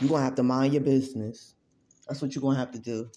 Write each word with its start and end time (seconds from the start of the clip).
You're 0.00 0.10
gonna 0.10 0.24
have 0.24 0.36
to 0.36 0.44
mind 0.44 0.74
your 0.74 0.82
business. 0.82 1.54
That's 2.06 2.22
what 2.22 2.34
you're 2.34 2.42
gonna 2.42 2.58
have 2.58 2.70
to 2.72 2.78
do. 2.78 3.10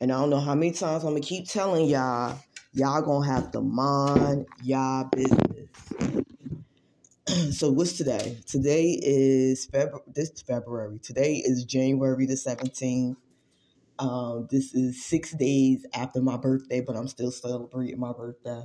And 0.00 0.10
I 0.10 0.18
don't 0.18 0.30
know 0.30 0.40
how 0.40 0.54
many 0.54 0.72
times 0.72 1.04
I'm 1.04 1.10
gonna 1.10 1.20
keep 1.20 1.48
telling 1.48 1.86
y'all, 1.86 2.38
y'all 2.72 3.02
gonna 3.02 3.26
have 3.26 3.50
to 3.52 3.60
mind 3.60 4.46
y'all 4.62 5.04
business. 5.12 5.68
so 7.58 7.70
what's 7.70 7.92
today? 7.92 8.38
Today 8.46 8.98
is 9.02 9.66
February. 9.66 10.02
This 10.14 10.30
February. 10.40 10.98
Today 11.00 11.42
is 11.44 11.64
January 11.64 12.24
the 12.24 12.36
seventeenth. 12.36 13.18
Um, 13.98 14.48
this 14.50 14.74
is 14.74 15.04
six 15.04 15.32
days 15.32 15.84
after 15.92 16.22
my 16.22 16.38
birthday, 16.38 16.80
but 16.80 16.96
I'm 16.96 17.08
still 17.08 17.30
celebrating 17.30 18.00
my 18.00 18.12
birthday. 18.12 18.62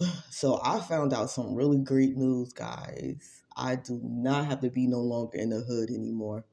So 0.30 0.60
I 0.62 0.80
found 0.80 1.14
out 1.14 1.30
some 1.30 1.54
really 1.54 1.78
great 1.78 2.16
news, 2.16 2.52
guys. 2.52 3.45
I 3.56 3.76
do 3.76 4.00
not 4.02 4.46
have 4.46 4.60
to 4.60 4.70
be 4.70 4.86
no 4.86 5.00
longer 5.00 5.38
in 5.38 5.50
the 5.50 5.60
hood 5.60 5.90
anymore. 5.90 6.44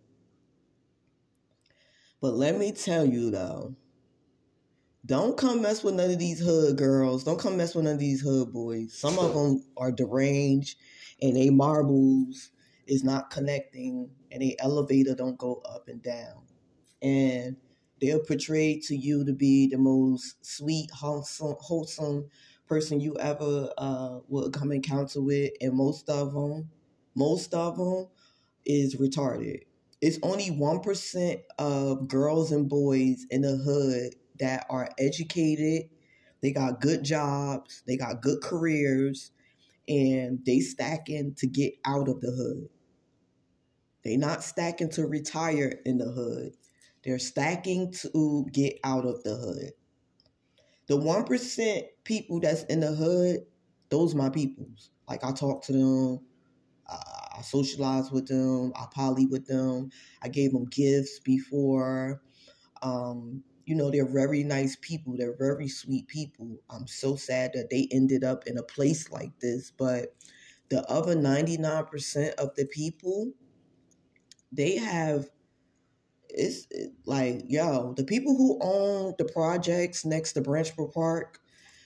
But 2.22 2.36
let 2.36 2.58
me 2.58 2.72
tell 2.72 3.06
you 3.06 3.30
though, 3.30 3.76
don't 5.06 5.36
come 5.38 5.62
mess 5.62 5.84
with 5.84 5.96
none 5.96 6.12
of 6.12 6.20
these 6.20 6.40
hood 6.40 6.78
girls. 6.78 7.26
Don't 7.26 7.40
come 7.40 7.58
mess 7.58 7.76
with 7.76 7.84
none 7.84 7.96
of 7.96 8.00
these 8.00 8.22
hood 8.22 8.54
boys. 8.54 8.98
Some 8.98 9.20
of 9.20 9.34
them 9.34 9.66
are 9.76 9.92
deranged 9.92 10.78
and 11.22 11.36
they 11.36 11.50
marbles 11.50 12.52
is 12.88 13.04
not 13.04 13.30
connecting 13.30 14.10
and 14.32 14.42
a 14.42 14.56
elevator 14.60 15.14
don't 15.14 15.38
go 15.38 15.62
up 15.70 15.90
and 15.90 16.02
down. 16.02 16.44
And 17.02 17.58
they're 18.00 18.20
portrayed 18.20 18.84
to 18.84 18.96
you 18.96 19.26
to 19.26 19.34
be 19.34 19.68
the 19.68 19.78
most 19.78 20.46
sweet, 20.46 20.90
wholesome, 20.92 21.56
wholesome 21.60 22.30
person 22.68 23.02
you 23.02 23.18
ever 23.18 23.70
uh, 23.78 24.20
will 24.30 24.50
come 24.52 24.72
encounter 24.72 25.22
with. 25.22 25.52
And 25.60 25.74
most 25.74 26.10
of 26.10 26.34
them, 26.34 26.70
most 27.16 27.54
of 27.54 27.78
them 27.78 28.08
is 28.66 28.96
retarded. 28.96 29.62
It's 30.02 30.20
only 30.22 30.50
1% 30.50 31.42
of 31.60 32.08
girls 32.08 32.52
and 32.52 32.68
boys 32.68 33.26
in 33.30 33.42
the 33.42 33.56
hood 33.56 34.16
that 34.40 34.66
are 34.70 34.90
educated. 35.00 35.90
They 36.42 36.52
got 36.52 36.82
good 36.82 37.04
jobs, 37.04 37.84
they 37.88 37.96
got 37.96 38.22
good 38.22 38.42
careers, 38.42 39.32
and 39.88 40.40
they 40.46 40.60
stacking 40.60 41.36
to 41.36 41.48
get 41.48 41.74
out 41.86 42.10
of 42.10 42.20
the 42.20 42.32
hood. 42.32 42.70
They 44.04 44.18
not 44.18 44.44
stacking 44.44 44.90
to 44.92 45.08
retire 45.08 45.80
in 45.86 45.98
the 45.98 46.12
hood. 46.12 46.54
They're 47.04 47.20
stacking 47.20 47.94
to 48.02 48.46
get 48.52 48.80
out 48.84 49.06
of 49.06 49.24
the 49.24 49.36
hood. 49.36 49.72
The 50.88 50.98
1% 50.98 51.84
people 52.04 52.42
that's 52.42 52.64
in 52.64 52.82
the 52.82 52.92
hood, 52.92 53.46
those 53.90 54.16
my 54.16 54.30
peoples. 54.30 54.90
Like 55.08 55.24
I 55.24 55.32
talk 55.32 55.64
to 55.66 55.74
them, 55.74 56.20
uh, 56.90 57.38
I 57.38 57.42
socialize 57.42 58.12
with 58.12 58.28
them, 58.28 58.74
I 58.76 58.86
poly 58.94 59.26
with 59.26 59.48
them. 59.48 59.90
I 60.22 60.30
gave 60.30 60.52
them 60.52 60.66
gifts 60.66 61.20
before. 61.20 62.22
Um, 62.82 63.44
you 63.66 63.76
know, 63.76 63.90
they're 63.90 64.12
very 64.12 64.44
nice 64.44 64.78
people. 64.82 65.16
They're 65.18 65.38
very 65.38 65.68
sweet 65.68 66.08
people. 66.08 66.58
I'm 66.70 66.88
so 66.88 67.16
sad 67.16 67.52
that 67.54 67.70
they 67.70 67.88
ended 67.92 68.24
up 68.24 68.46
in 68.46 68.58
a 68.58 68.64
place 68.64 69.12
like 69.12 69.40
this. 69.40 69.72
But 69.72 70.16
the 70.70 70.84
other 70.90 71.16
99% 71.16 72.34
of 72.36 72.56
the 72.56 72.66
people, 72.66 73.32
they 74.52 74.78
have 74.78 75.30
it's 76.30 76.68
like 77.06 77.44
yo 77.48 77.94
the 77.94 78.04
people 78.04 78.36
who 78.36 78.58
own 78.62 79.14
the 79.20 79.26
projects 79.26 80.04
next 80.04 80.34
to 80.34 80.42
Branch 80.42 80.76
Brook 80.76 80.94
park 80.94 81.40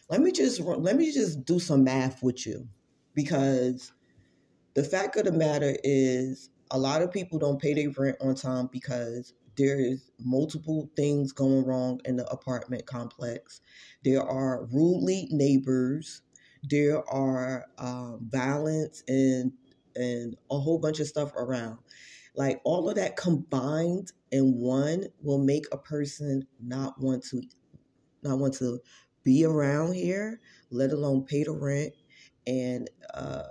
let 0.09 0.21
me 0.21 0.31
just 0.31 0.61
let 0.61 0.95
me 0.95 1.11
just 1.11 1.43
do 1.43 1.59
some 1.59 1.83
math 1.83 2.23
with 2.23 2.45
you 2.45 2.67
because 3.13 3.91
the 4.77 4.83
fact 4.83 5.15
of 5.17 5.25
the 5.25 5.31
matter 5.31 5.75
is 5.83 6.51
a 6.69 6.77
lot 6.77 7.01
of 7.01 7.11
people 7.11 7.39
don't 7.39 7.59
pay 7.59 7.73
their 7.73 7.89
rent 7.89 8.15
on 8.21 8.35
time 8.35 8.69
because 8.71 9.33
there 9.57 9.79
is 9.79 10.11
multiple 10.19 10.87
things 10.95 11.31
going 11.31 11.65
wrong 11.65 11.99
in 12.05 12.15
the 12.15 12.27
apartment 12.27 12.85
complex. 12.85 13.59
There 14.03 14.21
are 14.21 14.65
rudely 14.65 15.29
neighbors. 15.31 16.21
There 16.61 17.03
are 17.09 17.65
um, 17.79 18.29
violence 18.29 19.03
and 19.07 19.51
and 19.95 20.37
a 20.51 20.59
whole 20.59 20.77
bunch 20.77 20.99
of 20.99 21.07
stuff 21.07 21.33
around. 21.35 21.79
Like 22.35 22.61
all 22.63 22.87
of 22.87 22.97
that 22.97 23.15
combined 23.15 24.11
in 24.31 24.59
one 24.59 25.05
will 25.23 25.43
make 25.43 25.65
a 25.71 25.77
person 25.79 26.45
not 26.61 27.01
want 27.01 27.23
to 27.31 27.41
not 28.21 28.37
want 28.37 28.53
to 28.55 28.79
be 29.23 29.43
around 29.43 29.95
here, 29.95 30.39
let 30.69 30.91
alone 30.91 31.23
pay 31.23 31.43
the 31.45 31.51
rent 31.51 31.93
and 32.45 32.87
uh, 33.15 33.41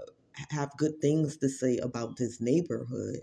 have 0.51 0.77
good 0.77 1.01
things 1.01 1.37
to 1.39 1.49
say 1.49 1.79
about 1.79 2.17
this 2.17 2.41
neighborhood. 2.41 3.21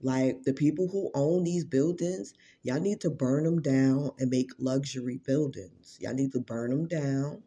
Like 0.00 0.42
the 0.44 0.52
people 0.52 0.88
who 0.88 1.10
own 1.14 1.44
these 1.44 1.64
buildings, 1.64 2.34
y'all 2.62 2.80
need 2.80 3.00
to 3.00 3.10
burn 3.10 3.44
them 3.44 3.62
down 3.62 4.10
and 4.18 4.30
make 4.30 4.50
luxury 4.58 5.20
buildings. 5.24 5.96
Y'all 6.00 6.14
need 6.14 6.32
to 6.32 6.40
burn 6.40 6.70
them 6.70 6.86
down, 6.86 7.42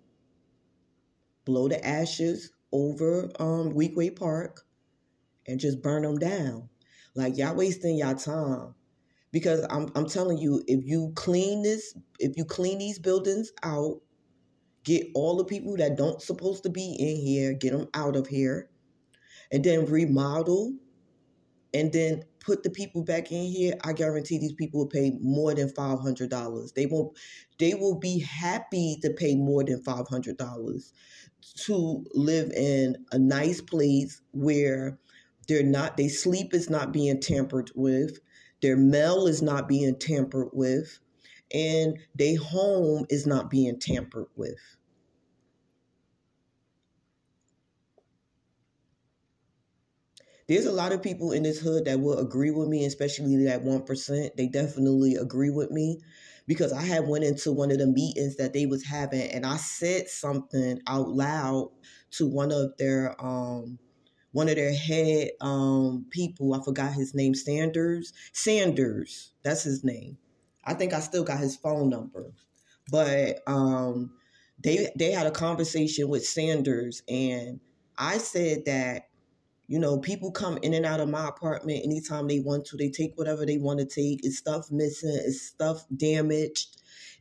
blow 1.46 1.68
the 1.68 1.86
ashes 1.86 2.52
over 2.72 3.26
um, 3.40 3.74
Weequahic 3.74 4.16
Park, 4.18 4.62
and 5.48 5.60
just 5.60 5.82
burn 5.82 6.04
them 6.04 6.18
down. 6.18 6.70
Like 7.16 7.38
y'all 7.38 7.56
wasting 7.56 7.98
y'all 7.98 8.16
time. 8.16 8.76
Because 9.32 9.66
I'm 9.70 9.92
I'm 9.96 10.08
telling 10.08 10.40
you, 10.40 10.64
if 10.68 10.86
you 10.86 11.12
clean 11.16 11.62
this, 11.62 11.96
if 12.18 12.36
you 12.36 12.46
clean 12.46 12.80
these 12.80 12.98
buildings 12.98 13.52
out, 13.62 14.02
get 14.84 15.08
all 15.14 15.38
the 15.38 15.46
people 15.46 15.78
that 15.78 15.98
don't 15.98 16.22
supposed 16.22 16.64
to 16.64 16.70
be 16.70 16.96
in 16.98 17.18
here, 17.18 17.54
get 17.54 17.72
them 17.74 17.88
out 17.94 18.16
of 18.16 18.28
here, 18.28 18.70
and 19.52 19.64
then 19.64 19.86
remodel, 19.86 20.74
and 21.74 21.92
then 21.94 22.24
put 22.40 22.64
the 22.64 22.70
people 22.70 23.04
back 23.04 23.32
in 23.32 23.46
here, 23.46 23.76
I 23.84 23.94
guarantee 23.94 24.40
these 24.40 24.54
people 24.54 24.82
will 24.82 24.88
pay 24.88 25.12
more 25.22 25.54
than 25.54 25.70
five 25.70 26.00
hundred 26.00 26.30
dollars. 26.30 26.72
They 26.74 26.86
won't 26.86 27.18
they 27.60 27.74
will 27.76 27.96
be 28.00 28.20
happy 28.20 28.98
to 29.04 29.12
pay 29.12 29.36
more 29.36 29.64
than 29.64 29.84
five 29.84 30.08
hundred 30.08 30.38
dollars 30.38 30.94
to 31.66 32.06
live 32.14 32.52
in 32.52 33.06
a 33.12 33.20
nice 33.20 33.62
place 33.62 34.22
where 34.32 35.00
they're 35.48 35.64
not, 35.64 35.98
their 35.98 36.10
sleep 36.10 36.54
is 36.54 36.70
not 36.70 36.94
being 36.94 37.20
tampered 37.20 37.72
with, 37.76 38.20
their 38.62 38.78
mail 38.78 39.28
is 39.28 39.42
not 39.42 39.68
being 39.68 39.98
tampered 39.98 40.50
with, 40.54 41.00
and 41.54 41.98
their 42.16 42.38
home 42.38 43.06
is 43.10 43.26
not 43.26 43.50
being 43.50 43.80
tampered 43.80 44.28
with. 44.36 44.60
There's 50.50 50.66
a 50.66 50.74
lot 50.74 50.92
of 50.94 51.04
people 51.04 51.32
in 51.32 51.44
this 51.44 51.60
hood 51.62 51.86
that 51.86 52.02
will 52.02 52.18
agree 52.20 52.52
with 52.52 52.68
me, 52.70 52.86
especially 52.86 53.46
that 53.46 53.64
1%. 53.64 54.36
They 54.36 54.48
definitely 54.48 55.16
agree 55.16 55.52
with 55.52 55.72
me 55.72 56.00
because 56.48 56.74
I 56.74 56.82
had 56.82 57.08
went 57.08 57.24
into 57.24 57.54
one 57.54 57.72
of 57.72 57.78
the 57.78 57.88
meetings 57.88 58.38
that 58.38 58.54
they 58.54 58.66
was 58.66 58.84
having 58.84 59.32
and 59.32 59.46
I 59.46 59.58
said 59.58 60.10
something 60.10 60.82
out 60.88 61.10
loud 61.10 61.70
to 62.14 62.28
one 62.28 62.52
of 62.52 62.76
their 62.80 63.16
um 63.24 63.80
one 64.32 64.50
of 64.50 64.56
their 64.56 64.74
head 64.74 65.30
um, 65.42 66.06
people. 66.12 66.54
I 66.54 66.64
forgot 66.64 66.94
his 66.94 67.16
name. 67.16 67.36
Sanders. 67.36 68.14
Sanders. 68.34 69.32
That's 69.44 69.64
his 69.64 69.84
name. 69.84 70.18
I 70.66 70.74
think 70.76 70.94
I 70.94 71.00
still 71.00 71.24
got 71.24 71.40
his 71.40 71.56
phone 71.56 71.90
number, 71.90 72.32
but 72.92 73.40
um, 73.48 74.12
they 74.64 74.90
they 74.98 75.12
had 75.12 75.28
a 75.28 75.32
conversation 75.32 76.10
with 76.10 76.26
Sanders, 76.26 77.02
and 77.10 77.60
I 77.98 78.20
said 78.20 78.66
that 78.66 79.09
you 79.70 79.80
know 79.80 80.00
people 80.00 80.32
come 80.32 80.58
in 80.62 80.74
and 80.74 80.86
out 80.86 81.00
of 81.00 81.08
my 81.08 81.30
apartment 81.30 81.86
anytime 81.86 82.28
they 82.28 82.42
want 82.42 82.66
to. 82.66 82.78
They 82.78 82.90
take 82.90 83.18
whatever 83.18 83.46
they 83.46 83.58
want 83.58 83.80
to 83.80 83.86
take. 83.86 84.26
It's 84.26 84.38
stuff 84.38 84.70
missing? 84.70 85.18
it's 85.24 85.42
stuff 85.42 85.86
damaged? 85.96 86.76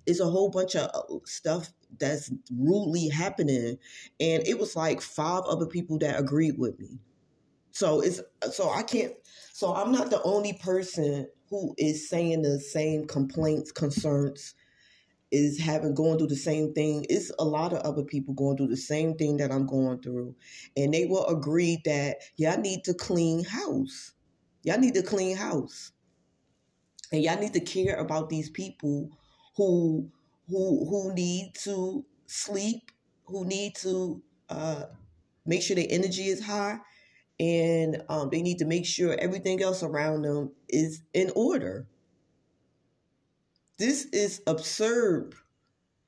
It's 0.06 0.20
a 0.20 0.24
whole 0.24 0.50
bunch 0.50 0.74
of 0.74 0.90
uh, 0.94 1.18
stuff 1.26 1.70
that's 1.98 2.30
rudely 2.56 3.08
happening 3.08 3.78
and 4.20 4.46
it 4.46 4.58
was 4.58 4.76
like 4.76 5.00
five 5.00 5.44
other 5.44 5.66
people 5.66 5.98
that 5.98 6.18
agreed 6.18 6.58
with 6.58 6.78
me 6.78 6.98
so 7.70 8.00
it's 8.00 8.20
so 8.52 8.70
i 8.70 8.82
can't 8.82 9.14
so 9.52 9.74
i'm 9.74 9.90
not 9.90 10.10
the 10.10 10.22
only 10.22 10.52
person 10.52 11.26
who 11.48 11.74
is 11.78 12.08
saying 12.08 12.42
the 12.42 12.60
same 12.60 13.06
complaints 13.06 13.72
concerns 13.72 14.54
is 15.30 15.60
having 15.60 15.94
going 15.94 16.18
through 16.18 16.28
the 16.28 16.36
same 16.36 16.72
thing. 16.72 17.04
It's 17.08 17.30
a 17.38 17.44
lot 17.44 17.72
of 17.72 17.80
other 17.80 18.02
people 18.02 18.34
going 18.34 18.56
through 18.56 18.68
the 18.68 18.76
same 18.76 19.14
thing 19.14 19.36
that 19.38 19.50
i'm 19.50 19.66
going 19.66 20.00
through. 20.00 20.34
And 20.76 20.92
they 20.92 21.06
will 21.06 21.26
agree 21.26 21.80
that 21.84 22.18
y'all 22.36 22.58
need 22.58 22.84
to 22.84 22.94
clean 22.94 23.44
house. 23.44 24.12
Y'all 24.62 24.78
need 24.78 24.94
to 24.94 25.02
clean 25.02 25.36
house. 25.36 25.92
And 27.12 27.22
y'all 27.22 27.38
need 27.38 27.54
to 27.54 27.60
care 27.60 27.96
about 27.96 28.28
these 28.28 28.50
people 28.50 29.10
who 29.56 30.10
who 30.48 30.86
who 30.88 31.14
need 31.14 31.52
to 31.64 32.04
sleep, 32.26 32.90
who 33.26 33.44
need 33.44 33.74
to 33.76 34.22
uh, 34.48 34.84
make 35.46 35.62
sure 35.62 35.76
their 35.76 35.86
energy 35.88 36.26
is 36.26 36.44
high, 36.44 36.78
and 37.40 38.02
um, 38.08 38.28
they 38.30 38.42
need 38.42 38.58
to 38.58 38.66
make 38.66 38.86
sure 38.86 39.16
everything 39.18 39.62
else 39.62 39.82
around 39.82 40.22
them 40.22 40.52
is 40.68 41.02
in 41.14 41.30
order. 41.34 41.86
This 43.78 44.04
is 44.06 44.42
absurd. 44.46 45.34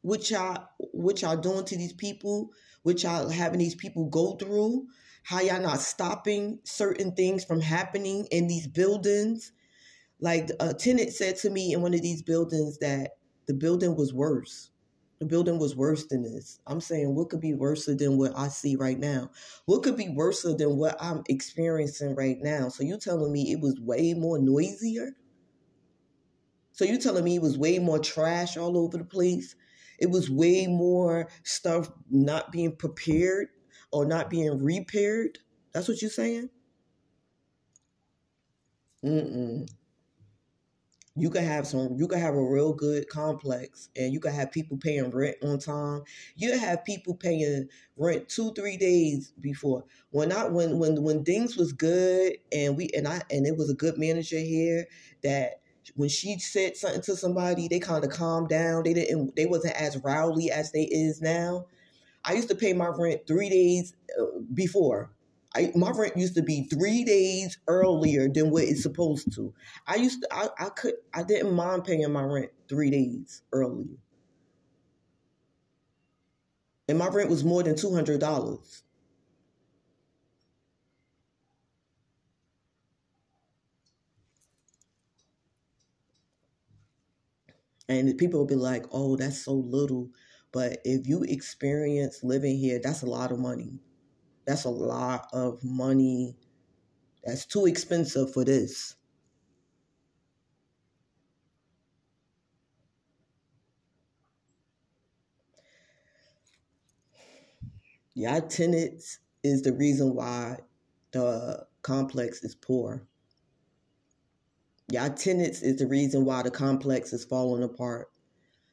What 0.03 0.31
y'all 0.31 0.69
what 0.79 1.23
y'all 1.23 1.37
doing 1.37 1.65
to 1.67 1.77
these 1.77 1.93
people, 1.95 2.51
what 2.83 3.03
y'all 3.03 3.29
having 3.31 3.59
these 3.61 3.75
people 3.77 4.07
go 4.11 4.33
through, 4.37 4.87
how 5.25 5.41
y'all 5.41 5.61
not 5.63 5.81
stopping 5.81 6.61
certain 6.65 7.15
things 7.15 7.45
from 7.45 7.61
happening 7.61 8.27
in 8.31 8.49
these 8.49 8.67
buildings 8.69 9.53
Like 10.21 10.51
a 10.61 10.75
tenant 10.75 11.13
said 11.13 11.37
to 11.39 11.51
me 11.51 11.73
in 11.75 11.83
one 11.83 11.95
of 11.95 12.03
these 12.03 12.23
buildings 12.23 12.79
that 12.79 13.13
the 13.47 13.55
building 13.55 13.97
was 13.97 14.13
worse. 14.15 14.71
The 15.21 15.27
building 15.27 15.59
was 15.59 15.77
worse 15.77 16.07
than 16.07 16.23
this. 16.23 16.61
I'm 16.67 16.81
saying 16.81 17.15
what 17.15 17.31
could 17.31 17.41
be 17.41 17.55
worse 17.55 17.87
than 17.87 18.19
what 18.19 18.33
I 18.37 18.49
see 18.49 18.77
right 18.77 18.99
now? 18.99 19.31
What 19.67 19.83
could 19.83 19.97
be 19.97 20.09
worse 20.11 20.43
than 20.43 20.77
what 20.79 20.97
I'm 21.01 21.23
experiencing 21.29 22.15
right 22.17 22.39
now? 22.41 22.69
So 22.71 22.85
you 22.85 22.99
telling 22.99 23.33
me 23.33 23.53
it 23.53 23.61
was 23.61 23.79
way 23.81 24.15
more 24.15 24.39
noisier? 24.39 25.17
So 26.81 26.87
you 26.87 26.97
telling 26.97 27.25
me 27.25 27.37
it 27.37 27.43
was 27.43 27.59
way 27.59 27.79
more 27.79 27.99
trash 27.99 28.57
all 28.57 28.79
over 28.79 28.97
the 28.97 29.05
place? 29.05 29.55
It 29.99 30.09
was 30.09 30.31
way 30.31 30.67
more 30.67 31.29
stuff 31.43 31.91
not 32.09 32.53
being 32.53 32.75
prepared 32.75 33.49
or 33.93 34.07
not 34.07 34.31
being 34.31 34.65
repaired? 34.65 35.41
That's 35.75 35.89
what 35.89 36.01
you're 36.01 36.11
saying? 36.11 36.49
Mm-mm 39.05 39.69
you 41.17 41.29
could 41.29 41.43
have 41.43 41.67
some 41.67 41.97
you 41.99 42.07
could 42.07 42.19
have 42.19 42.35
a 42.35 42.43
real 42.43 42.73
good 42.73 43.09
complex 43.09 43.89
and 43.97 44.13
you 44.13 44.21
could 44.21 44.33
have 44.33 44.53
people 44.53 44.77
paying 44.79 45.11
rent 45.11 45.37
on 45.43 45.59
time 45.59 46.03
you 46.37 46.57
have 46.57 46.85
people 46.85 47.15
paying 47.15 47.69
rent 47.97 48.29
two 48.29 48.53
three 48.55 48.77
days 48.77 49.33
before 49.41 49.85
when 50.11 50.33
i 50.33 50.47
when 50.47 50.79
when 50.79 51.03
when 51.03 51.25
things 51.25 51.57
was 51.57 51.73
good 51.73 52.35
and 52.53 52.77
we 52.77 52.89
and 52.97 53.09
i 53.09 53.21
and 53.31 53.47
it 53.47 53.57
was 53.57 53.69
a 53.71 53.75
good 53.75 53.99
manager 53.99 54.39
here 54.39 54.87
that 55.23 55.60
when 55.97 56.09
she 56.09 56.39
said 56.39 56.77
something 56.77 57.03
to 57.03 57.17
somebody 57.17 57.69
they 57.69 57.79
kind 57.79 58.05
of 58.05 58.11
calmed 58.11 58.49
down 58.49 58.83
they 58.83 58.95
didn't 58.95 59.35
they 59.37 59.47
wasn't 59.47 59.75
as 59.75 59.97
rowdy 59.99 60.51
as 60.51 60.73
they 60.73 60.83
is 60.85 61.21
now 61.21 61.67
i 62.25 62.33
used 62.33 62.49
to 62.49 62.55
pay 62.55 62.73
my 62.73 62.89
rent 62.89 63.27
three 63.27 63.49
days 63.49 63.95
uh, 64.21 64.25
before 64.55 65.11
I, 65.55 65.73
my 65.75 65.91
rent 65.91 66.17
used 66.17 66.37
to 66.37 66.43
be 66.43 66.65
three 66.65 67.03
days 67.03 67.59
earlier 67.67 68.29
than 68.29 68.51
what 68.51 68.65
it's 68.65 68.83
supposed 68.83 69.35
to. 69.35 69.53
I 69.87 69.97
used 69.97 70.23
to, 70.23 70.29
I, 70.33 70.49
I 70.59 70.69
could, 70.69 70.95
I 71.13 71.25
didn't 71.25 71.55
mind 71.55 71.85
paying 71.85 72.13
my 72.13 72.23
rent 72.23 72.51
three 72.69 72.91
days 72.91 73.43
earlier. 73.53 73.97
And 76.89 76.99
my 76.99 77.09
rent 77.09 77.31
was 77.31 77.45
more 77.45 77.63
than 77.63 77.75
$200. 77.75 78.83
And 87.91 88.17
people 88.19 88.41
will 88.41 88.47
be 88.47 88.57
like, 88.57 88.87
oh, 88.93 89.17
that's 89.17 89.45
so 89.45 89.53
little. 89.53 90.11
But 90.53 90.81
if 90.87 91.07
you 91.09 91.25
experience 91.25 92.25
living 92.25 92.59
here, 92.59 92.81
that's 92.83 93.03
a 93.03 93.07
lot 93.07 93.33
of 93.33 93.41
money. 93.41 93.81
That's 94.47 94.65
a 94.65 94.71
lot 94.71 95.29
of 95.33 95.65
money. 95.65 96.37
That's 97.25 97.47
too 97.47 97.67
expensive 97.67 98.33
for 98.33 98.45
this. 98.45 98.97
Y'all 108.15 108.41
tenants 108.43 109.19
is 109.43 109.63
the 109.63 109.73
reason 109.73 110.15
why 110.15 110.59
the 111.13 111.67
complex 111.83 112.45
is 112.45 112.55
poor. 112.55 113.09
Y'all 114.91 115.11
tenants 115.11 115.63
is 115.63 115.77
the 115.77 115.87
reason 115.87 116.25
why 116.25 116.43
the 116.43 116.51
complex 116.51 117.13
is 117.13 117.25
falling 117.25 117.63
apart. 117.63 118.09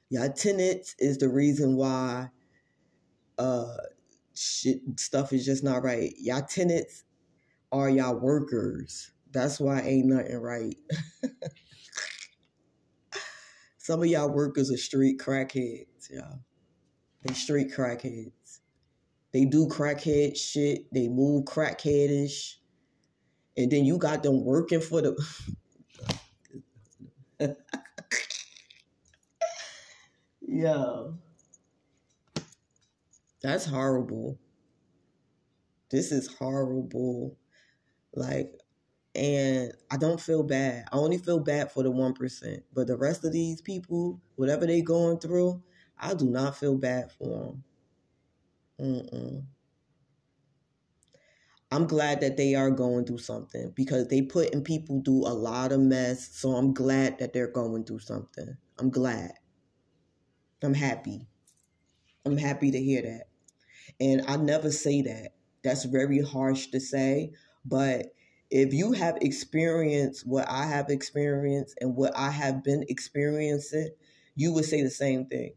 Y'all 0.09 0.31
tenants 0.31 0.95
is 0.97 1.19
the 1.19 1.29
reason 1.29 1.75
why 1.75 2.29
uh 3.37 3.77
shit 4.33 4.79
stuff 4.99 5.31
is 5.31 5.45
just 5.45 5.63
not 5.63 5.83
right. 5.83 6.13
Y'all 6.17 6.41
tenants 6.41 7.03
are 7.71 7.89
y'all 7.89 8.15
workers. 8.15 9.11
That's 9.31 9.59
why 9.59 9.81
ain't 9.81 10.07
nothing 10.07 10.37
right. 10.37 10.75
Some 13.77 14.01
of 14.01 14.07
y'all 14.07 14.33
workers 14.33 14.71
are 14.71 14.77
street 14.77 15.19
crackheads, 15.19 16.09
y'all. 16.09 16.39
They 17.23 17.33
street 17.35 17.71
crackheads. 17.71 18.59
They 19.33 19.45
do 19.45 19.67
crackhead 19.67 20.35
shit. 20.35 20.91
They 20.91 21.09
move 21.09 21.45
crackheadish. 21.45 22.55
And 23.55 23.71
then 23.71 23.85
you 23.85 23.97
got 23.99 24.23
them 24.23 24.43
working 24.43 24.81
for 24.81 25.01
the 25.01 25.15
Yo. 30.41 31.17
That's 33.41 33.65
horrible. 33.65 34.37
This 35.89 36.11
is 36.11 36.27
horrible. 36.27 37.37
Like, 38.13 38.53
and 39.15 39.73
I 39.91 39.97
don't 39.97 40.21
feel 40.21 40.43
bad. 40.43 40.85
I 40.91 40.97
only 40.97 41.17
feel 41.17 41.39
bad 41.39 41.71
for 41.71 41.83
the 41.83 41.91
1%. 41.91 42.63
But 42.73 42.87
the 42.87 42.97
rest 42.97 43.25
of 43.25 43.33
these 43.33 43.61
people, 43.61 44.21
whatever 44.35 44.65
they 44.65 44.81
going 44.81 45.19
through, 45.19 45.63
I 45.99 46.13
do 46.13 46.29
not 46.29 46.57
feel 46.57 46.77
bad 46.77 47.11
for 47.11 47.27
them. 47.27 47.63
Mm-mm. 48.79 49.43
I'm 51.69 51.85
glad 51.85 52.21
that 52.21 52.37
they 52.37 52.55
are 52.55 52.71
going 52.71 53.05
through 53.05 53.17
something 53.17 53.73
because 53.75 54.07
they 54.07 54.21
putting 54.21 54.63
people 54.63 55.01
through 55.03 55.27
a 55.27 55.33
lot 55.33 55.73
of 55.73 55.81
mess. 55.81 56.29
So 56.31 56.51
I'm 56.51 56.73
glad 56.73 57.19
that 57.19 57.33
they're 57.33 57.51
going 57.51 57.83
through 57.83 57.99
something. 57.99 58.55
I'm 58.79 58.89
glad. 58.89 59.33
I'm 60.63 60.73
happy. 60.73 61.27
I'm 62.25 62.37
happy 62.37 62.71
to 62.71 62.81
hear 62.81 63.01
that. 63.01 63.23
And 63.99 64.21
I 64.27 64.37
never 64.37 64.71
say 64.71 65.01
that. 65.03 65.33
That's 65.63 65.83
very 65.85 66.21
harsh 66.21 66.67
to 66.67 66.79
say. 66.79 67.31
But 67.65 68.13
if 68.49 68.73
you 68.73 68.93
have 68.93 69.17
experienced 69.21 70.25
what 70.25 70.49
I 70.49 70.65
have 70.65 70.89
experienced 70.89 71.77
and 71.81 71.95
what 71.95 72.15
I 72.15 72.31
have 72.31 72.63
been 72.63 72.85
experiencing, 72.87 73.89
you 74.35 74.53
would 74.53 74.65
say 74.65 74.83
the 74.83 74.89
same 74.89 75.25
thing. 75.25 75.53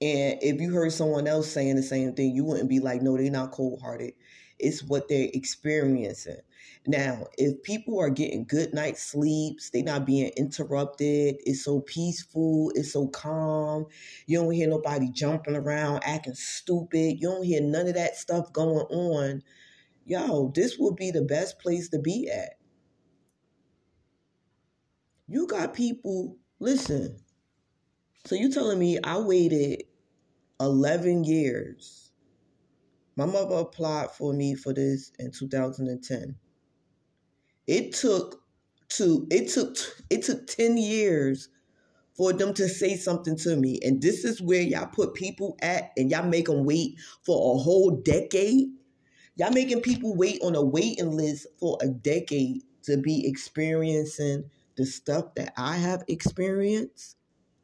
And 0.00 0.38
if 0.42 0.60
you 0.60 0.72
heard 0.72 0.92
someone 0.92 1.26
else 1.26 1.50
saying 1.50 1.76
the 1.76 1.82
same 1.82 2.12
thing, 2.14 2.34
you 2.34 2.44
wouldn't 2.44 2.68
be 2.68 2.78
like, 2.78 3.02
no, 3.02 3.16
they're 3.16 3.30
not 3.30 3.50
cold 3.50 3.80
hearted. 3.82 4.12
It's 4.58 4.82
what 4.82 5.08
they're 5.08 5.28
experiencing. 5.34 6.38
Now, 6.86 7.26
if 7.36 7.62
people 7.62 8.00
are 8.00 8.10
getting 8.10 8.44
good 8.44 8.72
night 8.72 8.96
sleeps, 8.96 9.70
they're 9.70 9.82
not 9.82 10.06
being 10.06 10.30
interrupted, 10.36 11.36
it's 11.44 11.64
so 11.64 11.80
peaceful, 11.80 12.72
it's 12.74 12.92
so 12.92 13.08
calm. 13.08 13.86
You 14.26 14.40
don't 14.40 14.52
hear 14.52 14.68
nobody 14.68 15.10
jumping 15.10 15.56
around, 15.56 16.02
acting 16.04 16.34
stupid. 16.34 17.20
You 17.20 17.28
don't 17.28 17.44
hear 17.44 17.60
none 17.60 17.88
of 17.88 17.94
that 17.94 18.16
stuff 18.16 18.52
going 18.52 18.86
on. 18.86 19.42
Yo, 20.04 20.52
this 20.54 20.78
will 20.78 20.94
be 20.94 21.10
the 21.10 21.22
best 21.22 21.58
place 21.58 21.88
to 21.90 21.98
be 21.98 22.30
at. 22.30 22.54
You 25.26 25.46
got 25.46 25.74
people, 25.74 26.36
listen. 26.60 27.18
So 28.24 28.34
you 28.34 28.50
telling 28.50 28.78
me 28.78 28.98
I 29.02 29.18
waited 29.18 29.84
11 30.60 31.24
years. 31.24 32.10
My 33.16 33.26
mother 33.26 33.56
applied 33.56 34.10
for 34.12 34.32
me 34.32 34.54
for 34.54 34.72
this 34.72 35.12
in 35.18 35.32
2010. 35.32 36.36
It 37.66 37.92
took 37.92 38.42
to 38.90 39.26
it 39.30 39.48
took 39.48 39.76
it 40.08 40.22
took 40.22 40.46
10 40.46 40.76
years 40.78 41.48
for 42.16 42.32
them 42.32 42.52
to 42.54 42.68
say 42.68 42.96
something 42.96 43.36
to 43.36 43.56
me. 43.56 43.78
And 43.82 44.02
this 44.02 44.24
is 44.24 44.42
where 44.42 44.62
y'all 44.62 44.86
put 44.86 45.14
people 45.14 45.56
at 45.62 45.92
and 45.96 46.10
y'all 46.10 46.28
make 46.28 46.46
them 46.46 46.64
wait 46.64 46.98
for 47.24 47.54
a 47.54 47.58
whole 47.58 47.90
decade. 47.90 48.68
Y'all 49.36 49.52
making 49.52 49.82
people 49.82 50.16
wait 50.16 50.40
on 50.42 50.56
a 50.56 50.64
waiting 50.64 51.16
list 51.16 51.46
for 51.60 51.78
a 51.80 51.88
decade 51.88 52.62
to 52.82 52.96
be 52.96 53.26
experiencing 53.26 54.50
the 54.76 54.84
stuff 54.84 55.34
that 55.36 55.52
I 55.56 55.76
have 55.76 56.02
experienced. 56.08 57.16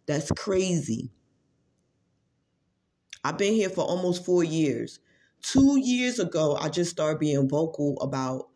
That's 0.07 0.31
crazy. 0.33 1.11
I've 3.25 3.39
been 3.39 3.55
here 3.55 3.71
for 3.71 3.83
almost 3.83 4.25
four 4.25 4.45
years. 4.45 5.01
Two 5.43 5.79
years 5.81 6.19
ago, 6.19 6.57
I 6.61 6.69
just 6.69 6.91
started 6.91 7.19
being 7.19 7.49
vocal 7.49 7.99
about 8.01 8.49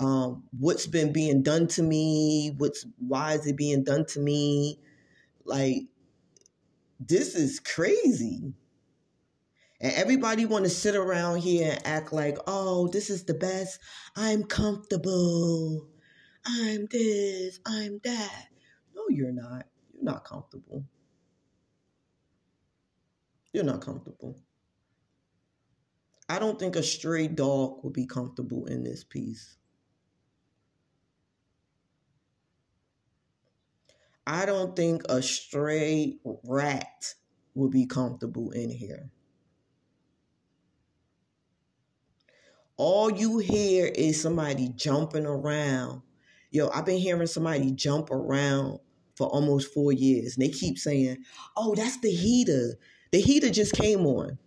um, 0.00 0.44
what's 0.58 0.86
been 0.86 1.12
being 1.12 1.42
done 1.42 1.68
to 1.68 1.82
me, 1.82 2.54
what's 2.58 2.84
why 2.98 3.34
is 3.34 3.46
it 3.46 3.56
being 3.56 3.84
done 3.84 4.06
to 4.06 4.20
me? 4.20 4.80
Like 5.44 5.84
this 6.98 7.34
is 7.34 7.60
crazy. 7.60 8.54
And 9.80 9.92
everybody 9.92 10.46
want 10.46 10.64
to 10.64 10.70
sit 10.70 10.96
around 10.96 11.38
here 11.38 11.72
and 11.72 11.86
act 11.86 12.12
like, 12.12 12.38
"Oh, 12.46 12.88
this 12.88 13.10
is 13.10 13.24
the 13.24 13.34
best. 13.34 13.78
I'm 14.16 14.44
comfortable. 14.44 15.88
I'm 16.46 16.86
this, 16.90 17.60
I'm 17.66 18.00
that." 18.04 18.46
No, 18.94 19.02
you're 19.10 19.32
not. 19.32 19.66
You're 19.92 20.04
not 20.04 20.24
comfortable. 20.24 20.84
You're 23.54 23.64
not 23.64 23.80
comfortable. 23.80 24.36
I 26.28 26.40
don't 26.40 26.58
think 26.58 26.76
a 26.76 26.82
stray 26.82 27.28
dog 27.28 27.84
would 27.84 27.94
be 27.94 28.06
comfortable 28.06 28.66
in 28.66 28.84
this 28.84 29.04
piece. 29.04 29.56
I 34.26 34.44
don't 34.46 34.76
think 34.76 35.04
a 35.08 35.22
stray 35.22 36.18
rat 36.44 37.14
would 37.54 37.70
be 37.70 37.86
comfortable 37.86 38.50
in 38.50 38.70
here. 38.70 39.10
All 42.76 43.10
you 43.10 43.38
hear 43.38 43.86
is 43.86 44.20
somebody 44.20 44.70
jumping 44.70 45.26
around 45.26 46.02
Yo, 46.54 46.70
I've 46.72 46.86
been 46.86 46.98
hearing 46.98 47.26
somebody 47.26 47.72
jump 47.72 48.12
around 48.12 48.78
for 49.16 49.26
almost 49.26 49.74
four 49.74 49.90
years. 49.92 50.36
And 50.36 50.46
they 50.46 50.50
keep 50.50 50.78
saying, 50.78 51.24
oh, 51.56 51.74
that's 51.74 51.98
the 51.98 52.12
heater. 52.12 52.78
The 53.14 53.20
heater 53.20 53.48
just 53.48 53.74
came 53.74 54.06
on. 54.06 54.38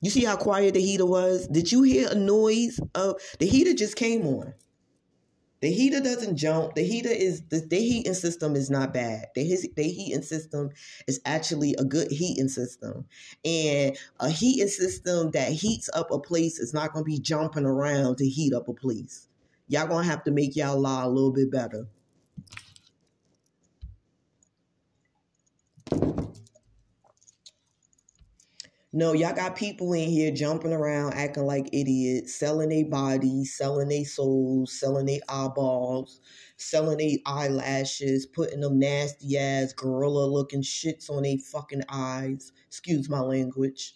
You 0.00 0.08
see 0.08 0.24
how 0.24 0.36
quiet 0.36 0.72
the 0.72 0.80
heater 0.80 1.04
was? 1.04 1.46
Did 1.46 1.70
you 1.70 1.82
hear 1.82 2.08
a 2.10 2.14
noise 2.14 2.80
of 2.94 3.20
the 3.38 3.44
heater 3.44 3.74
just 3.74 3.94
came 3.94 4.26
on? 4.26 4.54
The 5.60 5.70
heater 5.70 6.00
doesn't 6.00 6.38
jump. 6.38 6.76
The 6.76 6.82
heater 6.82 7.10
is 7.10 7.42
the, 7.50 7.60
the 7.60 7.76
heating 7.76 8.14
system 8.14 8.56
is 8.56 8.70
not 8.70 8.94
bad. 8.94 9.26
The 9.34 9.44
his 9.44 9.68
the 9.76 9.82
heating 9.82 10.22
system 10.22 10.70
is 11.06 11.20
actually 11.26 11.74
a 11.74 11.84
good 11.84 12.10
heating 12.10 12.48
system. 12.48 13.04
And 13.44 13.98
a 14.18 14.30
heating 14.30 14.68
system 14.68 15.30
that 15.32 15.52
heats 15.52 15.90
up 15.92 16.10
a 16.10 16.18
place 16.18 16.58
is 16.58 16.72
not 16.72 16.94
gonna 16.94 17.04
be 17.04 17.18
jumping 17.18 17.66
around 17.66 18.16
to 18.16 18.26
heat 18.26 18.54
up 18.54 18.66
a 18.68 18.72
place. 18.72 19.28
Y'all 19.68 19.88
gonna 19.88 20.04
have 20.04 20.24
to 20.24 20.30
make 20.30 20.56
y'all 20.56 20.80
law 20.80 21.06
a 21.06 21.10
little 21.10 21.32
bit 21.32 21.52
better. 21.52 21.86
No, 28.96 29.12
y'all 29.12 29.34
got 29.34 29.56
people 29.56 29.92
in 29.92 30.08
here 30.08 30.30
jumping 30.30 30.72
around, 30.72 31.12
acting 31.12 31.44
like 31.44 31.68
idiots, 31.70 32.34
selling 32.34 32.70
their 32.70 32.86
bodies, 32.86 33.54
selling 33.54 33.90
their 33.90 34.06
souls, 34.06 34.72
selling 34.72 35.04
their 35.04 35.20
eyeballs, 35.28 36.22
selling 36.56 36.96
their 36.96 37.18
eyelashes, 37.26 38.24
putting 38.24 38.60
them 38.60 38.78
nasty 38.78 39.36
ass 39.36 39.74
gorilla 39.74 40.24
looking 40.24 40.62
shits 40.62 41.10
on 41.10 41.24
their 41.24 41.36
fucking 41.36 41.82
eyes. 41.90 42.52
Excuse 42.68 43.10
my 43.10 43.20
language. 43.20 43.92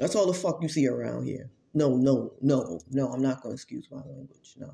That's 0.00 0.16
all 0.16 0.26
the 0.26 0.34
fuck 0.34 0.60
you 0.60 0.68
see 0.68 0.88
around 0.88 1.26
here. 1.26 1.48
No, 1.72 1.96
no, 1.96 2.32
no, 2.40 2.80
no, 2.90 3.12
I'm 3.12 3.22
not 3.22 3.40
gonna 3.40 3.54
excuse 3.54 3.86
my 3.92 3.98
language. 3.98 4.54
No. 4.56 4.72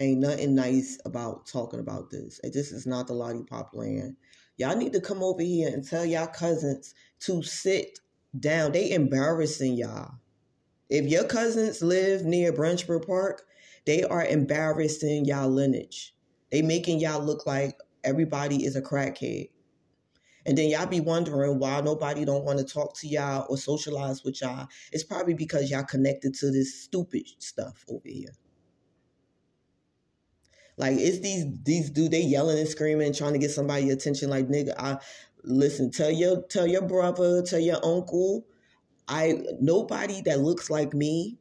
Ain't 0.00 0.20
nothing 0.20 0.54
nice 0.54 0.98
about 1.04 1.46
talking 1.46 1.80
about 1.80 2.08
this. 2.10 2.40
This 2.42 2.72
is 2.72 2.86
not 2.86 3.06
the 3.06 3.12
lollipop 3.12 3.74
land. 3.74 4.16
Y'all 4.56 4.76
need 4.76 4.92
to 4.94 5.00
come 5.00 5.22
over 5.22 5.42
here 5.42 5.68
and 5.68 5.86
tell 5.86 6.04
y'all 6.04 6.26
cousins 6.26 6.94
to 7.20 7.42
sit 7.42 7.98
down. 8.38 8.72
They 8.72 8.90
embarrassing 8.90 9.74
y'all. 9.74 10.14
If 10.88 11.06
your 11.06 11.24
cousins 11.24 11.82
live 11.82 12.24
near 12.24 12.52
Branch 12.52 12.86
Brook 12.86 13.06
Park, 13.06 13.42
they 13.84 14.02
are 14.02 14.24
embarrassing 14.24 15.26
y'all 15.26 15.50
lineage. 15.50 16.14
They 16.50 16.62
making 16.62 17.00
y'all 17.00 17.22
look 17.22 17.46
like 17.46 17.78
everybody 18.04 18.64
is 18.64 18.76
a 18.76 18.82
crackhead. 18.82 19.50
And 20.46 20.56
then 20.56 20.70
y'all 20.70 20.86
be 20.86 21.00
wondering 21.00 21.58
why 21.58 21.80
nobody 21.80 22.24
don't 22.24 22.44
want 22.44 22.60
to 22.60 22.64
talk 22.64 22.96
to 22.98 23.08
y'all 23.08 23.46
or 23.50 23.58
socialize 23.58 24.22
with 24.22 24.40
y'all. 24.40 24.68
It's 24.92 25.02
probably 25.02 25.34
because 25.34 25.70
y'all 25.70 25.82
connected 25.82 26.34
to 26.34 26.52
this 26.52 26.82
stupid 26.82 27.26
stuff 27.38 27.84
over 27.88 28.08
here. 28.08 28.32
Like 30.76 30.98
it's 30.98 31.20
these 31.20 31.46
these 31.62 31.90
dude 31.90 32.10
they 32.10 32.20
yelling 32.20 32.58
and 32.58 32.68
screaming, 32.68 33.12
trying 33.12 33.32
to 33.32 33.38
get 33.38 33.50
somebody 33.50 33.90
attention. 33.90 34.28
Like 34.28 34.48
nigga, 34.48 34.74
I 34.78 34.98
listen. 35.42 35.90
Tell 35.90 36.10
your 36.10 36.42
tell 36.42 36.66
your 36.66 36.82
brother, 36.82 37.42
tell 37.42 37.60
your 37.60 37.84
uncle. 37.84 38.46
I 39.08 39.42
nobody 39.60 40.20
that 40.22 40.40
looks 40.40 40.68
like 40.68 40.92
me, 40.92 41.38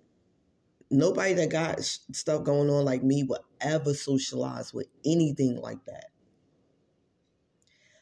nobody 0.90 1.34
that 1.34 1.50
got 1.50 1.82
stuff 1.82 2.44
going 2.44 2.70
on 2.70 2.86
like 2.86 3.04
me 3.04 3.24
will 3.24 3.44
ever 3.60 3.94
socialize 3.94 4.74
with 4.74 4.88
anything 5.04 5.58
like 5.58 5.84
that. 5.86 6.06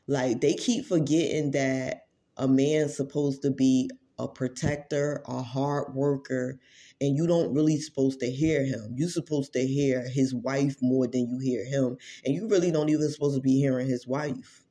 Like 0.06 0.42
they 0.42 0.54
keep 0.54 0.86
forgetting 0.86 1.52
that 1.52 2.08
a 2.38 2.48
man's 2.48 2.96
supposed 2.96 3.42
to 3.44 3.52
be 3.52 3.90
a 4.20 4.28
protector, 4.28 5.22
a 5.28 5.42
hard 5.42 5.94
worker, 5.96 6.60
and 7.02 7.16
you 7.16 7.28
don't 7.28 7.54
really 7.54 7.78
supposed 7.78 8.20
to 8.20 8.30
hear 8.32 8.64
him. 8.66 8.94
You're 8.96 9.10
supposed 9.10 9.54
to 9.54 9.66
hear 9.66 10.08
his 10.08 10.34
wife 10.34 10.78
more 10.82 11.08
than 11.08 11.28
you 11.30 11.40
hear 11.40 11.66
him, 11.66 11.98
and 12.26 12.34
you 12.36 12.48
really 12.48 12.72
don't 12.72 12.90
even 12.90 13.10
supposed 13.10 13.36
to 13.36 13.42
be 13.42 13.60
hearing 13.60 13.88
his 13.88 14.08
wife. 14.08 14.63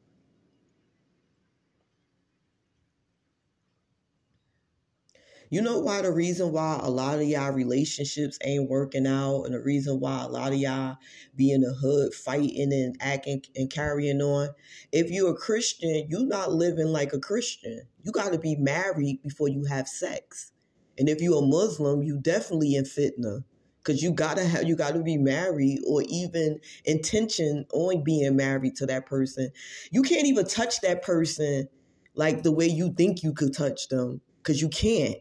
You 5.52 5.60
know 5.60 5.80
why 5.80 6.00
the 6.00 6.10
reason 6.10 6.50
why 6.50 6.80
a 6.82 6.88
lot 6.88 7.18
of 7.18 7.28
y'all 7.28 7.52
relationships 7.52 8.38
ain't 8.42 8.70
working 8.70 9.06
out 9.06 9.42
and 9.42 9.52
the 9.52 9.60
reason 9.60 10.00
why 10.00 10.22
a 10.22 10.26
lot 10.26 10.52
of 10.52 10.58
y'all 10.58 10.96
be 11.36 11.52
in 11.52 11.60
the 11.60 11.74
hood 11.74 12.14
fighting 12.14 12.72
and 12.72 12.96
acting 13.00 13.42
and 13.54 13.68
carrying 13.68 14.22
on. 14.22 14.48
If 14.92 15.10
you're 15.10 15.32
a 15.32 15.36
Christian, 15.36 16.06
you're 16.08 16.26
not 16.26 16.52
living 16.52 16.86
like 16.86 17.12
a 17.12 17.18
Christian. 17.18 17.82
You 18.02 18.12
got 18.12 18.32
to 18.32 18.38
be 18.38 18.56
married 18.56 19.20
before 19.22 19.48
you 19.48 19.66
have 19.66 19.88
sex. 19.88 20.52
And 20.96 21.06
if 21.06 21.20
you're 21.20 21.42
a 21.42 21.46
Muslim, 21.46 22.02
you 22.02 22.18
definitely 22.18 22.74
in 22.74 22.84
fitna 22.84 23.44
because 23.84 24.02
you 24.02 24.10
gotta 24.10 24.46
have 24.46 24.64
you 24.64 24.74
gotta 24.74 25.02
be 25.02 25.18
married 25.18 25.80
or 25.86 26.02
even 26.08 26.60
intention 26.86 27.66
on 27.74 28.02
being 28.02 28.36
married 28.36 28.76
to 28.76 28.86
that 28.86 29.04
person. 29.04 29.50
You 29.90 30.00
can't 30.00 30.26
even 30.26 30.46
touch 30.46 30.80
that 30.80 31.02
person 31.02 31.68
like 32.14 32.42
the 32.42 32.52
way 32.52 32.68
you 32.68 32.94
think 32.94 33.22
you 33.22 33.34
could 33.34 33.52
touch 33.52 33.88
them 33.88 34.22
because 34.38 34.62
you 34.62 34.70
can't. 34.70 35.18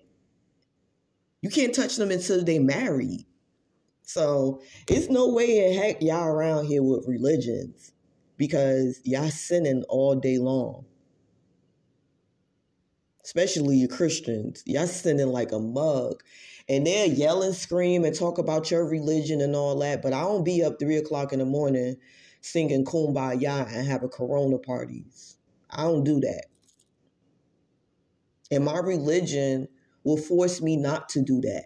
You 1.41 1.49
can't 1.49 1.73
touch 1.73 1.97
them 1.97 2.11
until 2.11 2.43
they 2.43 2.59
married. 2.59 3.25
So 4.03 4.61
it's 4.87 5.09
no 5.09 5.29
way 5.29 5.65
in 5.65 5.77
heck 5.77 6.01
y'all 6.01 6.27
around 6.27 6.65
here 6.65 6.83
with 6.83 7.07
religions 7.07 7.93
because 8.37 8.99
y'all 9.03 9.29
sinning 9.29 9.83
all 9.89 10.15
day 10.15 10.37
long. 10.37 10.85
Especially 13.23 13.77
you 13.77 13.87
Christians. 13.87 14.63
Y'all 14.65 14.87
sinning 14.87 15.29
like 15.29 15.51
a 15.51 15.59
mug. 15.59 16.21
And 16.67 16.85
they're 16.85 17.07
yelling, 17.07 17.53
scream, 17.53 18.03
and 18.03 18.15
talk 18.15 18.37
about 18.37 18.71
your 18.71 18.87
religion 18.87 19.41
and 19.41 19.55
all 19.55 19.77
that. 19.79 20.01
But 20.01 20.13
I 20.13 20.21
don't 20.21 20.43
be 20.43 20.63
up 20.63 20.79
three 20.79 20.97
o'clock 20.97 21.33
in 21.33 21.39
the 21.39 21.45
morning 21.45 21.97
singing 22.41 22.85
kumbaya 22.85 23.67
and 23.71 23.87
having 23.87 24.09
corona 24.09 24.57
parties. 24.57 25.37
I 25.69 25.83
don't 25.83 26.03
do 26.03 26.19
that. 26.21 26.45
And 28.51 28.65
my 28.65 28.79
religion 28.79 29.67
will 30.03 30.17
force 30.17 30.61
me 30.61 30.77
not 30.77 31.09
to 31.09 31.21
do 31.21 31.41
that. 31.41 31.65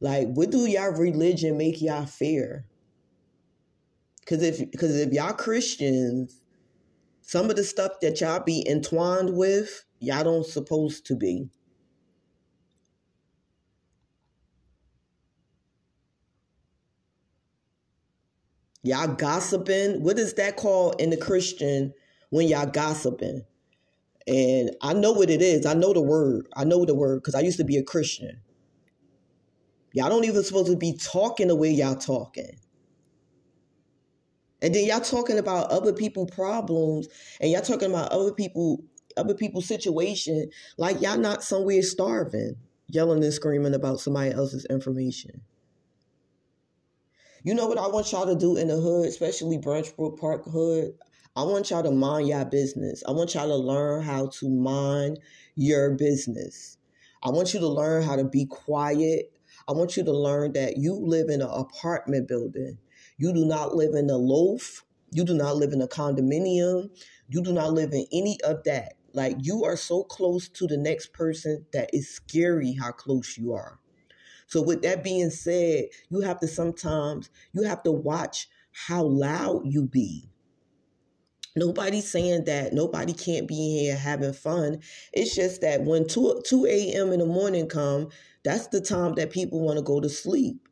Like, 0.00 0.28
what 0.28 0.50
do 0.50 0.66
y'all 0.66 0.92
religion 0.92 1.56
make 1.56 1.80
y'all 1.80 2.06
fear? 2.06 2.66
Cause 4.26 4.42
if 4.42 4.58
because 4.70 4.98
if 4.98 5.12
y'all 5.12 5.34
Christians, 5.34 6.40
some 7.20 7.50
of 7.50 7.56
the 7.56 7.64
stuff 7.64 7.92
that 8.00 8.20
y'all 8.20 8.42
be 8.42 8.66
entwined 8.68 9.36
with, 9.36 9.84
y'all 9.98 10.24
don't 10.24 10.46
supposed 10.46 11.06
to 11.06 11.16
be. 11.16 11.48
Y'all 18.82 19.14
gossiping. 19.14 20.02
What 20.02 20.18
is 20.18 20.34
that 20.34 20.56
called 20.56 21.00
in 21.00 21.08
the 21.08 21.16
Christian 21.16 21.94
when 22.28 22.48
y'all 22.48 22.66
gossiping? 22.66 23.44
And 24.26 24.70
I 24.80 24.94
know 24.94 25.12
what 25.12 25.30
it 25.30 25.42
is. 25.42 25.66
I 25.66 25.74
know 25.74 25.92
the 25.92 26.00
word. 26.00 26.48
I 26.56 26.64
know 26.64 26.84
the 26.84 26.94
word 26.94 27.22
because 27.22 27.34
I 27.34 27.40
used 27.40 27.58
to 27.58 27.64
be 27.64 27.76
a 27.76 27.82
Christian. 27.82 28.40
Y'all 29.92 30.08
don't 30.08 30.24
even 30.24 30.42
supposed 30.42 30.70
to 30.70 30.76
be 30.76 30.96
talking 30.96 31.48
the 31.48 31.56
way 31.56 31.70
y'all 31.70 31.94
talking. 31.94 32.58
And 34.62 34.74
then 34.74 34.86
y'all 34.86 35.00
talking 35.00 35.38
about 35.38 35.70
other 35.70 35.92
people 35.92 36.26
problems 36.26 37.06
and 37.40 37.50
y'all 37.50 37.60
talking 37.60 37.90
about 37.90 38.10
other 38.12 38.32
people 38.32 38.82
other 39.16 39.34
people's 39.34 39.66
situation 39.66 40.50
like 40.78 41.00
y'all 41.00 41.18
not 41.18 41.44
somewhere 41.44 41.82
starving, 41.82 42.56
yelling 42.88 43.22
and 43.22 43.32
screaming 43.32 43.74
about 43.74 44.00
somebody 44.00 44.32
else's 44.32 44.64
information. 44.64 45.42
You 47.44 47.54
know 47.54 47.66
what 47.66 47.78
I 47.78 47.86
want 47.88 48.10
y'all 48.10 48.26
to 48.26 48.34
do 48.34 48.56
in 48.56 48.68
the 48.68 48.76
hood, 48.76 49.06
especially 49.06 49.58
Branch 49.58 49.94
Brook 49.96 50.18
Park 50.18 50.44
hood? 50.46 50.94
I 51.36 51.42
want 51.42 51.68
y'all 51.68 51.82
to 51.82 51.90
mind 51.90 52.28
your 52.28 52.44
business. 52.44 53.02
I 53.08 53.10
want 53.10 53.34
y'all 53.34 53.48
to 53.48 53.56
learn 53.56 54.04
how 54.04 54.28
to 54.38 54.48
mind 54.48 55.18
your 55.56 55.90
business. 55.90 56.78
I 57.24 57.30
want 57.30 57.52
you 57.52 57.58
to 57.58 57.66
learn 57.66 58.04
how 58.04 58.14
to 58.14 58.22
be 58.22 58.46
quiet. 58.46 59.32
I 59.66 59.72
want 59.72 59.96
you 59.96 60.04
to 60.04 60.12
learn 60.12 60.52
that 60.52 60.76
you 60.76 60.94
live 60.94 61.30
in 61.30 61.42
an 61.42 61.50
apartment 61.50 62.28
building. 62.28 62.78
You 63.18 63.32
do 63.32 63.44
not 63.44 63.74
live 63.74 63.94
in 63.94 64.08
a 64.10 64.16
loaf. 64.16 64.84
You 65.10 65.24
do 65.24 65.34
not 65.34 65.56
live 65.56 65.72
in 65.72 65.82
a 65.82 65.88
condominium. 65.88 66.90
You 67.28 67.42
do 67.42 67.52
not 67.52 67.72
live 67.72 67.92
in 67.92 68.06
any 68.12 68.38
of 68.44 68.62
that. 68.66 68.92
Like 69.12 69.34
you 69.40 69.64
are 69.64 69.76
so 69.76 70.04
close 70.04 70.48
to 70.50 70.68
the 70.68 70.76
next 70.76 71.12
person 71.12 71.66
that 71.72 71.90
it's 71.92 72.06
scary 72.06 72.74
how 72.74 72.92
close 72.92 73.36
you 73.36 73.54
are. 73.54 73.80
So 74.46 74.62
with 74.62 74.82
that 74.82 75.02
being 75.02 75.30
said, 75.30 75.86
you 76.10 76.20
have 76.20 76.38
to 76.38 76.46
sometimes 76.46 77.28
you 77.52 77.64
have 77.64 77.82
to 77.82 77.90
watch 77.90 78.48
how 78.70 79.02
loud 79.02 79.62
you 79.64 79.82
be 79.82 80.30
Nobody's 81.56 82.10
saying 82.10 82.44
that 82.44 82.72
nobody 82.72 83.12
can't 83.12 83.46
be 83.46 83.78
here 83.80 83.96
having 83.96 84.32
fun. 84.32 84.80
It's 85.12 85.34
just 85.34 85.60
that 85.60 85.82
when 85.84 86.06
2, 86.08 86.42
2 86.46 86.66
a.m. 86.66 87.12
in 87.12 87.20
the 87.20 87.26
morning 87.26 87.68
come, 87.68 88.08
that's 88.44 88.68
the 88.68 88.80
time 88.80 89.14
that 89.14 89.30
people 89.30 89.60
want 89.60 89.78
to 89.78 89.82
go 89.84 90.00
to 90.00 90.08
sleep. 90.08 90.63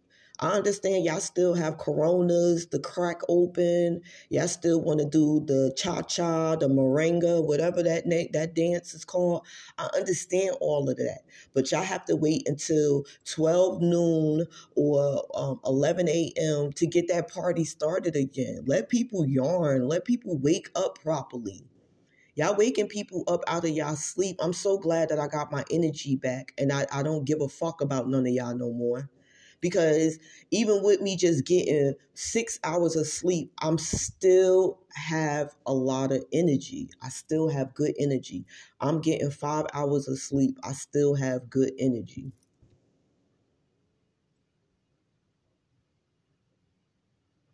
I 0.42 0.50
understand 0.50 1.06
y'all 1.06 1.20
still 1.20 1.54
have 1.54 1.78
coronas, 1.78 2.68
the 2.68 2.80
crack 2.80 3.22
open. 3.30 4.02
Y'all 4.30 4.49
still 4.49 4.82
want 4.82 5.00
to 5.00 5.06
do 5.06 5.42
the 5.46 5.75
cha 5.78 6.02
cha, 6.02 6.56
the 6.56 6.68
merengue, 6.68 7.46
whatever 7.49 7.82
that 7.84 8.06
na- 8.06 8.28
that 8.34 8.54
dance 8.54 8.94
is 8.94 9.06
called. 9.06 9.46
I 9.78 9.90
understand 9.96 10.56
all 10.61 10.90
of 10.90 10.99
that, 10.99 11.22
but 11.54 11.72
y'all 11.72 11.84
have 11.84 12.06
to 12.06 12.16
wait 12.16 12.44
until 12.49 13.06
12 13.26 13.82
noon 13.82 14.46
or 14.76 15.25
um, 15.37 15.61
11 15.66 16.11
a.m. 16.11 16.72
to 16.75 16.87
get 16.88 17.08
that 17.08 17.30
party 17.32 17.64
started 17.64 18.16
again. 18.16 18.64
Let 18.66 18.90
people 18.90 19.26
yarn. 19.26 19.88
Let 19.88 20.06
people 20.06 20.38
wake 20.38 20.70
up 20.76 21.00
properly. 21.02 21.64
Y'all 22.34 22.56
waking 22.56 22.88
people 22.88 23.25
up 23.28 23.42
out 23.46 23.64
of 23.64 23.70
y'all 23.72 23.96
sleep. 23.96 24.38
I'm 24.40 24.54
so 24.54 24.78
glad 24.78 25.11
that 25.11 25.20
I 25.20 25.28
got 25.28 25.52
my 25.52 25.64
energy 25.70 26.16
back 26.16 26.54
and 26.58 26.72
I, 26.72 26.87
I 26.92 27.02
don't 27.04 27.26
give 27.26 27.42
a 27.42 27.49
fuck 27.49 27.82
about 27.82 28.08
none 28.08 28.26
of 28.26 28.32
y'all 28.32 28.56
no 28.56 28.72
more. 28.72 29.11
Because 29.62 30.19
even 30.50 30.83
with 30.83 31.00
me 31.00 31.16
just 31.16 31.47
getting 31.47 31.95
six 32.14 32.61
hours 32.64 32.97
of 32.97 33.07
sleep, 33.07 33.52
I'm 33.62 33.78
still 33.78 34.81
have 34.95 35.54
a 35.66 35.73
lot 35.73 36.12
of 36.12 36.25
energy. 36.35 36.90
I 37.02 37.11
still 37.11 37.49
have 37.49 37.75
good 37.75 37.95
energy. 37.99 38.45
I'm 38.81 39.00
getting 39.00 39.31
five 39.31 39.66
hours 39.73 40.09
of 40.09 40.19
sleep. 40.19 40.59
I 40.64 40.75
still 40.75 41.14
have 41.14 41.49
good 41.49 41.73
energy. 41.78 42.33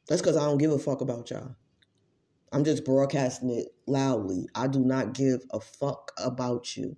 That's 0.09 0.23
because 0.23 0.39
I 0.39 0.47
don't 0.47 0.59
give 0.59 0.73
a 0.73 0.81
fuck 0.81 1.03
about 1.03 1.31
y'all. 1.31 1.57
I'm 2.53 2.65
just 2.65 2.85
broadcasting 2.85 3.51
it 3.51 3.69
loudly. 3.87 4.49
I 4.55 4.69
do 4.69 4.81
not 4.81 5.13
give 5.13 5.43
a 5.51 5.61
fuck 5.61 6.13
about 6.19 6.77
you. 6.77 6.97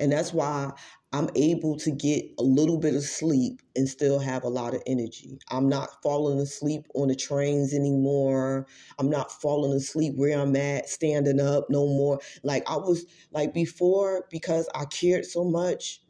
And 0.00 0.12
that's 0.12 0.32
why 0.32 0.72
I'm 1.12 1.30
able 1.36 1.76
to 1.78 1.90
get 1.90 2.26
a 2.38 2.42
little 2.42 2.78
bit 2.78 2.94
of 2.94 3.02
sleep 3.02 3.62
and 3.74 3.88
still 3.88 4.18
have 4.18 4.44
a 4.44 4.48
lot 4.48 4.74
of 4.74 4.82
energy. 4.86 5.38
I'm 5.50 5.66
not 5.66 6.02
falling 6.02 6.38
asleep 6.38 6.86
on 6.94 7.08
the 7.08 7.16
trains 7.16 7.72
anymore. 7.72 8.66
I'm 8.98 9.08
not 9.08 9.32
falling 9.32 9.72
asleep 9.72 10.14
where 10.16 10.38
I'm 10.38 10.54
at, 10.54 10.88
standing 10.88 11.40
up 11.40 11.70
no 11.70 11.86
more. 11.86 12.20
Like 12.42 12.68
I 12.68 12.76
was 12.76 13.06
like 13.32 13.54
before, 13.54 14.26
because 14.30 14.68
I 14.74 14.84
cared 14.84 15.24
so 15.24 15.44
much, 15.44 16.02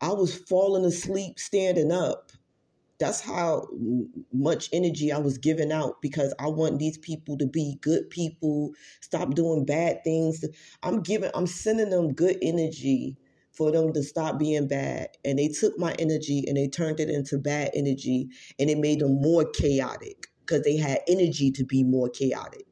I 0.00 0.12
was 0.12 0.34
falling 0.34 0.84
asleep 0.84 1.38
standing 1.38 1.92
up 1.92 2.32
that's 2.98 3.20
how 3.20 3.68
much 4.32 4.70
energy 4.72 5.12
I 5.12 5.18
was 5.18 5.38
giving 5.38 5.70
out 5.70 6.00
because 6.00 6.34
I 6.38 6.46
want 6.46 6.78
these 6.78 6.96
people 6.98 7.36
to 7.38 7.46
be 7.46 7.78
good 7.82 8.08
people, 8.08 8.72
stop 9.00 9.34
doing 9.34 9.66
bad 9.66 10.02
things. 10.02 10.44
I'm 10.82 11.02
giving, 11.02 11.30
I'm 11.34 11.46
sending 11.46 11.90
them 11.90 12.14
good 12.14 12.38
energy 12.40 13.16
for 13.56 13.72
them 13.72 13.92
to 13.92 14.02
stop 14.02 14.38
being 14.38 14.68
bad. 14.68 15.08
And 15.24 15.38
they 15.38 15.48
took 15.48 15.78
my 15.78 15.94
energy 15.98 16.44
and 16.46 16.56
they 16.56 16.68
turned 16.68 17.00
it 17.00 17.08
into 17.08 17.38
bad 17.38 17.70
energy 17.74 18.28
and 18.58 18.68
it 18.70 18.78
made 18.78 19.00
them 19.00 19.20
more 19.20 19.44
chaotic 19.44 20.28
because 20.40 20.62
they 20.62 20.76
had 20.76 21.00
energy 21.08 21.50
to 21.52 21.64
be 21.64 21.82
more 21.82 22.08
chaotic. 22.08 22.66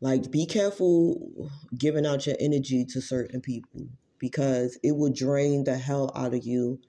Like, 0.00 0.30
be 0.32 0.46
careful 0.46 1.50
giving 1.76 2.06
out 2.06 2.26
your 2.26 2.36
energy 2.40 2.84
to 2.86 3.00
certain 3.00 3.40
people 3.40 3.88
because 4.18 4.78
it 4.82 4.96
will 4.96 5.12
drain 5.12 5.64
the 5.64 5.78
hell 5.78 6.10
out 6.16 6.34
of 6.34 6.44
you 6.44 6.80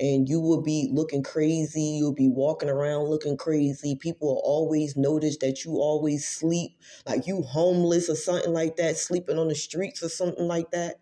and 0.00 0.28
you 0.28 0.40
will 0.40 0.62
be 0.62 0.88
looking 0.92 1.22
crazy. 1.22 1.82
You'll 1.82 2.14
be 2.14 2.28
walking 2.28 2.68
around 2.68 3.04
looking 3.04 3.36
crazy. 3.36 3.96
People 3.96 4.28
will 4.28 4.42
always 4.44 4.96
notice 4.96 5.36
that 5.38 5.64
you 5.64 5.72
always 5.72 6.26
sleep, 6.26 6.72
like 7.06 7.26
you 7.26 7.42
homeless 7.42 8.08
or 8.08 8.16
something 8.16 8.52
like 8.52 8.76
that, 8.76 8.96
sleeping 8.96 9.38
on 9.38 9.48
the 9.48 9.54
streets 9.54 10.02
or 10.02 10.08
something 10.08 10.46
like 10.46 10.70
that. 10.72 10.96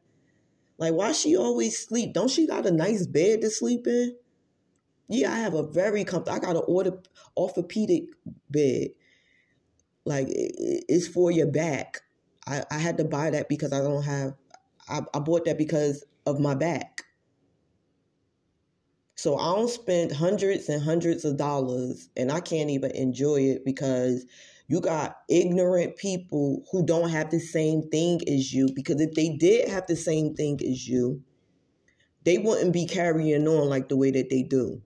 Like, 0.78 0.94
why 0.94 1.12
she 1.12 1.36
always 1.36 1.78
sleep? 1.78 2.14
Don't 2.14 2.30
she 2.30 2.46
got 2.46 2.66
a 2.66 2.70
nice 2.70 3.06
bed 3.06 3.42
to 3.42 3.50
sleep 3.50 3.86
in? 3.86 4.16
Yeah, 5.08 5.32
I 5.32 5.38
have 5.38 5.54
a 5.54 5.62
very 5.62 6.04
comfortable. 6.04 6.36
I 6.36 6.40
got 6.40 6.56
an 6.56 6.62
order 6.66 7.00
orthopedic 7.36 8.04
bed. 8.48 8.88
Like, 10.04 10.26
it's 10.30 11.06
for 11.06 11.30
your 11.30 11.48
back. 11.48 12.00
I, 12.46 12.62
I 12.70 12.78
had 12.78 12.96
to 12.98 13.04
buy 13.04 13.30
that 13.30 13.48
because 13.48 13.72
I 13.72 13.80
don't 13.80 14.02
have 14.02 14.34
I, 14.88 15.02
I 15.14 15.18
bought 15.20 15.44
that 15.44 15.58
because 15.58 16.04
of 16.26 16.40
my 16.40 16.54
back. 16.54 17.02
So 19.20 19.36
I 19.36 19.54
don't 19.54 19.68
spend 19.68 20.12
hundreds 20.12 20.70
and 20.70 20.82
hundreds 20.82 21.26
of 21.26 21.36
dollars 21.36 22.08
and 22.16 22.32
I 22.32 22.40
can't 22.40 22.70
even 22.70 22.90
enjoy 22.92 23.40
it 23.40 23.66
because 23.66 24.24
you 24.66 24.80
got 24.80 25.18
ignorant 25.28 25.96
people 25.96 26.64
who 26.72 26.86
don't 26.86 27.10
have 27.10 27.30
the 27.30 27.38
same 27.38 27.82
thing 27.90 28.22
as 28.26 28.54
you. 28.54 28.70
Because 28.74 28.98
if 28.98 29.12
they 29.12 29.28
did 29.28 29.68
have 29.68 29.86
the 29.86 29.94
same 29.94 30.34
thing 30.34 30.58
as 30.66 30.88
you, 30.88 31.22
they 32.24 32.38
wouldn't 32.38 32.72
be 32.72 32.86
carrying 32.86 33.46
on 33.46 33.68
like 33.68 33.90
the 33.90 33.96
way 33.98 34.10
that 34.10 34.30
they 34.30 34.42
do. 34.42 34.80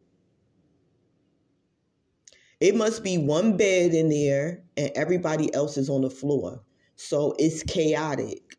It 2.59 2.75
must 2.75 3.05
be 3.05 3.19
one 3.19 3.57
bed 3.57 3.95
in 3.95 4.09
there 4.09 4.65
and 4.77 4.91
everybody 4.97 5.55
else 5.55 5.77
is 5.77 5.89
on 5.89 6.01
the 6.01 6.11
floor. 6.11 6.61
So 6.97 7.37
it's 7.39 7.63
chaotic. 7.63 8.54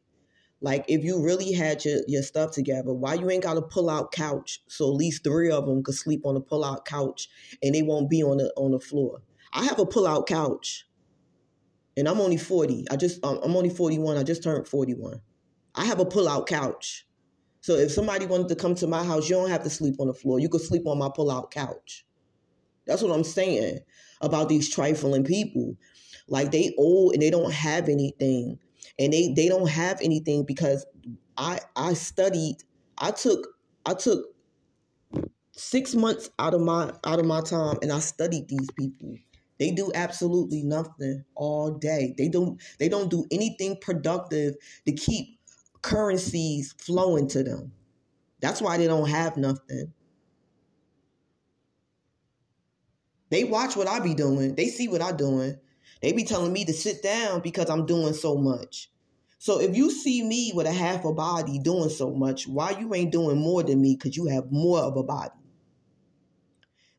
Like 0.66 0.86
if 0.88 1.04
you 1.04 1.22
really 1.22 1.52
had 1.52 1.86
your, 1.86 2.00
your 2.08 2.24
stuff 2.24 2.52
together, 2.52 2.92
why 2.92 3.14
you 3.14 3.30
ain't 3.30 3.44
got 3.44 3.56
a 3.56 3.62
pull 3.62 3.88
out 3.88 4.12
couch 4.12 4.64
so 4.68 4.90
at 4.90 4.96
least 4.96 5.24
three 5.24 5.52
of 5.52 5.68
them 5.68 5.84
could 5.84 5.94
sleep 5.94 6.22
on 6.26 6.36
a 6.36 6.40
pull 6.42 6.66
out 6.66 6.86
couch 6.86 7.30
and 7.62 7.76
they 7.76 7.84
won't 7.84 8.10
be 8.10 8.24
on 8.24 8.38
the 8.38 8.52
on 8.58 8.72
the 8.72 8.80
floor. 8.80 9.22
I 9.54 9.64
have 9.66 9.78
a 9.78 9.86
pull 9.86 10.08
out 10.08 10.26
couch, 10.26 10.88
and 11.96 12.08
I'm 12.08 12.20
only 12.20 12.38
forty. 12.38 12.84
I 12.90 12.96
just 12.96 13.24
um, 13.24 13.40
I'm 13.44 13.56
only 13.56 13.70
forty 13.70 14.00
one. 14.00 14.18
I 14.18 14.24
just 14.24 14.42
turned 14.42 14.68
forty 14.68 14.96
one. 14.96 15.22
I 15.76 15.86
have 15.86 16.00
a 16.00 16.06
pull 16.06 16.28
out 16.28 16.48
couch, 16.48 17.06
so 17.62 17.76
if 17.76 17.92
somebody 17.92 18.26
wanted 18.26 18.48
to 18.48 18.56
come 18.56 18.74
to 18.74 18.88
my 18.88 19.04
house, 19.04 19.30
you 19.30 19.36
don't 19.36 19.52
have 19.52 19.64
to 19.66 19.70
sleep 19.70 19.98
on 20.00 20.08
the 20.08 20.16
floor. 20.16 20.40
You 20.40 20.50
could 20.50 20.62
sleep 20.62 20.88
on 20.88 20.98
my 20.98 21.12
pull 21.16 21.30
out 21.30 21.52
couch. 21.52 22.08
That's 22.88 23.04
what 23.04 23.16
I'm 23.16 23.24
saying 23.24 23.82
about 24.20 24.50
these 24.50 24.74
trifling 24.74 25.26
people. 25.26 25.78
Like 26.28 26.52
they 26.52 26.74
old 26.76 27.14
and 27.14 27.22
they 27.22 27.30
don't 27.30 27.54
have 27.54 27.88
anything 27.88 28.58
and 29.00 29.14
they 29.14 29.34
they 29.34 29.48
don't 29.48 29.70
have 29.70 30.00
anything 30.02 30.44
because 30.46 30.86
I 31.38 31.60
I 31.76 31.94
studied 31.94 32.58
I 32.98 33.12
took 33.12 33.48
I 33.86 33.94
took 33.94 34.36
six 35.52 35.96
months 35.96 36.30
out 36.40 36.54
of 36.54 36.62
my 36.62 36.92
out 37.06 37.20
of 37.20 37.26
my 37.26 37.42
time 37.42 37.78
and 37.82 37.92
I 37.92 38.00
studied 38.00 38.48
these 38.48 38.70
people. 38.72 39.16
They 39.58 39.72
do 39.72 39.92
absolutely 39.96 40.64
nothing 40.64 41.24
all 41.36 41.72
day. 41.72 42.14
They 42.18 42.28
don't 42.28 42.62
they 42.80 42.90
don't 42.90 43.10
do 43.10 43.26
anything 43.32 43.78
productive 43.82 44.56
to 44.86 44.92
keep 44.92 45.40
currencies 45.82 46.74
flowing 46.78 47.28
to 47.30 47.44
them. 47.44 47.72
That's 48.42 48.62
why 48.62 48.78
they 48.78 48.88
don't 48.88 49.10
have 49.10 49.38
nothing. 49.38 49.94
They 53.30 53.44
watch 53.44 53.76
what 53.76 53.88
I 53.88 54.00
be 54.00 54.14
doing. 54.14 54.56
They 54.56 54.68
see 54.68 54.88
what 54.88 55.02
I 55.02 55.12
doing. 55.12 55.58
They 56.02 56.12
be 56.12 56.24
telling 56.24 56.54
me 56.54 56.66
to 56.66 56.74
sit 56.74 57.02
down 57.02 57.42
because 57.42 57.70
I'm 57.70 57.86
doing 57.86 58.14
so 58.14 58.38
much. 58.38 58.90
So 59.38 59.60
if 59.60 59.76
you 59.76 59.92
see 59.92 60.24
me 60.24 60.52
with 60.56 60.68
a 60.68 60.72
half 60.72 61.06
a 61.06 61.14
body 61.14 61.60
doing 61.60 61.90
so 61.90 62.12
much, 62.12 62.48
why 62.48 62.72
you 62.72 62.94
ain't 62.96 63.12
doing 63.12 63.38
more 63.38 63.64
than 63.64 63.82
me? 63.82 63.96
Because 63.96 64.18
you 64.18 64.28
have 64.28 64.52
more 64.52 64.80
of 64.80 64.98
a 64.98 65.04
body. 65.04 65.32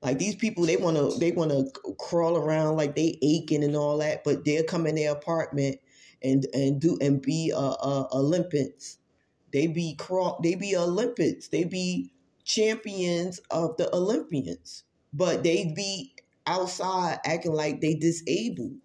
Like 0.02 0.18
these 0.18 0.36
people, 0.36 0.66
they 0.66 0.76
wanna 0.76 1.10
they 1.18 1.32
wanna 1.32 1.64
crawl 1.98 2.36
around 2.36 2.76
like 2.76 2.94
they 2.94 3.18
aching 3.22 3.64
and 3.64 3.74
all 3.74 3.98
that, 3.98 4.22
but 4.24 4.44
they'll 4.44 4.64
come 4.64 4.86
in 4.86 4.94
their 4.94 5.12
apartment 5.12 5.78
and 6.22 6.46
and 6.54 6.80
do 6.80 6.98
and 7.00 7.20
be 7.20 7.52
uh, 7.54 7.72
uh 7.72 8.06
Olympians. 8.12 8.98
They 9.52 9.66
be 9.66 9.94
crawl. 9.96 10.38
They 10.42 10.54
be 10.54 10.76
Olympics. 10.76 11.48
They 11.48 11.64
be 11.64 12.12
champions 12.44 13.40
of 13.50 13.76
the 13.76 13.92
Olympians, 13.94 14.84
but 15.12 15.42
they 15.42 15.72
be 15.74 16.14
outside 16.46 17.18
acting 17.24 17.54
like 17.54 17.80
they 17.80 17.94
disabled. 17.94 18.76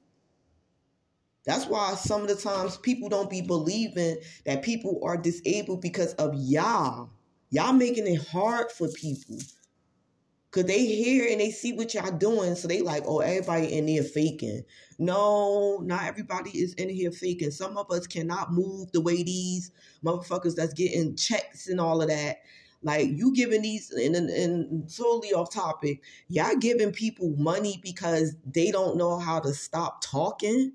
That's 1.46 1.66
why 1.66 1.96
some 1.96 2.22
of 2.22 2.28
the 2.28 2.36
times 2.36 2.78
people 2.78 3.10
don't 3.10 3.30
be 3.30 3.42
believing 3.42 4.18
that 4.46 4.62
people 4.62 5.02
are 5.04 5.18
disabled 5.18 5.82
because 5.82 6.14
of 6.14 6.34
y'all. 6.36 7.10
Y'all 7.50 7.74
making 7.74 8.08
it 8.08 8.28
hard 8.28 8.72
for 8.72 8.88
people. 8.90 9.38
Cause 10.52 10.66
they 10.66 10.86
hear 10.86 11.32
and 11.32 11.40
they 11.40 11.50
see 11.50 11.72
what 11.72 11.94
y'all 11.94 12.12
doing, 12.12 12.56
so 12.56 12.68
they 12.68 12.82
like, 12.82 13.04
oh, 13.06 13.20
everybody 13.20 13.72
in 13.72 13.86
there 13.86 14.04
faking. 14.04 14.64
No, 15.00 15.78
not 15.78 16.04
everybody 16.04 16.50
is 16.50 16.74
in 16.74 16.90
here 16.90 17.12
faking. 17.12 17.52
Some 17.52 17.78
of 17.78 17.90
us 17.90 18.06
cannot 18.06 18.52
move 18.52 18.92
the 18.92 19.00
way 19.00 19.24
these 19.24 19.72
motherfuckers 20.04 20.56
that's 20.56 20.74
getting 20.74 21.16
checks 21.16 21.70
and 21.70 21.80
all 21.80 22.02
of 22.02 22.10
that. 22.10 22.40
Like 22.84 23.08
you 23.12 23.34
giving 23.34 23.62
these 23.62 23.92
and 23.92 24.14
and 24.16 24.94
totally 24.94 25.34
off 25.34 25.54
topic, 25.54 26.02
y'all 26.28 26.58
giving 26.58 26.92
people 26.92 27.34
money 27.38 27.80
because 27.82 28.36
they 28.46 28.72
don't 28.72 28.98
know 28.98 29.20
how 29.20 29.40
to 29.40 29.54
stop 29.54 30.02
talking 30.02 30.74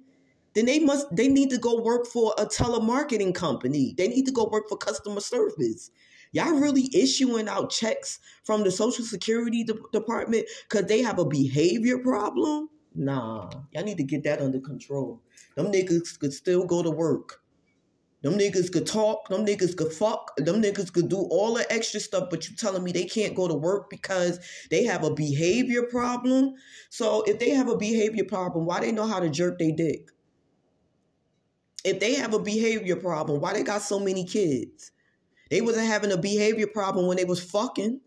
then 0.57 0.65
they 0.65 0.79
must 0.79 1.15
they 1.15 1.29
need 1.29 1.51
to 1.51 1.59
go 1.59 1.83
work 1.83 2.07
for 2.07 2.35
a 2.39 2.47
telemarketing 2.47 3.35
company. 3.35 3.95
They 3.97 4.09
need 4.09 4.25
to 4.25 4.33
go 4.33 4.49
work 4.51 4.71
for 4.71 4.79
customer 4.79 5.21
service. 5.21 5.91
Y'all 6.33 6.59
really 6.59 6.89
issuing 6.95 7.47
out 7.47 7.71
checks 7.71 8.19
from 8.43 8.65
the 8.65 8.71
Social 8.71 9.05
Security 9.05 9.65
de- 9.65 9.75
Department 9.93 10.47
because 10.67 10.87
they 10.87 11.03
have 11.03 11.19
a 11.19 11.27
behavior 11.27 11.99
problem? 11.99 12.71
Nah, 12.95 13.51
y'all 13.73 13.85
need 13.85 13.99
to 13.99 14.03
get 14.03 14.25
that 14.25 14.41
under 14.41 14.59
control. 14.59 15.21
Them 15.57 15.67
niggas 15.67 16.19
could 16.19 16.33
still 16.33 16.65
go 16.65 16.83
to 16.83 16.91
work. 16.91 17.43
Them 18.23 18.39
niggas 18.39 18.73
could 18.73 18.87
talk, 18.87 19.29
them 19.29 19.45
niggas 19.45 19.77
could 19.77 19.93
fuck, 19.93 20.35
them 20.39 20.63
niggas 20.63 20.91
could 20.91 21.11
do 21.11 21.19
all 21.19 21.53
the 21.53 21.71
extra 21.71 22.01
stuff, 22.01 22.29
but 22.31 22.49
you 22.49 22.57
telling 22.57 22.83
me 22.83 22.93
they 22.93 23.05
can't 23.05 23.35
go 23.35 23.47
to 23.47 23.55
work 23.55 23.91
because 23.91 24.41
they 24.71 24.85
have 24.85 25.05
a 25.05 25.13
behavior 25.13 25.83
problem? 25.83 26.55
So 26.89 27.23
if 27.25 27.39
they 27.39 27.51
have 27.51 27.69
a 27.69 27.77
behavior 27.77 28.25
problem, 28.25 28.65
why 28.65 28.81
they 28.81 28.91
know 28.91 29.07
how 29.07 29.21
to 29.21 29.29
jerk 29.29 29.59
their 29.59 29.73
dick? 29.77 30.11
If 31.87 32.01
they 32.01 32.15
have 32.17 32.35
a 32.35 32.41
behavior 32.41 32.97
problem, 32.97 33.41
why 33.41 33.53
they 33.53 33.63
got 33.63 33.81
so 33.81 34.01
many 34.01 34.25
kids? 34.25 34.91
They 35.53 35.61
wasn't 35.61 35.87
having 35.87 36.11
a 36.11 36.17
behavior 36.17 36.67
problem 36.67 37.07
when 37.07 37.17
they 37.17 37.25
was 37.25 37.41
fucking. 37.41 38.01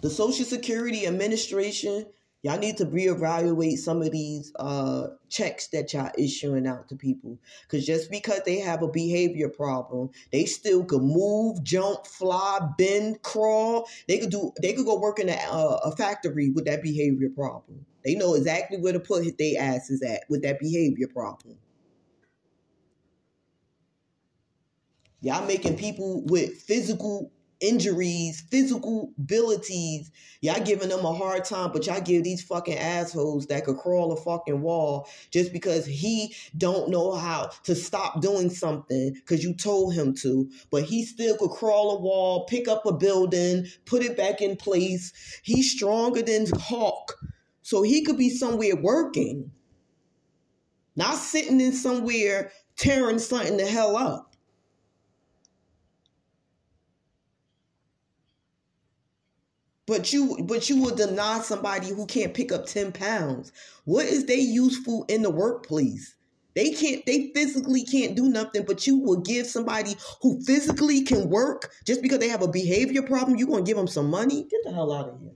The 0.00 0.08
Social 0.08 0.46
Security 0.46 1.06
Administration, 1.06 2.06
y'all 2.42 2.58
need 2.58 2.76
to 2.78 2.86
reevaluate 2.86 3.76
some 3.76 4.02
of 4.02 4.10
these 4.10 4.52
uh, 4.58 5.08
checks 5.28 5.68
that 5.68 5.92
y'all 5.92 6.10
issuing 6.16 6.66
out 6.66 6.88
to 6.88 6.96
people. 6.96 7.38
Because 7.62 7.86
just 7.86 8.10
because 8.10 8.40
they 8.44 8.58
have 8.58 8.82
a 8.82 8.88
behavior 8.88 9.48
problem, 9.48 10.10
they 10.32 10.46
still 10.46 10.84
could 10.84 11.02
move, 11.02 11.62
jump, 11.62 12.06
fly, 12.06 12.60
bend, 12.78 13.22
crawl. 13.22 13.88
They 14.08 14.18
could 14.18 14.30
do. 14.30 14.52
They 14.60 14.72
could 14.72 14.86
go 14.86 14.98
work 14.98 15.18
in 15.18 15.28
a, 15.28 15.38
uh, 15.50 15.80
a 15.84 15.96
factory 15.96 16.50
with 16.50 16.64
that 16.64 16.82
behavior 16.82 17.28
problem. 17.28 17.84
They 18.04 18.14
know 18.14 18.34
exactly 18.34 18.78
where 18.78 18.94
to 18.94 19.00
put 19.00 19.36
their 19.38 19.60
asses 19.60 20.02
at 20.02 20.22
with 20.28 20.42
that 20.42 20.58
behavior 20.58 21.08
problem. 21.08 21.56
Y'all 25.20 25.46
making 25.46 25.76
people 25.76 26.22
with 26.24 26.62
physical 26.62 27.30
injuries, 27.60 28.42
physical 28.50 29.12
abilities. 29.18 30.10
Y'all 30.40 30.62
giving 30.64 30.88
them 30.88 31.04
a 31.04 31.12
hard 31.12 31.44
time, 31.44 31.70
but 31.72 31.86
y'all 31.86 32.00
give 32.00 32.24
these 32.24 32.42
fucking 32.42 32.78
assholes 32.78 33.46
that 33.46 33.64
could 33.64 33.76
crawl 33.76 34.12
a 34.12 34.16
fucking 34.16 34.62
wall 34.62 35.08
just 35.30 35.52
because 35.52 35.86
he 35.86 36.34
don't 36.56 36.90
know 36.90 37.14
how 37.14 37.50
to 37.64 37.74
stop 37.74 38.20
doing 38.20 38.50
something 38.50 39.12
because 39.12 39.44
you 39.44 39.54
told 39.54 39.94
him 39.94 40.14
to, 40.14 40.50
but 40.70 40.84
he 40.84 41.04
still 41.04 41.36
could 41.36 41.50
crawl 41.50 41.96
a 41.96 42.00
wall, 42.00 42.46
pick 42.46 42.68
up 42.68 42.86
a 42.86 42.92
building, 42.92 43.66
put 43.84 44.02
it 44.02 44.16
back 44.16 44.40
in 44.40 44.56
place. 44.56 45.12
He's 45.42 45.70
stronger 45.70 46.22
than 46.22 46.46
Hulk, 46.58 47.18
so 47.62 47.82
he 47.82 48.02
could 48.02 48.16
be 48.16 48.30
somewhere 48.30 48.76
working, 48.76 49.50
not 50.96 51.16
sitting 51.16 51.60
in 51.60 51.72
somewhere 51.72 52.52
tearing 52.76 53.18
something 53.18 53.58
the 53.58 53.66
hell 53.66 53.96
up. 53.96 54.29
But 59.90 60.12
you 60.12 60.38
but 60.44 60.70
you 60.70 60.80
will 60.80 60.94
deny 60.94 61.40
somebody 61.40 61.88
who 61.88 62.06
can't 62.06 62.32
pick 62.32 62.52
up 62.52 62.66
10 62.66 62.92
pounds. 62.92 63.50
What 63.86 64.06
is 64.06 64.24
they 64.24 64.38
useful 64.38 65.04
in 65.08 65.22
the 65.22 65.30
workplace? 65.30 66.14
They 66.54 66.70
can't 66.70 67.04
they 67.06 67.32
physically 67.34 67.82
can't 67.82 68.14
do 68.14 68.28
nothing, 68.28 68.66
but 68.66 68.86
you 68.86 68.98
will 68.98 69.16
give 69.16 69.48
somebody 69.48 69.96
who 70.22 70.40
physically 70.42 71.02
can 71.02 71.28
work 71.28 71.72
just 71.84 72.02
because 72.02 72.20
they 72.20 72.28
have 72.28 72.42
a 72.42 72.46
behavior 72.46 73.02
problem, 73.02 73.36
you're 73.36 73.48
gonna 73.48 73.64
give 73.64 73.76
them 73.76 73.88
some 73.88 74.08
money? 74.08 74.46
Get 74.48 74.60
the 74.62 74.72
hell 74.72 74.92
out 74.92 75.08
of 75.08 75.20
here. 75.20 75.32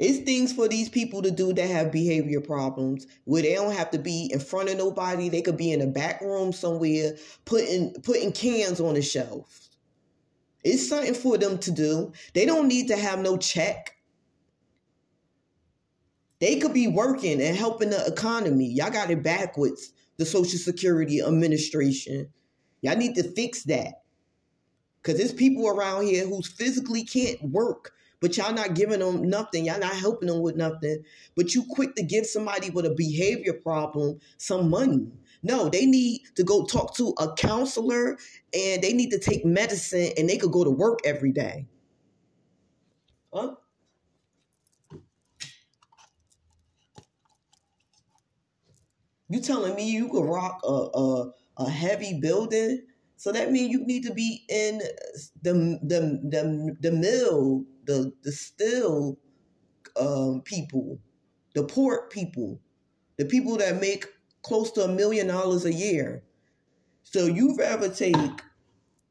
It's 0.00 0.24
things 0.24 0.52
for 0.52 0.66
these 0.66 0.88
people 0.88 1.22
to 1.22 1.30
do 1.30 1.52
that 1.52 1.70
have 1.70 1.92
behavior 1.92 2.40
problems 2.40 3.06
where 3.22 3.42
they 3.42 3.54
don't 3.54 3.72
have 3.72 3.92
to 3.92 4.00
be 4.00 4.32
in 4.32 4.40
front 4.40 4.68
of 4.68 4.78
nobody. 4.78 5.28
They 5.28 5.42
could 5.42 5.56
be 5.56 5.70
in 5.70 5.80
a 5.80 5.86
back 5.86 6.20
room 6.22 6.52
somewhere 6.52 7.16
putting 7.44 7.92
putting 8.02 8.32
cans 8.32 8.80
on 8.80 8.94
the 8.94 9.02
shelf. 9.02 9.65
It's 10.66 10.88
something 10.88 11.14
for 11.14 11.38
them 11.38 11.58
to 11.58 11.70
do. 11.70 12.12
They 12.34 12.44
don't 12.44 12.66
need 12.66 12.88
to 12.88 12.96
have 12.96 13.20
no 13.20 13.36
check. 13.36 13.96
They 16.40 16.58
could 16.58 16.74
be 16.74 16.88
working 16.88 17.40
and 17.40 17.56
helping 17.56 17.90
the 17.90 18.04
economy. 18.04 18.72
Y'all 18.72 18.90
got 18.90 19.10
it 19.10 19.22
backwards, 19.22 19.92
the 20.16 20.26
Social 20.26 20.58
Security 20.58 21.22
Administration. 21.22 22.30
Y'all 22.82 22.96
need 22.96 23.14
to 23.14 23.22
fix 23.22 23.62
that. 23.64 24.02
Because 25.00 25.18
there's 25.18 25.32
people 25.32 25.68
around 25.68 26.06
here 26.06 26.26
who 26.26 26.42
physically 26.42 27.04
can't 27.04 27.40
work, 27.42 27.92
but 28.20 28.36
y'all 28.36 28.52
not 28.52 28.74
giving 28.74 28.98
them 28.98 29.30
nothing. 29.30 29.66
Y'all 29.66 29.78
not 29.78 29.94
helping 29.94 30.26
them 30.26 30.42
with 30.42 30.56
nothing. 30.56 31.04
But 31.36 31.54
you 31.54 31.64
quick 31.70 31.94
to 31.94 32.02
give 32.02 32.26
somebody 32.26 32.70
with 32.70 32.86
a 32.86 32.94
behavior 32.94 33.52
problem 33.52 34.18
some 34.36 34.68
money. 34.68 35.06
No, 35.42 35.68
they 35.68 35.86
need 35.86 36.22
to 36.36 36.44
go 36.44 36.64
talk 36.64 36.96
to 36.96 37.14
a 37.18 37.34
counselor 37.34 38.18
and 38.54 38.82
they 38.82 38.92
need 38.92 39.10
to 39.10 39.18
take 39.18 39.44
medicine 39.44 40.12
and 40.16 40.28
they 40.28 40.38
could 40.38 40.52
go 40.52 40.64
to 40.64 40.70
work 40.70 41.00
every 41.04 41.32
day. 41.32 41.66
Huh? 43.32 43.54
You 49.28 49.40
telling 49.40 49.74
me 49.74 49.90
you 49.90 50.08
could 50.08 50.24
rock 50.24 50.60
a, 50.64 50.72
a, 50.72 51.32
a 51.58 51.70
heavy 51.70 52.18
building? 52.20 52.82
So 53.16 53.32
that 53.32 53.50
means 53.50 53.72
you 53.72 53.84
need 53.84 54.04
to 54.04 54.14
be 54.14 54.44
in 54.48 54.78
the 55.42 55.78
the 55.82 56.20
the, 56.22 56.76
the 56.80 56.92
mill, 56.92 57.64
the 57.84 58.12
the 58.22 58.32
still 58.32 59.18
um, 59.98 60.42
people, 60.42 60.98
the 61.54 61.64
port 61.64 62.10
people, 62.10 62.60
the 63.16 63.24
people 63.24 63.56
that 63.56 63.80
make 63.80 64.06
close 64.46 64.70
to 64.70 64.84
a 64.84 64.88
million 64.88 65.26
dollars 65.26 65.64
a 65.64 65.72
year. 65.72 66.22
So 67.02 67.26
you 67.26 67.56
rather 67.58 67.88
take 67.88 68.16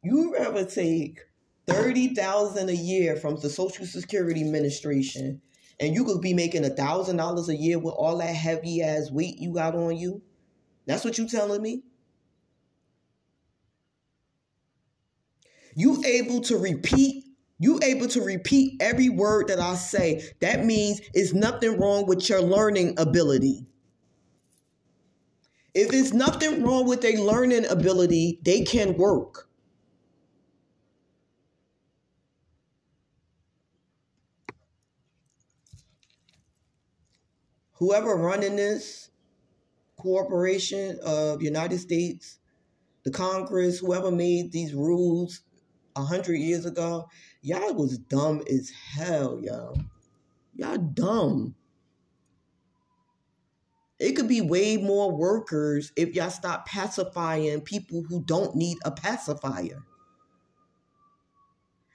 you 0.02 0.34
rather 0.34 0.64
take 0.64 1.20
thirty 1.68 2.16
thousand 2.16 2.70
a 2.70 2.76
year 2.76 3.18
from 3.18 3.36
the 3.42 3.50
Social 3.50 3.86
Security 3.86 4.42
Administration, 4.42 5.42
and 5.78 5.94
you 5.94 6.06
could 6.06 6.22
be 6.22 6.34
making 6.34 6.64
a 6.64 6.70
thousand 6.70 7.18
dollars 7.18 7.50
a 7.50 7.56
year 7.56 7.78
with 7.78 7.94
all 7.96 8.18
that 8.20 8.34
heavy 8.34 8.82
ass 8.82 9.12
weight 9.12 9.38
you 9.38 9.54
got 9.54 9.76
on 9.76 9.98
you. 9.98 10.22
That's 10.86 11.04
what 11.04 11.18
you 11.18 11.28
telling 11.28 11.62
me. 11.62 11.84
You 15.76 16.02
able 16.06 16.40
to 16.42 16.58
repeat 16.58 17.26
you 17.60 17.80
able 17.84 18.08
to 18.10 18.22
repeat 18.22 18.82
every 18.82 19.10
word 19.10 19.50
that 19.50 19.60
I 19.60 19.76
say. 19.76 20.30
That 20.40 20.64
means 20.64 21.02
it's 21.14 21.34
nothing 21.34 21.78
wrong 21.78 22.06
with 22.06 22.30
your 22.30 22.42
learning 22.42 22.96
ability. 22.98 23.66
If 25.76 25.92
there's 25.92 26.14
nothing 26.14 26.64
wrong 26.64 26.88
with 26.88 27.02
their 27.02 27.20
learning 27.20 27.66
ability, 27.66 28.40
they 28.44 28.62
can 28.62 28.96
work. 28.96 29.50
Whoever 37.74 38.16
running 38.16 38.56
this 38.56 39.12
corporation 39.98 40.98
of 41.04 41.42
United 41.42 41.80
States, 41.80 42.40
the 43.04 43.12
Congress, 43.12 43.80
whoever 43.80 44.12
made 44.12 44.54
these 44.54 44.74
rules 44.74 45.42
a 45.98 46.04
hundred 46.04 46.38
years 46.38 46.66
ago, 46.66 47.10
y'all 47.42 47.74
was 47.74 47.98
dumb 47.98 48.42
as 48.50 48.70
hell, 48.70 49.42
y'all. 49.44 49.78
Y'all 50.56 50.78
dumb. 50.78 51.54
It 54.00 54.14
could 54.14 54.28
be 54.28 54.42
way 54.42 54.78
more 54.78 55.16
workers 55.16 55.92
if 55.96 56.16
y'all 56.16 56.30
stop 56.30 56.66
pacifying 56.66 57.62
people 57.62 58.04
who 58.08 58.24
don't 58.24 58.56
need 58.56 58.78
a 58.84 58.92
pacifier. 58.92 59.84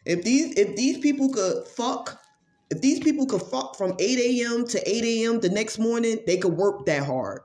If 0.06 0.24
these 0.24 0.56
if 0.56 0.76
these 0.76 0.98
people 0.98 1.28
could 1.28 1.66
fuck, 1.66 2.22
if 2.70 2.80
these 2.80 3.00
people 3.00 3.26
could 3.26 3.42
fuck 3.42 3.76
from 3.76 3.94
8 3.98 4.18
a.m. 4.18 4.66
to 4.68 4.88
8 4.88 5.04
a.m. 5.04 5.40
the 5.40 5.50
next 5.50 5.78
morning, 5.78 6.18
they 6.26 6.38
could 6.38 6.54
work 6.54 6.86
that 6.86 7.04
hard. 7.04 7.42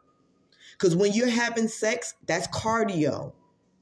Because 0.71 0.95
when 0.95 1.11
you're 1.13 1.29
having 1.29 1.67
sex, 1.67 2.13
that's 2.25 2.47
cardio. 2.47 3.33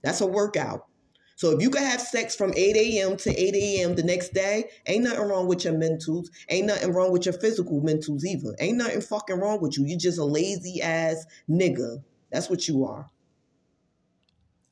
That's 0.04 0.22
a 0.22 0.28
workout. 0.28 0.88
So 1.36 1.52
if 1.52 1.62
you 1.62 1.70
can 1.70 1.84
have 1.84 2.02
sex 2.02 2.36
from 2.36 2.54
8 2.56 2.76
a.m. 2.76 3.18
to 3.18 3.32
8 3.32 3.56
a.m. 3.56 3.96
the 3.96 4.04
next 4.04 4.34
day, 4.34 4.70
ain't 4.86 5.04
nothing 5.04 5.28
wrong 5.28 5.48
with 5.48 5.66
your 5.66 5.74
mentals. 5.74 6.28
Ain't 6.50 6.68
nothing 6.68 6.94
wrong 6.94 7.12
with 7.12 7.26
your 7.26 7.34
physical 7.34 7.82
mentals 7.82 8.24
either. 8.24 8.56
Ain't 8.60 8.78
nothing 8.78 9.02
fucking 9.02 9.40
wrong 9.40 9.60
with 9.60 9.78
you. 9.78 9.86
You're 9.86 9.98
just 9.98 10.20
a 10.20 10.26
lazy 10.26 10.82
ass 10.82 11.26
nigga. 11.50 12.04
That's 12.32 12.50
what 12.50 12.68
you 12.68 12.86
are. 12.86 13.10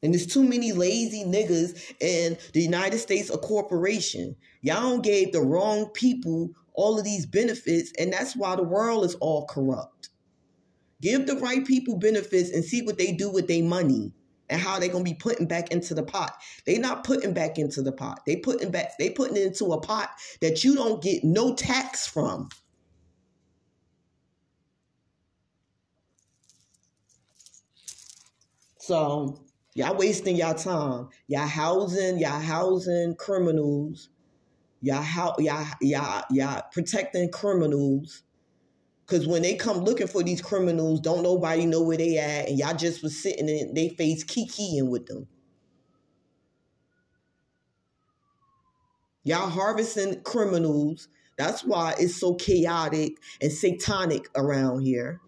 And 0.04 0.13
there's 0.13 0.26
too 0.26 0.43
many 0.43 0.71
lazy 0.71 1.24
niggas 1.24 1.93
in 2.00 2.38
the 2.54 2.62
United 2.62 2.97
States 2.97 3.30
a 3.30 3.38
corporation. 3.38 4.36
Y'all 4.62 5.00
gave 5.00 5.32
the 5.32 5.41
wrong 5.41 5.89
people 5.89 6.52
all 6.74 6.97
of 6.97 7.04
these 7.04 7.26
benefits, 7.26 7.91
and 8.00 8.12
that's 8.12 8.36
why 8.36 8.56
the 8.56 8.63
world 8.63 9.06
is 9.06 9.15
all 9.15 9.45
corrupt. 9.45 10.10
Give 11.02 11.26
the 11.26 11.36
right 11.36 11.65
people 11.65 11.97
benefits 11.97 12.52
and 12.52 12.63
see 12.63 12.82
what 12.82 12.97
they 12.97 13.12
do 13.12 13.32
with 13.32 13.47
their 13.47 13.63
money 13.63 14.13
and 14.51 14.61
how 14.61 14.79
they 14.79 14.89
gonna 14.89 15.03
be 15.03 15.15
putting 15.15 15.47
back 15.47 15.71
into 15.71 15.95
the 15.95 16.03
pot. 16.03 16.35
They 16.65 16.77
not 16.77 17.03
putting 17.03 17.33
back 17.33 17.57
into 17.57 17.81
the 17.81 17.91
pot. 17.91 18.21
They 18.25 18.35
putting 18.35 18.69
back. 18.69 18.97
They 18.99 19.09
putting 19.09 19.37
it 19.37 19.47
into 19.47 19.73
a 19.73 19.81
pot 19.81 20.11
that 20.41 20.63
you 20.63 20.75
don't 20.75 21.01
get 21.01 21.23
no 21.23 21.55
tax 21.55 22.05
from. 22.05 22.49
So 28.77 29.41
y'all 29.73 29.95
wasting 29.95 30.35
y'all 30.35 30.53
time. 30.53 31.09
Y'all 31.27 31.47
housing, 31.47 32.19
y'all 32.19 32.39
housing 32.39 33.15
criminals 33.15 34.09
Y'all 34.83 35.03
how 35.03 35.35
y'all 35.37 35.67
y'all 35.79 36.23
y'all 36.31 36.63
protecting 36.71 37.29
criminals. 37.29 38.23
Cause 39.12 39.28
when 39.28 39.41
they 39.41 39.56
come 39.56 39.80
looking 39.80 40.08
for 40.08 40.24
these 40.24 40.41
criminals, 40.41 41.02
don't 41.02 41.21
nobody 41.21 41.65
know 41.65 41.82
where 41.82 41.97
they 41.97 42.17
at, 42.17 42.47
and 42.47 42.58
y'all 42.58 42.74
just 42.74 43.04
was 43.04 43.21
sitting 43.21 43.50
in 43.50 43.74
they 43.74 43.89
face 43.89 44.24
kikiing 44.24 44.88
with 44.88 45.06
them. 45.08 45.28
Y'all 49.26 49.50
harvesting 49.50 50.21
criminals. 50.21 51.10
That's 51.38 51.65
why 51.65 51.93
it's 52.00 52.15
so 52.15 52.36
chaotic 52.36 53.17
and 53.41 53.52
satanic 53.52 54.30
around 54.34 54.84
here. 54.84 55.19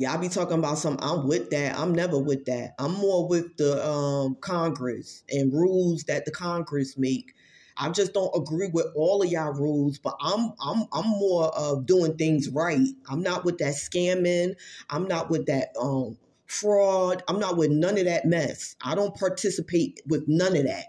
Y'all 0.00 0.16
be 0.16 0.30
talking 0.30 0.58
about 0.58 0.78
some. 0.78 0.96
I'm 1.02 1.28
with 1.28 1.50
that. 1.50 1.78
I'm 1.78 1.94
never 1.94 2.18
with 2.18 2.46
that. 2.46 2.74
I'm 2.78 2.94
more 2.94 3.28
with 3.28 3.58
the 3.58 3.86
um, 3.86 4.34
Congress 4.40 5.22
and 5.28 5.52
rules 5.52 6.04
that 6.04 6.24
the 6.24 6.30
Congress 6.30 6.96
make. 6.96 7.34
I 7.76 7.90
just 7.90 8.14
don't 8.14 8.34
agree 8.34 8.70
with 8.72 8.86
all 8.96 9.22
of 9.22 9.30
y'all 9.30 9.52
rules, 9.52 9.98
but 9.98 10.16
I'm 10.18 10.54
I'm 10.58 10.86
I'm 10.90 11.06
more 11.06 11.48
of 11.48 11.84
doing 11.84 12.16
things 12.16 12.48
right. 12.48 12.88
I'm 13.10 13.20
not 13.22 13.44
with 13.44 13.58
that 13.58 13.74
scamming. 13.74 14.54
I'm 14.88 15.06
not 15.06 15.28
with 15.28 15.44
that 15.48 15.74
um 15.78 16.16
fraud. 16.46 17.22
I'm 17.28 17.38
not 17.38 17.58
with 17.58 17.70
none 17.70 17.98
of 17.98 18.06
that 18.06 18.24
mess. 18.24 18.76
I 18.82 18.94
don't 18.94 19.14
participate 19.14 20.00
with 20.06 20.26
none 20.26 20.56
of 20.56 20.64
that. 20.64 20.86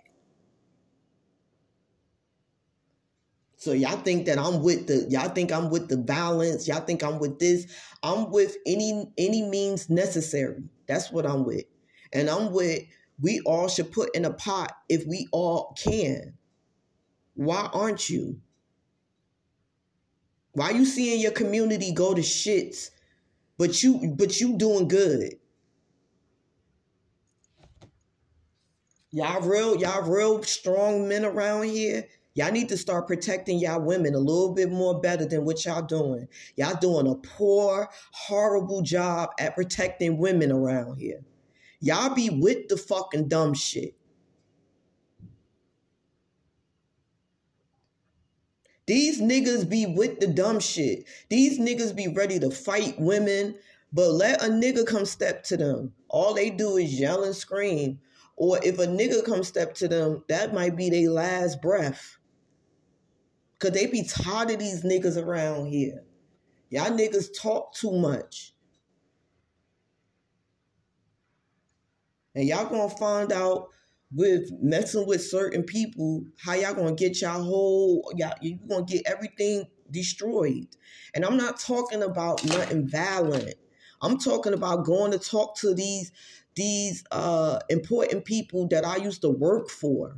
So 3.62 3.74
y'all 3.74 4.02
think 4.02 4.26
that 4.26 4.40
I'm 4.40 4.64
with 4.64 4.88
the 4.88 5.06
y'all 5.08 5.30
think 5.30 5.52
I'm 5.52 5.70
with 5.70 5.88
the 5.88 5.96
balance, 5.96 6.68
y'all 6.68 6.84
think 6.84 7.04
I'm 7.04 7.20
with 7.20 7.38
this. 7.38 7.68
I'm 8.02 8.32
with 8.32 8.58
any 8.66 9.06
any 9.20 9.44
means 9.44 9.88
necessary. 9.88 10.64
That's 10.88 11.12
what 11.12 11.28
I'm 11.28 11.46
with. 11.46 11.66
And 12.12 12.28
I'm 12.28 12.52
with 12.54 12.82
we 13.22 13.40
all 13.42 13.68
should 13.68 13.92
put 13.92 14.16
in 14.16 14.26
a 14.26 14.34
pot 14.34 14.76
if 14.90 15.06
we 15.06 15.28
all 15.32 15.78
can. 15.78 16.34
Why 17.36 17.70
aren't 17.72 18.10
you? 18.10 18.42
Why 20.54 20.72
you 20.72 20.84
seeing 20.84 21.22
your 21.22 21.32
community 21.32 21.94
go 21.94 22.16
to 22.16 22.22
shits, 22.22 22.90
but 23.60 23.84
you 23.84 24.16
but 24.18 24.42
you 24.42 24.58
doing 24.58 24.88
good? 24.88 25.36
Y'all 29.12 29.42
real, 29.42 29.78
y'all 29.78 30.10
real 30.10 30.42
strong 30.42 31.08
men 31.08 31.26
around 31.26 31.66
here. 31.66 32.08
Y'all 32.34 32.52
need 32.52 32.70
to 32.70 32.78
start 32.78 33.08
protecting 33.08 33.60
y'all 33.60 33.82
women 33.82 34.16
a 34.16 34.20
little 34.20 34.54
bit 34.54 34.72
more 34.72 35.02
better 35.02 35.26
than 35.26 35.44
what 35.44 35.66
y'all 35.66 35.82
doing. 35.82 36.28
Y'all 36.56 36.78
doing 36.80 37.08
a 37.08 37.16
poor, 37.16 37.90
horrible 38.12 38.82
job 38.82 39.30
at 39.38 39.56
protecting 39.56 40.18
women 40.18 40.52
around 40.52 40.96
here. 40.98 41.20
Y'all 41.82 42.14
be 42.14 42.30
with 42.30 42.70
the 42.70 42.78
fucking 42.78 43.28
dumb 43.28 43.54
shit. 43.54 43.96
These 48.88 49.22
niggas 49.22 49.70
be 49.70 49.86
with 49.86 50.20
the 50.20 50.28
dumb 50.28 50.60
shit. 50.60 51.06
These 51.30 51.60
niggas 51.60 51.96
be 51.96 52.08
ready 52.08 52.40
to 52.40 52.50
fight 52.50 53.00
women, 53.00 53.56
but 53.92 54.12
let 54.12 54.44
a 54.44 54.48
nigga 54.48 54.86
come 54.86 55.06
step 55.06 55.44
to 55.46 55.58
them. 55.58 55.94
All 56.08 56.34
they 56.34 56.50
do 56.50 56.78
is 56.78 57.00
yell 57.00 57.24
and 57.24 57.36
scream. 57.36 58.00
Or 58.38 58.60
if 58.64 58.80
a 58.80 58.88
nigga 58.88 59.24
come 59.26 59.44
step 59.44 59.74
to 59.76 59.88
them, 59.88 60.24
that 60.30 60.54
might 60.54 60.76
be 60.76 60.90
their 60.90 61.10
last 61.10 61.62
breath. 61.62 62.18
Cause 63.62 63.72
they 63.72 63.86
be 63.86 64.02
tired 64.02 64.50
of 64.50 64.58
these 64.58 64.84
niggas 64.84 65.24
around 65.24 65.68
here. 65.68 66.04
Y'all 66.72 66.98
niggas 66.98 67.28
talk 67.40 67.76
too 67.76 67.92
much. 67.92 68.56
And 72.34 72.48
y'all 72.48 72.66
gonna 72.66 72.90
find 72.90 73.32
out 73.32 73.68
with 74.12 74.50
messing 74.64 75.06
with 75.06 75.24
certain 75.24 75.62
people 75.62 76.26
how 76.44 76.54
y'all 76.54 76.74
gonna 76.74 76.96
get 76.96 77.22
y'all 77.22 77.44
whole 77.44 78.12
y'all 78.16 78.34
you 78.42 78.58
gonna 78.68 78.84
get 78.84 79.04
everything 79.06 79.68
destroyed. 79.92 80.68
And 81.14 81.24
I'm 81.24 81.38
not 81.38 81.60
talking 81.60 82.02
about 82.02 82.44
nothing 82.44 82.90
violent. 82.90 83.54
I'm 84.02 84.18
talking 84.18 84.54
about 84.54 84.86
going 84.86 85.12
to 85.12 85.20
talk 85.20 85.56
to 85.58 85.76
these 85.76 86.12
these 86.56 87.04
uh 87.12 87.60
important 87.70 88.26
people 88.26 88.68
that 88.70 88.86
I 88.86 88.96
used 88.96 89.22
to 89.22 89.30
work 89.30 89.70
for. 89.70 90.18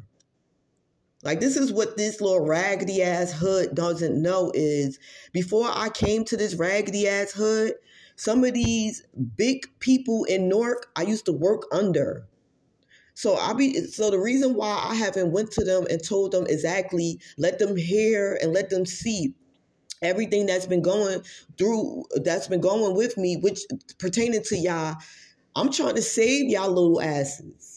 Like 1.23 1.39
this 1.39 1.55
is 1.55 1.71
what 1.71 1.95
this 1.95 2.19
little 2.19 2.45
raggedy 2.45 3.01
ass 3.01 3.31
hood 3.31 3.73
doesn't 3.73 4.21
know 4.21 4.51
is 4.53 4.99
before 5.31 5.69
I 5.73 5.89
came 5.89 6.25
to 6.25 6.38
this 6.38 6.55
raggedy 6.55 7.07
ass 7.07 7.31
hood, 7.31 7.73
some 8.15 8.43
of 8.43 8.53
these 8.53 9.05
big 9.38 9.67
people 9.79 10.25
in 10.25 10.49
Newark 10.49 10.88
I 10.95 11.03
used 11.03 11.25
to 11.25 11.33
work 11.33 11.63
under. 11.71 12.27
So 13.15 13.36
I 13.36 13.53
be 13.53 13.86
so 13.86 14.12
the 14.12 14.19
reason 14.19 14.55
why 14.55 14.86
I 14.89 14.95
haven't 14.95 15.31
went 15.31 15.51
to 15.51 15.63
them 15.63 15.86
and 15.89 16.03
told 16.03 16.31
them 16.31 16.45
exactly, 16.47 17.19
let 17.38 17.57
them 17.57 17.77
hear 17.77 18.38
and 18.41 18.51
let 18.53 18.69
them 18.69 18.86
see 18.86 19.33
everything 20.01 20.45
that's 20.45 20.65
been 20.65 20.81
going 20.81 21.21
through 21.57 22.03
that's 22.15 22.47
been 22.47 22.62
going 22.62 22.95
with 22.95 23.17
me, 23.17 23.38
which 23.38 23.62
pertaining 23.97 24.43
to 24.43 24.57
y'all. 24.57 24.97
I'm 25.55 25.71
trying 25.71 25.95
to 25.95 26.01
save 26.01 26.49
y'all 26.49 26.69
little 26.69 27.01
asses. 27.01 27.72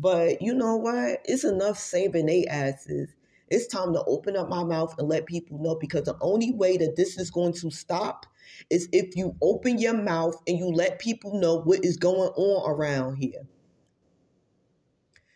But 0.00 0.40
you 0.40 0.54
know 0.54 0.76
what? 0.76 1.20
It's 1.26 1.44
enough 1.44 1.78
saving 1.78 2.24
they 2.24 2.46
asses. 2.46 3.10
It's 3.48 3.66
time 3.66 3.92
to 3.92 4.02
open 4.04 4.34
up 4.34 4.48
my 4.48 4.64
mouth 4.64 4.94
and 4.98 5.08
let 5.08 5.26
people 5.26 5.58
know 5.58 5.74
because 5.74 6.04
the 6.04 6.16
only 6.22 6.52
way 6.52 6.78
that 6.78 6.96
this 6.96 7.18
is 7.18 7.30
going 7.30 7.52
to 7.54 7.70
stop 7.70 8.24
is 8.70 8.88
if 8.92 9.14
you 9.14 9.36
open 9.42 9.78
your 9.78 9.92
mouth 9.92 10.40
and 10.46 10.56
you 10.56 10.68
let 10.68 11.00
people 11.00 11.38
know 11.38 11.60
what 11.60 11.84
is 11.84 11.98
going 11.98 12.30
on 12.30 12.70
around 12.70 13.16
here. 13.16 13.46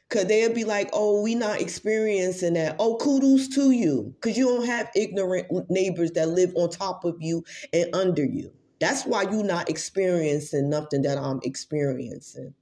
Cause 0.09 0.27
they'll 0.27 0.55
be 0.55 0.65
like, 0.65 0.89
oh, 0.95 1.21
we 1.23 1.35
not 1.35 1.61
experiencing 1.61 2.55
that. 2.55 2.77
Oh, 2.79 2.97
kudos 2.97 3.49
to 3.49 3.71
you. 3.73 4.15
Cause 4.21 4.39
you 4.39 4.47
don't 4.47 4.67
have 4.67 4.91
ignorant 4.95 5.69
neighbors 5.69 6.13
that 6.13 6.29
live 6.29 6.53
on 6.55 6.71
top 6.71 7.05
of 7.05 7.17
you 7.21 7.45
and 7.75 7.95
under 7.95 8.25
you. 8.25 8.51
That's 8.81 9.05
why 9.05 9.23
you 9.23 9.43
not 9.43 9.69
experiencing 9.69 10.71
nothing 10.71 11.03
that 11.03 11.19
I'm 11.19 11.41
experiencing. 11.43 12.55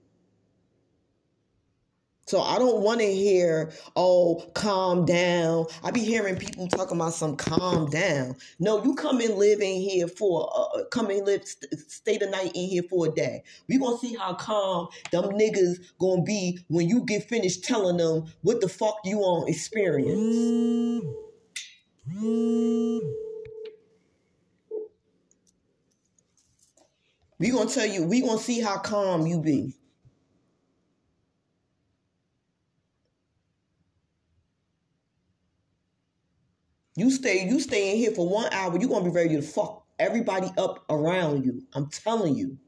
So 2.27 2.41
I 2.41 2.59
don't 2.59 2.83
want 2.83 3.01
to 3.01 3.13
hear, 3.13 3.73
oh, 3.97 4.49
calm 4.55 5.05
down. 5.05 5.67
I 5.83 5.91
be 5.91 6.01
hearing 6.01 6.37
people 6.37 6.69
talking 6.69 6.97
about 6.97 7.15
some 7.15 7.37
calm 7.37 7.91
down. 7.91 8.37
No, 8.61 8.83
you 8.83 8.95
come 8.95 9.21
and 9.21 9.35
live 9.35 9.61
in 9.61 9.81
here 9.81 10.07
for, 10.07 10.49
uh, 10.55 10.79
uh 10.79 10.85
come 10.87 11.11
and 11.11 11.27
live, 11.27 11.47
st- 11.47 11.79
stay 11.91 12.19
the 12.19 12.29
night 12.29 12.53
in 12.55 12.69
here 12.69 12.85
for 12.89 13.09
a 13.09 13.11
day. 13.11 13.43
We 13.69 13.79
gonna 13.79 13.99
see 13.99 14.15
how 14.15 14.35
calm 14.35 14.89
them 15.11 15.25
niggas 15.33 15.79
gonna 15.99 16.23
be 16.23 16.61
when 16.69 16.89
you 16.89 17.05
get 17.05 17.29
finished 17.29 17.65
telling 17.65 17.97
them 17.97 18.27
what 18.43 18.61
the 18.61 18.69
fuck 18.69 18.99
you 19.05 19.19
on 19.21 19.49
experience. 19.49 21.05
We 27.39 27.51
gonna 27.51 27.69
tell 27.69 27.87
you, 27.87 28.05
we 28.05 28.21
gonna 28.21 28.39
see 28.39 28.61
how 28.61 28.79
calm 28.79 29.27
you 29.27 29.41
be. 29.41 29.75
You 36.95 37.11
stay, 37.11 37.49
you 37.49 37.59
stay 37.59 37.93
in 37.93 37.97
here 37.97 38.11
for 38.11 38.29
one 38.29 38.53
hour, 38.53 38.79
you're 38.79 38.89
gonna 38.89 39.05
be 39.05 39.11
ready 39.11 39.37
to 39.37 39.43
fuck 39.43 39.87
everybody 39.99 40.51
up 40.59 40.85
around 40.91 41.45
you. 41.45 41.63
I'm 41.73 41.89
telling 41.89 42.37
you. 42.37 42.59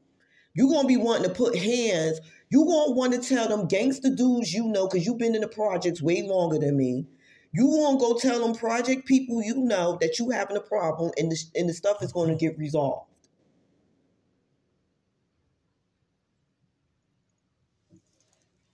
You're 0.55 0.71
gonna 0.71 0.87
be 0.87 0.97
wanting 0.97 1.27
to 1.27 1.35
put 1.35 1.55
hands, 1.55 2.19
you're 2.49 2.65
gonna 2.65 2.93
want 2.93 3.13
to 3.13 3.19
tell 3.19 3.47
them 3.47 3.67
gangster 3.67 4.09
dudes 4.09 4.53
you 4.53 4.67
know, 4.67 4.87
because 4.87 5.05
you've 5.05 5.17
been 5.19 5.35
in 5.35 5.41
the 5.41 5.47
projects 5.47 6.01
way 6.01 6.23
longer 6.23 6.57
than 6.57 6.77
me. 6.77 7.05
You 7.51 7.67
gonna 7.67 7.99
go 7.99 8.17
tell 8.17 8.39
them 8.39 8.55
project 8.55 9.05
people 9.05 9.43
you 9.43 9.57
know 9.57 9.97
that 10.01 10.17
you 10.17 10.31
having 10.31 10.57
a 10.57 10.61
problem 10.61 11.11
and 11.17 11.31
the, 11.31 11.37
and 11.55 11.69
the 11.69 11.73
stuff 11.73 12.01
is 12.01 12.11
gonna 12.11 12.35
get 12.35 12.57
resolved. 12.57 13.09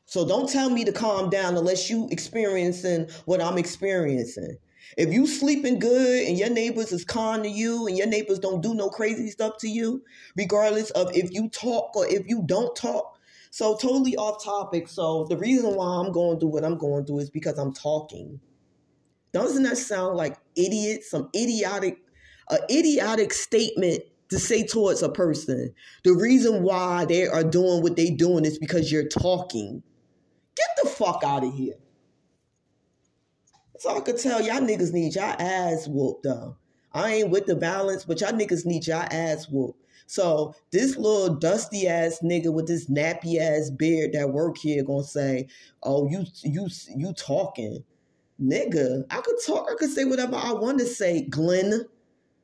So 0.06 0.28
don't 0.28 0.50
tell 0.50 0.70
me 0.70 0.84
to 0.86 0.92
calm 0.92 1.30
down 1.30 1.58
unless 1.58 1.90
you 1.90 2.08
experiencing 2.12 3.10
what 3.26 3.42
I'm 3.42 3.58
experiencing. 3.58 4.58
If 4.98 5.14
you 5.14 5.28
sleeping 5.28 5.80
good 5.80 6.28
and 6.28 6.38
your 6.38 6.50
neighbors 6.50 6.92
is 6.92 7.06
kind 7.06 7.44
to 7.44 7.50
you 7.50 7.88
and 7.88 7.98
your 7.98 8.08
neighbors 8.08 8.40
don't 8.40 8.62
do 8.62 8.74
no 8.74 8.90
crazy 8.90 9.30
stuff 9.30 9.58
to 9.60 9.68
you, 9.68 10.04
regardless 10.36 10.92
of 10.92 11.16
if 11.16 11.32
you 11.32 11.50
talk 11.50 11.96
or 11.96 12.06
if 12.08 12.28
you 12.28 12.44
don't 12.46 12.76
talk. 12.76 13.18
So 13.52 13.76
totally 13.76 14.16
off 14.16 14.44
topic. 14.44 14.88
So 14.88 15.26
the 15.30 15.38
reason 15.38 15.76
why 15.76 16.04
I'm 16.04 16.12
going 16.12 16.40
through 16.40 16.50
what 16.50 16.64
I'm 16.64 16.78
going 16.78 17.06
through 17.06 17.20
is 17.20 17.30
because 17.30 17.58
I'm 17.58 17.74
talking. 17.74 18.40
Doesn't 19.34 19.64
that 19.64 19.78
sound 19.78 20.18
like 20.18 20.38
idiot? 20.56 21.04
Some 21.04 21.30
idiotic, 21.36 22.00
a 22.50 22.60
idiotic 22.70 23.34
statement 23.34 24.04
to 24.30 24.40
say 24.40 24.66
towards 24.66 25.04
a 25.04 25.10
person. 25.10 25.74
The 26.04 26.14
reason 26.14 26.64
why 26.64 27.06
they 27.06 27.28
are 27.28 27.44
doing 27.44 27.82
what 27.82 27.96
they 27.98 28.10
doing 28.10 28.46
is 28.46 28.58
because 28.58 28.92
you're 28.92 29.08
talking. 29.08 29.84
Get 30.56 30.68
the 30.84 30.90
fuck 30.90 31.22
out 31.26 31.44
of 31.44 31.54
here. 31.54 31.76
So 33.82 33.98
I 33.98 34.00
could 34.00 34.20
tell 34.20 34.40
y'all 34.40 34.62
niggas 34.62 34.94
need 34.94 35.16
y'all 35.16 35.36
ass 35.40 35.88
whooped 35.88 36.22
though. 36.22 36.56
I 36.94 37.14
ain't 37.14 37.32
with 37.32 37.48
the 37.48 37.56
balance, 37.56 38.06
but 38.06 38.22
y'all 38.22 38.32
niggas 38.32 38.64
need 38.64 38.86
y'all 38.86 39.08
ass 39.10 39.50
whooped. 39.50 39.84
So 40.06 40.54
this 40.72 40.98
little 40.98 41.34
dusty 41.34 41.88
ass 41.88 42.20
nigga 42.24 42.54
with 42.54 42.68
this 42.68 42.92
nappy 42.92 43.40
ass 43.40 43.72
beard 43.72 44.14
that 44.14 44.30
work 44.30 44.60
here 44.60 44.84
gonna 44.84 45.04
say, 45.04 45.48
"Oh, 45.82 46.08
you 46.08 46.26
you 46.44 46.68
you 46.96 47.12
talking, 47.14 47.84
nigga? 48.40 49.06
I 49.10 49.20
could 49.22 49.38
talk. 49.44 49.68
I 49.68 49.74
could 49.74 49.90
say 49.90 50.06
whatever 50.06 50.36
I 50.36 50.54
want 50.54 50.78
to 50.78 50.86
say, 50.86 51.24
Glenn." 51.24 51.86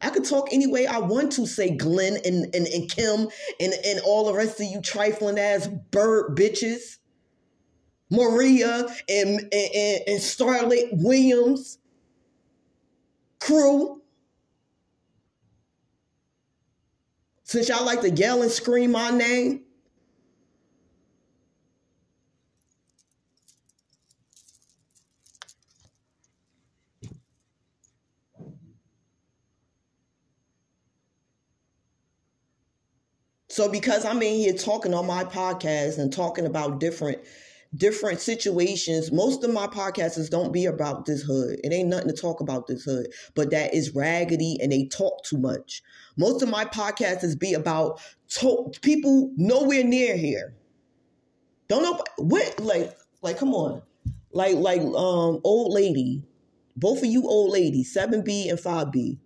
I 0.02 0.10
could 0.10 0.26
talk 0.26 0.50
any 0.52 0.66
way 0.66 0.88
I 0.88 0.98
want 0.98 1.34
to 1.34 1.46
say 1.46 1.76
Glenn 1.76 2.18
and, 2.26 2.54
and, 2.56 2.68
and 2.68 2.90
Kim 2.90 3.28
and, 3.60 3.74
and 3.86 4.00
all 4.06 4.26
the 4.26 4.34
rest 4.34 4.60
of 4.60 4.68
you 4.68 4.82
trifling 4.82 5.40
ass 5.40 5.68
bird 5.92 6.36
bitches. 6.36 6.98
Maria 8.10 8.88
and, 9.10 9.40
and, 9.40 9.52
and 9.52 10.20
Starlet 10.20 10.90
Williams 10.92 11.80
crew. 13.40 14.02
Since 17.44 17.70
y'all 17.70 17.86
like 17.86 18.02
to 18.02 18.10
yell 18.10 18.42
and 18.42 18.52
scream 18.52 18.92
my 18.92 19.10
name. 19.10 19.64
So 33.58 33.68
because 33.68 34.06
I'm 34.06 34.22
in 34.22 34.36
here 34.36 34.54
talking 34.54 34.94
on 34.94 35.08
my 35.08 35.24
podcast 35.24 35.98
and 35.98 36.14
talking 36.14 36.46
about 36.46 36.80
different 36.80 37.18
different 37.76 38.20
situations. 38.20 39.12
Most 39.12 39.44
of 39.44 39.54
my 39.54 39.68
podcasts 39.68 40.30
don't 40.30 40.52
be 40.52 40.66
about 40.66 41.06
this 41.06 41.22
hood. 41.22 41.60
It 41.64 41.74
ain't 41.74 41.90
nothing 41.90 42.10
to 42.10 42.16
talk 42.16 42.40
about 42.40 42.68
this 42.68 42.84
hood, 42.84 43.08
but 43.36 43.52
that 43.52 43.74
is 43.74 43.94
raggedy 43.96 44.58
and 44.62 44.72
they 44.72 44.86
talk 44.86 45.24
too 45.24 45.38
much. 45.38 45.82
Most 46.18 46.42
of 46.42 46.50
my 46.50 46.66
podcasts 46.66 47.38
be 47.38 47.54
about 47.54 48.00
to- 48.30 48.72
people 48.82 49.32
nowhere 49.36 49.84
near 49.84 50.18
here. 50.18 50.56
Don't 51.68 51.84
know 51.84 52.02
what 52.18 52.60
like 52.60 52.98
like 53.22 53.38
come 53.38 53.54
on. 53.54 53.82
Like 54.32 54.56
like 54.56 54.82
um 54.82 55.42
old 55.44 55.74
lady. 55.74 56.24
Both 56.76 57.00
of 57.00 57.06
you 57.06 57.28
old 57.28 57.52
ladies, 57.52 57.94
7B 57.94 58.50
and 58.50 58.60
5B. 58.60 59.18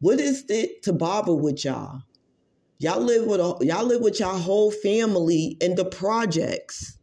What 0.00 0.18
is 0.18 0.44
it 0.48 0.82
to 0.84 0.92
bother 0.92 1.34
with 1.34 1.64
y'all? 1.64 2.02
Y'all 2.78 3.00
live 3.00 3.26
with 3.26 3.40
a, 3.40 3.56
y'all 3.64 3.84
live 3.84 4.00
with 4.02 4.20
y'all 4.20 4.38
whole 4.38 4.70
family 4.70 5.56
in 5.60 5.74
the 5.74 5.84
projects. 5.84 6.95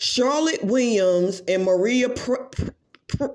Charlotte 0.00 0.64
Williams 0.64 1.42
and 1.46 1.62
Maria 1.62 2.08
Pr- 2.08 2.48
Pr- 3.06 3.26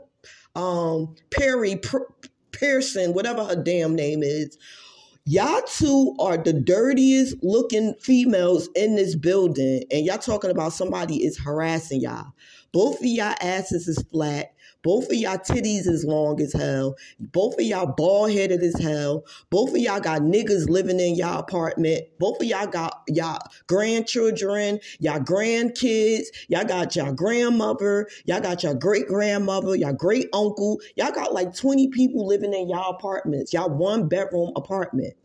um, 0.55 1.15
Perry 1.29 1.75
Pr- 1.75 2.11
Pearson, 2.51 3.13
whatever 3.13 3.45
her 3.45 3.55
damn 3.55 3.95
name 3.95 4.23
is, 4.23 4.57
y'all 5.25 5.61
two 5.67 6.15
are 6.19 6.37
the 6.37 6.53
dirtiest 6.53 7.35
looking 7.43 7.93
females 8.01 8.67
in 8.75 8.95
this 8.95 9.15
building, 9.15 9.83
and 9.91 10.07
y'all 10.07 10.17
talking 10.17 10.49
about 10.49 10.73
somebody 10.73 11.23
is 11.23 11.37
harassing 11.37 12.01
y'all. 12.01 12.33
Both 12.71 12.99
of 12.99 13.05
y'all 13.05 13.35
asses 13.41 13.87
is 13.87 14.01
flat. 14.11 14.54
Both 14.85 15.05
of 15.05 15.15
y'all 15.15 15.39
titties 15.39 15.87
is 15.87 16.05
long 16.05 16.39
as 16.39 16.53
hell. 16.53 16.95
Both 17.19 17.55
of 17.55 17.65
y'all 17.65 17.91
bald 17.97 18.31
headed 18.31 18.61
as 18.61 18.79
hell. 18.79 19.25
Both 19.49 19.71
of 19.71 19.77
y'all 19.77 19.99
got 19.99 20.21
niggas 20.21 20.69
living 20.69 20.99
in 20.99 21.15
y'all 21.15 21.39
apartment. 21.39 22.03
Both 22.19 22.39
of 22.39 22.45
y'all 22.45 22.67
got 22.67 23.01
y'all 23.07 23.39
grandchildren, 23.65 24.79
y'all 24.99 25.21
grandkids. 25.21 26.25
Y'all 26.49 26.65
got 26.65 26.95
y'all 26.95 27.13
grandmother. 27.13 28.07
Y'all 28.25 28.41
got 28.41 28.61
your 28.61 28.75
great 28.75 29.07
grandmother, 29.07 29.75
Y'all 29.75 29.91
great 29.91 30.27
uncle. 30.33 30.79
Y'all 30.95 31.11
got 31.11 31.33
like 31.33 31.55
20 31.55 31.87
people 31.87 32.27
living 32.27 32.53
in 32.53 32.69
y'all 32.69 32.91
apartments. 32.91 33.53
Y'all 33.53 33.71
one 33.71 34.07
bedroom 34.07 34.51
apartment. 34.55 35.15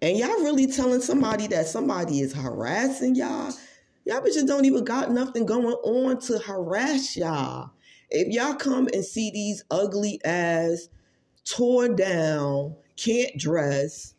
And 0.00 0.16
y'all 0.16 0.42
really 0.44 0.66
telling 0.66 1.00
somebody 1.00 1.48
that 1.48 1.66
somebody 1.66 2.20
is 2.20 2.32
harassing 2.32 3.16
y'all, 3.16 3.52
y'all 4.04 4.20
bitches 4.20 4.46
don't 4.46 4.64
even 4.64 4.84
got 4.84 5.10
nothing 5.10 5.44
going 5.44 5.64
on 5.66 6.20
to 6.20 6.38
harass 6.38 7.16
y'all. 7.16 7.70
If 8.10 8.32
y'all 8.32 8.54
come 8.54 8.88
and 8.92 9.04
see 9.04 9.30
these 9.30 9.64
ugly 9.70 10.20
ass, 10.24 10.88
torn 11.44 11.96
down, 11.96 12.76
can't 12.96 13.36
dress, 13.36 14.14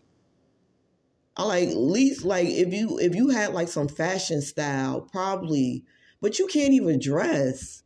I 1.38 1.44
like 1.44 1.70
least 1.74 2.26
like 2.26 2.48
if 2.48 2.74
you 2.74 3.00
if 3.00 3.16
you 3.16 3.30
had 3.30 3.54
like 3.54 3.70
some 3.70 3.88
fashion 3.88 4.42
style, 4.42 5.02
probably, 5.02 5.86
but 6.22 6.40
you 6.40 6.48
can't 6.48 6.74
even 6.74 7.00
dress. 7.00 7.84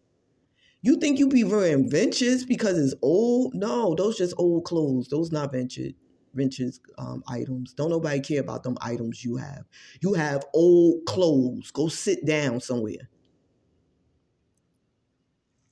You 0.81 0.97
think 0.97 1.19
you 1.19 1.29
be 1.29 1.43
very 1.43 1.75
vintage 1.75 2.47
because 2.47 2.77
it's 2.77 2.99
old? 3.01 3.53
No, 3.53 3.93
those 3.95 4.17
just 4.17 4.33
old 4.37 4.65
clothes. 4.65 5.07
Those 5.07 5.31
not 5.31 5.51
vintage 5.51 5.95
vintage 6.33 6.75
um, 6.97 7.23
items. 7.27 7.73
Don't 7.73 7.89
nobody 7.89 8.19
care 8.19 8.41
about 8.41 8.63
them 8.63 8.77
items 8.81 9.23
you 9.23 9.37
have. 9.37 9.65
You 10.01 10.13
have 10.13 10.45
old 10.53 11.05
clothes. 11.05 11.71
Go 11.71 11.87
sit 11.87 12.25
down 12.25 12.59
somewhere. 12.59 13.09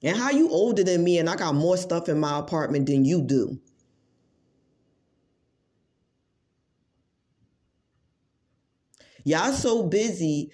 And 0.04 0.18
how 0.18 0.32
you 0.32 0.50
older 0.50 0.84
than 0.84 1.04
me 1.04 1.20
and 1.20 1.30
I 1.30 1.36
got 1.36 1.54
more 1.56 1.78
stuff 1.78 2.10
in 2.10 2.20
my 2.20 2.40
apartment 2.40 2.88
than 2.88 3.06
you 3.06 3.22
do? 3.22 3.60
Y'all 9.24 9.54
so 9.54 9.84
busy. 9.84 10.52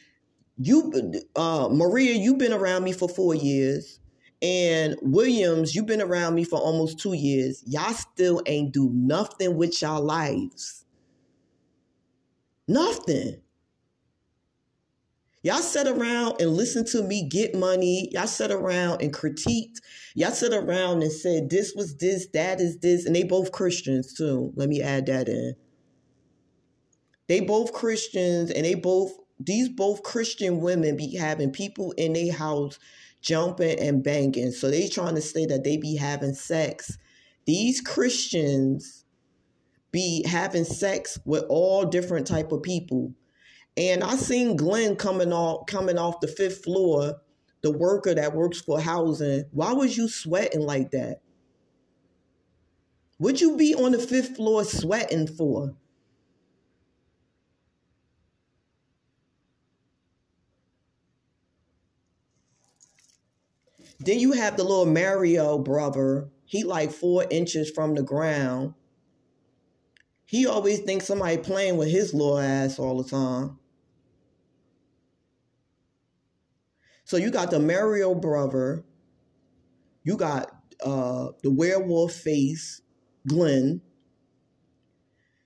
You, 0.57 1.13
uh, 1.35 1.69
Maria, 1.71 2.13
you've 2.13 2.39
been 2.39 2.51
around 2.53 2.83
me 2.83 2.91
for 2.91 3.07
four 3.07 3.35
years. 3.35 3.99
And 4.41 4.95
Williams, 5.01 5.73
you've 5.73 5.87
been 5.87 6.01
around 6.01 6.35
me 6.35 6.43
for 6.43 6.59
almost 6.59 6.99
two 6.99 7.13
years. 7.13 7.63
Y'all 7.65 7.93
still 7.93 8.41
ain't 8.45 8.71
do 8.71 8.91
nothing 8.93 9.57
with 9.57 9.81
y'all 9.81 10.03
lives. 10.03 10.85
Nothing. 12.67 13.41
Y'all 15.41 15.61
sit 15.61 15.87
around 15.87 16.41
and 16.41 16.51
listen 16.51 16.85
to 16.85 17.01
me 17.01 17.27
get 17.27 17.55
money. 17.55 18.09
Y'all 18.11 18.27
sit 18.27 18.51
around 18.51 19.01
and 19.01 19.13
critiqued. 19.13 19.77
Y'all 20.13 20.31
sit 20.31 20.53
around 20.53 21.01
and 21.01 21.11
said 21.11 21.49
this 21.49 21.73
was 21.73 21.95
this, 21.95 22.27
that 22.33 22.59
is 22.59 22.79
this, 22.79 23.05
and 23.05 23.15
they 23.15 23.23
both 23.23 23.51
Christians 23.51 24.13
too. 24.13 24.51
Let 24.55 24.67
me 24.67 24.81
add 24.81 25.05
that 25.05 25.29
in. 25.29 25.55
They 27.27 27.41
both 27.41 27.73
Christians, 27.73 28.51
and 28.51 28.65
they 28.65 28.75
both 28.75 29.13
these 29.39 29.69
both 29.69 30.03
Christian 30.03 30.59
women 30.59 30.97
be 30.97 31.15
having 31.15 31.51
people 31.51 31.91
in 31.93 32.13
their 32.13 32.33
house 32.33 32.79
jumping 33.21 33.79
and 33.79 34.03
banging. 34.03 34.51
So 34.51 34.69
they 34.69 34.87
trying 34.87 35.15
to 35.15 35.21
say 35.21 35.45
that 35.45 35.63
they 35.63 35.77
be 35.77 35.95
having 35.95 36.33
sex. 36.33 36.97
These 37.45 37.81
Christians 37.81 39.05
be 39.91 40.25
having 40.27 40.65
sex 40.65 41.17
with 41.25 41.45
all 41.49 41.85
different 41.85 42.27
type 42.27 42.51
of 42.51 42.63
people. 42.63 43.13
And 43.75 44.03
I 44.03 44.15
seen 44.15 44.57
Glenn 44.57 44.95
coming 44.95 45.31
off 45.31 45.67
coming 45.67 45.97
off 45.97 46.19
the 46.19 46.27
fifth 46.27 46.63
floor, 46.63 47.21
the 47.61 47.71
worker 47.71 48.13
that 48.13 48.35
works 48.35 48.59
for 48.59 48.79
housing. 48.79 49.45
Why 49.51 49.73
was 49.73 49.97
you 49.97 50.09
sweating 50.09 50.61
like 50.61 50.91
that? 50.91 51.21
Would 53.19 53.41
you 53.41 53.55
be 53.55 53.73
on 53.73 53.91
the 53.91 53.99
fifth 53.99 54.35
floor 54.35 54.63
sweating 54.63 55.27
for? 55.27 55.75
Then 63.99 64.19
you 64.19 64.33
have 64.33 64.57
the 64.57 64.63
little 64.63 64.85
Mario 64.85 65.57
brother. 65.57 66.29
He 66.45 66.63
like 66.63 66.91
four 66.91 67.25
inches 67.29 67.69
from 67.71 67.95
the 67.95 68.03
ground. 68.03 68.73
He 70.25 70.45
always 70.45 70.79
thinks 70.79 71.07
somebody 71.07 71.37
playing 71.37 71.77
with 71.77 71.89
his 71.89 72.13
little 72.13 72.37
ass 72.37 72.79
all 72.79 73.01
the 73.01 73.09
time. 73.09 73.57
So 77.05 77.15
you 77.15 77.31
got 77.31 77.51
the 77.51 77.59
Mario 77.59 78.13
brother. 78.13 78.83
You 80.03 80.17
got 80.17 80.51
uh, 80.83 81.29
the 81.41 81.49
werewolf 81.49 82.13
face, 82.13 82.81
Glenn. 83.25 83.81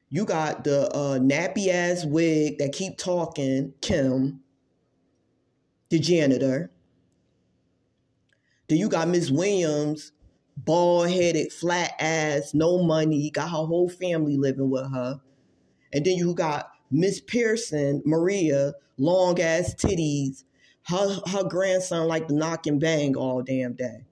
You 0.09 0.25
got 0.25 0.63
the 0.63 0.89
uh, 0.93 1.19
nappy 1.19 1.67
ass 1.67 2.03
wig 2.03 2.57
that 2.57 2.73
keep 2.73 2.97
talking, 2.97 3.73
Kim, 3.81 4.41
the 5.89 5.99
janitor. 5.99 6.71
Then 8.71 8.79
you 8.79 8.87
got 8.87 9.09
Miss 9.09 9.29
Williams, 9.29 10.13
bald 10.55 11.09
headed, 11.09 11.51
flat 11.51 11.91
ass, 11.99 12.53
no 12.53 12.81
money, 12.81 13.29
got 13.29 13.49
her 13.49 13.65
whole 13.65 13.89
family 13.89 14.37
living 14.37 14.69
with 14.69 14.89
her. 14.89 15.19
And 15.91 16.05
then 16.05 16.15
you 16.15 16.33
got 16.33 16.71
Miss 16.89 17.19
Pearson, 17.19 18.01
Maria, 18.05 18.71
long 18.97 19.41
ass 19.41 19.75
titties. 19.75 20.45
Her 20.83 21.19
her 21.27 21.43
grandson 21.43 22.07
like 22.07 22.29
to 22.29 22.33
knock 22.33 22.65
and 22.65 22.79
bang 22.79 23.17
all 23.17 23.41
damn 23.41 23.73
day. 23.73 24.05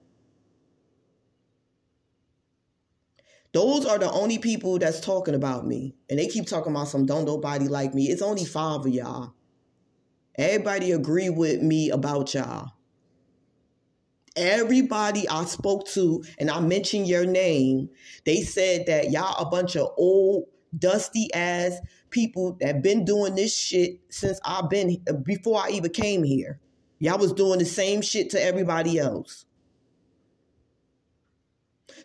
Those 3.54 3.86
are 3.86 3.98
the 3.98 4.12
only 4.12 4.36
people 4.36 4.78
that's 4.78 5.00
talking 5.00 5.34
about 5.34 5.66
me. 5.66 5.94
And 6.10 6.18
they 6.18 6.26
keep 6.26 6.46
talking 6.46 6.72
about 6.72 6.88
some 6.88 7.06
don't 7.06 7.24
nobody 7.24 7.66
like 7.66 7.94
me. 7.94 8.10
It's 8.10 8.20
only 8.20 8.44
five 8.44 8.80
of 8.80 8.88
y'all. 8.88 9.32
Everybody 10.36 10.92
agree 10.92 11.30
with 11.30 11.62
me 11.62 11.88
about 11.88 12.34
y'all. 12.34 12.72
Everybody 14.40 15.28
I 15.28 15.44
spoke 15.44 15.86
to, 15.88 16.24
and 16.38 16.50
I 16.50 16.60
mentioned 16.60 17.06
your 17.06 17.26
name, 17.26 17.90
they 18.24 18.40
said 18.40 18.86
that 18.86 19.10
y'all 19.10 19.36
a 19.38 19.50
bunch 19.50 19.76
of 19.76 19.90
old, 19.98 20.46
dusty 20.78 21.32
ass 21.34 21.78
people 22.08 22.56
that 22.60 22.82
been 22.82 23.04
doing 23.04 23.34
this 23.34 23.54
shit 23.54 24.00
since 24.08 24.40
I've 24.44 24.70
been 24.70 25.04
before 25.24 25.60
I 25.60 25.70
even 25.70 25.90
came 25.90 26.24
here. 26.24 26.58
Y'all 27.00 27.18
was 27.18 27.34
doing 27.34 27.58
the 27.58 27.66
same 27.66 28.00
shit 28.00 28.30
to 28.30 28.42
everybody 28.42 28.98
else. 28.98 29.44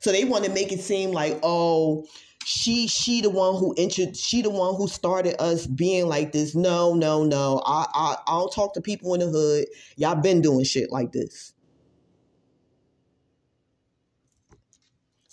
So 0.02 0.12
they 0.12 0.26
want 0.26 0.44
to 0.44 0.52
make 0.52 0.74
it 0.74 0.82
seem 0.82 1.12
like, 1.12 1.40
oh, 1.42 2.06
she 2.44 2.88
she 2.88 3.22
the 3.22 3.30
one 3.30 3.56
who 3.56 3.74
entered 3.78 4.16
she 4.16 4.42
the 4.42 4.50
one 4.52 4.76
who 4.76 4.88
started 4.88 5.42
us 5.42 5.66
being 5.66 6.08
like 6.08 6.32
this. 6.32 6.54
No, 6.54 6.94
no, 6.94 7.24
no. 7.24 7.62
I, 7.66 7.86
I 7.94 8.16
I 8.28 8.32
don't 8.34 8.52
talk 8.52 8.74
to 8.74 8.82
people 8.82 9.14
in 9.14 9.22
the 9.22 9.28
hood. 9.28 9.66
Y'all 9.96 10.16
been 10.16 10.42
doing 10.42 10.66
shit 10.66 10.92
like 10.92 11.14
this. 11.14 11.55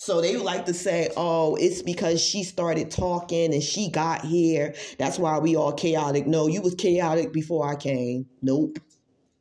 So 0.05 0.19
they 0.19 0.35
like 0.35 0.65
to 0.65 0.73
say, 0.73 1.07
oh, 1.15 1.55
it's 1.55 1.81
because 1.81 2.21
she 2.21 2.43
started 2.43 2.91
talking 2.91 3.53
and 3.53 3.63
she 3.63 3.89
got 3.89 4.25
here. 4.25 4.75
That's 4.99 5.17
why 5.17 5.39
we 5.39 5.55
all 5.55 5.71
chaotic. 5.71 6.27
No, 6.27 6.47
you 6.47 6.61
was 6.61 6.75
chaotic 6.75 7.31
before 7.31 7.65
I 7.65 7.75
came. 7.75 8.25
Nope. 8.41 8.79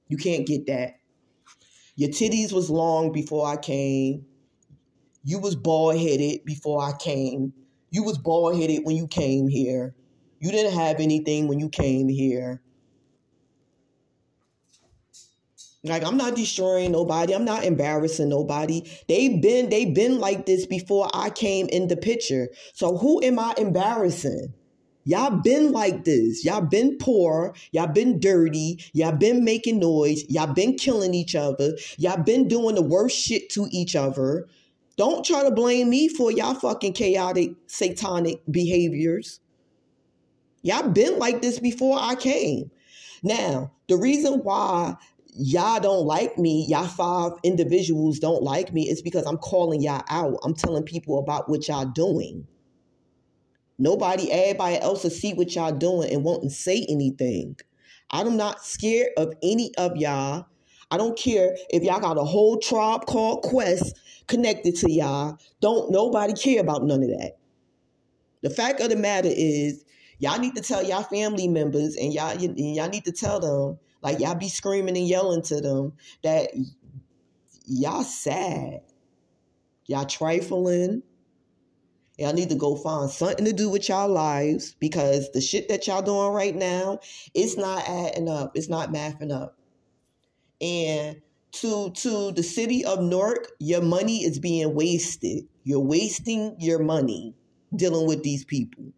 You 0.07 0.17
can't 0.17 0.47
get 0.47 0.67
that. 0.67 1.01
Your 1.97 2.11
titties 2.11 2.53
was 2.53 2.71
long 2.71 3.11
before 3.11 3.45
I 3.45 3.57
came. 3.57 4.25
You 5.25 5.41
was 5.41 5.57
bald 5.57 5.99
headed 5.99 6.45
before 6.45 6.81
I 6.81 6.93
came. 6.97 7.53
You 7.91 8.05
was 8.05 8.19
bald 8.19 8.57
headed 8.57 8.85
when 8.85 8.95
you 8.95 9.09
came 9.09 9.49
here. 9.49 9.97
You 10.39 10.53
didn't 10.53 10.79
have 10.79 11.01
anything 11.01 11.49
when 11.49 11.59
you 11.59 11.71
came 11.71 12.09
here. 12.09 12.63
Like 15.85 16.05
I'm 16.05 16.17
not 16.17 16.37
destroying 16.37 16.93
nobody. 16.93 17.35
I'm 17.35 17.45
not 17.45 17.65
embarrassing 17.65 18.29
nobody. 18.29 18.89
They've 19.09 19.43
been 19.43 19.69
they've 19.69 19.93
been 19.95 20.19
like 20.19 20.47
this 20.47 20.65
before 20.65 21.11
I 21.13 21.31
came 21.31 21.69
in 21.69 21.89
the 21.89 21.97
picture. 21.97 22.49
So 22.73 22.97
who 22.97 23.23
am 23.23 23.39
I 23.39 23.55
embarrassing? 23.59 24.55
Y'all 25.05 25.41
been 25.41 25.73
like 25.73 26.05
this. 26.05 26.45
Y'all 26.45 26.61
been 26.61 26.97
poor. 26.99 27.55
Y'all 27.73 27.89
been 27.89 28.21
dirty. 28.21 28.79
Y'all 28.93 29.11
been 29.11 29.45
making 29.45 29.81
noise. 29.81 30.25
Y'all 30.29 30.53
been 30.53 30.77
killing 30.77 31.15
each 31.15 31.35
other. 31.35 31.77
Y'all 31.99 32.23
been 32.23 32.47
doing 32.47 32.77
the 32.77 32.83
worst 32.83 33.17
shit 33.17 33.51
to 33.51 33.67
each 33.73 33.97
other. 33.97 34.47
Don't 34.97 35.25
try 35.25 35.43
to 35.43 35.51
blame 35.51 35.91
me 35.91 36.07
for 36.07 36.31
y'all 36.31 36.55
fucking 36.55 36.93
chaotic, 36.93 37.51
satanic 37.67 38.41
behaviors. 38.49 39.41
Y'all 40.63 40.89
been 40.89 41.19
like 41.19 41.43
this 41.43 41.59
before 41.59 41.99
I 42.01 42.15
came. 42.15 42.71
Now, 43.25 43.73
the 43.89 43.97
reason 43.97 44.41
why 44.45 44.97
y'all 45.33 45.81
don't 45.81 46.07
like 46.07 46.39
me, 46.39 46.67
y'all 46.69 46.87
five 46.87 47.33
individuals 47.43 48.19
don't 48.19 48.43
like 48.43 48.73
me, 48.73 48.89
it's 48.89 49.03
because 49.03 49.27
I'm 49.27 49.39
calling 49.39 49.83
y'all 49.83 50.05
out. 50.09 50.39
I'm 50.45 50.55
telling 50.55 50.85
people 50.85 51.19
about 51.19 51.49
what 51.49 51.67
y'all 51.69 51.87
doing. 51.87 52.47
Nobody, 53.79 54.31
everybody 54.31 54.79
else 54.79 55.03
will 55.03 55.11
see 55.11 55.35
what 55.35 55.55
y'all 55.55 55.73
doing 55.73 56.13
and 56.13 56.23
won't 56.23 56.53
say 56.53 56.87
anything. 56.89 57.57
I'm 58.11 58.37
not 58.37 58.65
scared 58.65 59.09
of 59.17 59.33
any 59.43 59.75
of 59.77 59.97
y'all. 59.97 60.47
I 60.91 60.99
don't 60.99 61.19
care 61.19 61.57
if 61.71 61.83
y'all 61.83 62.01
got 62.01 62.19
a 62.19 62.25
whole 62.25 62.59
tribe 62.59 63.07
called 63.07 63.43
Quest 63.43 63.99
connected 64.27 64.77
to 64.77 64.93
y'all. 64.93 65.39
Don't 65.61 65.91
nobody 65.91 66.35
care 66.35 66.61
about 66.61 66.85
none 66.85 67.03
of 67.03 67.09
that. 67.09 67.39
The 68.43 68.51
fact 68.51 68.81
of 68.81 68.91
the 68.91 68.97
matter 68.97 69.31
is, 69.33 69.85
y'all 70.19 70.39
need 70.39 70.55
to 70.57 70.63
tell 70.63 70.85
y'all 70.85 71.03
family 71.03 71.49
members 71.49 71.97
and 71.97 72.13
y'all 72.13 72.37
y'all 72.37 72.89
need 72.91 73.07
to 73.07 73.13
tell 73.13 73.41
them 73.41 73.79
like 74.03 74.21
y'all 74.21 74.35
be 74.35 74.49
screaming 74.49 74.97
and 74.97 75.07
yelling 75.07 75.43
to 75.43 75.61
them 75.61 75.93
that 76.23 76.51
y'all 77.67 78.03
sad, 78.03 78.81
y'all 79.87 80.07
trifling. 80.07 81.03
Y'all 82.19 82.35
need 82.35 82.51
to 82.51 82.55
go 82.55 82.77
find 82.77 83.11
something 83.11 83.47
to 83.47 83.53
do 83.53 83.71
with 83.71 83.89
y'all 83.89 84.09
lives 84.09 84.77
because 84.79 85.31
the 85.33 85.41
shit 85.41 85.69
that 85.69 85.87
y'all 85.87 86.03
doing 86.03 86.33
right 86.33 86.55
now, 86.55 87.01
it's 87.35 87.57
not 87.57 87.89
adding 87.89 88.29
up. 88.29 88.53
It's 88.55 88.69
not 88.69 88.93
mathing 88.93 89.33
up. 89.33 89.57
And 90.61 91.21
to 91.53 91.91
to 91.91 92.33
the 92.33 92.43
city 92.43 92.85
of 92.85 93.01
Newark, 93.01 93.49
your 93.59 93.83
money 93.83 94.25
is 94.25 94.39
being 94.39 94.75
wasted. 94.75 95.49
You're 95.65 95.81
wasting 95.81 96.57
your 96.59 96.79
money 96.79 97.35
dealing 97.75 98.07
with 98.07 98.23
these 98.23 98.45
people. 98.45 98.93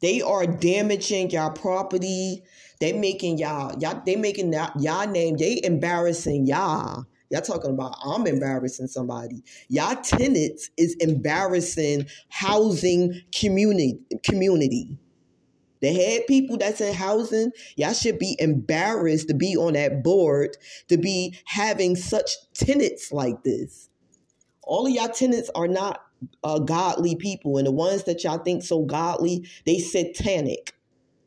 They 0.00 0.20
are 0.20 0.46
damaging 0.46 1.30
y'all 1.30 1.50
property. 1.50 2.42
They 2.80 2.92
making 2.92 3.38
y'all 3.38 3.76
y'all 3.78 4.02
they 4.04 4.16
making 4.16 4.52
y'all, 4.52 5.06
name. 5.08 5.36
They 5.36 5.60
embarrassing 5.62 6.46
y'all. 6.46 7.06
Y'all 7.30 7.42
talking 7.42 7.72
about 7.72 7.96
I'm 8.04 8.26
embarrassing 8.26 8.86
somebody. 8.86 9.42
Y'all 9.68 9.96
tenants 9.96 10.70
is 10.76 10.94
embarrassing 11.00 12.06
housing 12.28 13.20
community 13.34 13.98
community. 14.22 14.96
The 15.80 15.92
head 15.92 16.26
people 16.26 16.56
that's 16.56 16.80
in 16.80 16.92
housing, 16.92 17.52
y'all 17.76 17.92
should 17.92 18.18
be 18.18 18.36
embarrassed 18.40 19.28
to 19.28 19.34
be 19.34 19.56
on 19.56 19.74
that 19.74 20.02
board, 20.02 20.56
to 20.88 20.96
be 20.96 21.36
having 21.44 21.94
such 21.94 22.32
tenants 22.52 23.12
like 23.12 23.44
this. 23.44 23.88
All 24.62 24.86
of 24.86 24.92
y'all 24.92 25.08
tenants 25.08 25.50
are 25.54 25.68
not 25.68 26.00
uh, 26.42 26.58
godly 26.58 27.16
people, 27.16 27.58
and 27.58 27.66
the 27.66 27.72
ones 27.72 28.04
that 28.04 28.24
y'all 28.24 28.38
think 28.38 28.62
so 28.62 28.84
godly, 28.84 29.48
they 29.66 29.78
satanic. 29.78 30.74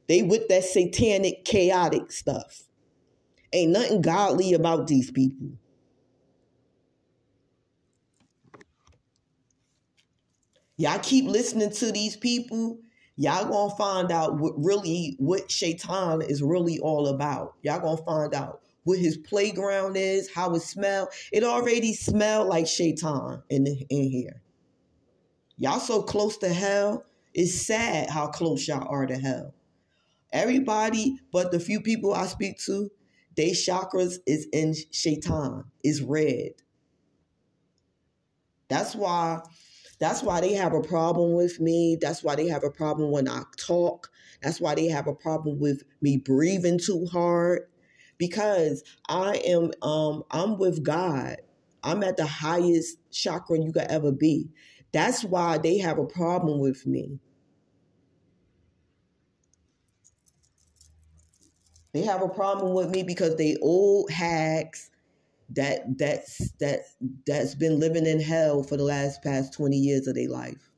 They 0.07 0.21
with 0.21 0.47
that 0.49 0.63
satanic, 0.63 1.45
chaotic 1.45 2.11
stuff. 2.11 2.63
Ain't 3.53 3.71
nothing 3.71 4.01
godly 4.01 4.53
about 4.53 4.87
these 4.87 5.11
people. 5.11 5.51
Y'all 10.77 10.99
keep 10.99 11.25
listening 11.25 11.71
to 11.71 11.91
these 11.91 12.15
people 12.17 12.79
y'all 13.21 13.45
gonna 13.45 13.75
find 13.75 14.11
out 14.11 14.39
what 14.39 14.53
really 14.57 15.15
what 15.19 15.51
Shaitan 15.51 16.21
is 16.23 16.41
really 16.41 16.79
all 16.79 17.07
about. 17.07 17.53
Y'all 17.61 17.79
gonna 17.79 17.97
find 18.03 18.33
out 18.33 18.61
what 18.83 18.97
his 18.97 19.17
playground 19.17 19.95
is, 19.95 20.33
how 20.33 20.55
it 20.55 20.61
smell. 20.61 21.07
It 21.31 21.43
already 21.43 21.93
smell 21.93 22.47
like 22.47 22.67
Shaitan 22.67 23.43
in 23.49 23.67
in 23.67 24.09
here. 24.09 24.41
Y'all 25.61 25.79
so 25.79 26.01
close 26.01 26.39
to 26.39 26.49
hell. 26.49 27.05
It's 27.35 27.53
sad 27.53 28.09
how 28.09 28.25
close 28.25 28.67
y'all 28.67 28.87
are 28.89 29.05
to 29.05 29.15
hell. 29.15 29.53
Everybody 30.33 31.19
but 31.31 31.51
the 31.51 31.59
few 31.59 31.81
people 31.81 32.15
I 32.15 32.25
speak 32.25 32.57
to, 32.65 32.89
they 33.37 33.51
chakras 33.51 34.15
is 34.25 34.47
in 34.51 34.73
Shaitan, 34.89 35.65
is 35.83 36.01
red. 36.01 36.53
That's 38.69 38.95
why 38.95 39.41
that's 39.99 40.23
why 40.23 40.41
they 40.41 40.55
have 40.55 40.73
a 40.73 40.81
problem 40.81 41.33
with 41.33 41.59
me. 41.59 41.95
That's 42.01 42.23
why 42.23 42.35
they 42.35 42.47
have 42.47 42.63
a 42.63 42.71
problem 42.71 43.11
when 43.11 43.29
I 43.29 43.43
talk. 43.55 44.09
That's 44.41 44.59
why 44.59 44.73
they 44.73 44.87
have 44.87 45.05
a 45.05 45.13
problem 45.13 45.59
with 45.59 45.83
me 46.01 46.17
breathing 46.17 46.79
too 46.79 47.05
hard 47.05 47.67
because 48.17 48.83
I 49.07 49.35
am 49.45 49.69
um 49.83 50.23
I'm 50.31 50.57
with 50.57 50.83
God. 50.83 51.37
I'm 51.83 52.03
at 52.03 52.17
the 52.17 52.25
highest 52.25 52.97
chakra 53.11 53.59
you 53.59 53.71
could 53.71 53.83
ever 53.89 54.11
be. 54.11 54.49
That's 54.91 55.23
why 55.23 55.57
they 55.57 55.77
have 55.79 55.99
a 55.99 56.05
problem 56.05 56.59
with 56.59 56.85
me. 56.85 57.19
They 61.93 62.03
have 62.03 62.21
a 62.21 62.29
problem 62.29 62.73
with 62.73 62.89
me 62.89 63.03
because 63.03 63.35
they 63.35 63.57
old 63.61 64.11
hacks 64.11 64.89
that 65.49 65.97
that's 65.97 66.51
that 66.59 66.81
that's 67.27 67.55
been 67.55 67.79
living 67.79 68.05
in 68.05 68.19
hell 68.21 68.63
for 68.63 68.77
the 68.77 68.83
last 68.83 69.21
past 69.23 69.53
20 69.53 69.77
years 69.77 70.07
of 70.07 70.15
their 70.15 70.29
life. 70.29 70.69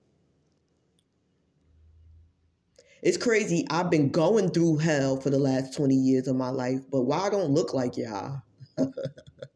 It's 3.02 3.18
crazy. 3.18 3.68
I've 3.70 3.92
been 3.92 4.10
going 4.10 4.50
through 4.50 4.78
hell 4.78 5.18
for 5.18 5.30
the 5.30 5.40
last 5.40 5.76
20 5.76 5.96
years 5.96 6.28
of 6.28 6.36
my 6.36 6.50
life, 6.50 6.82
but 6.92 7.04
why 7.04 7.20
I 7.20 7.30
don't 7.30 7.52
look 7.52 7.74
like 7.74 7.98
y'all? 7.98 8.42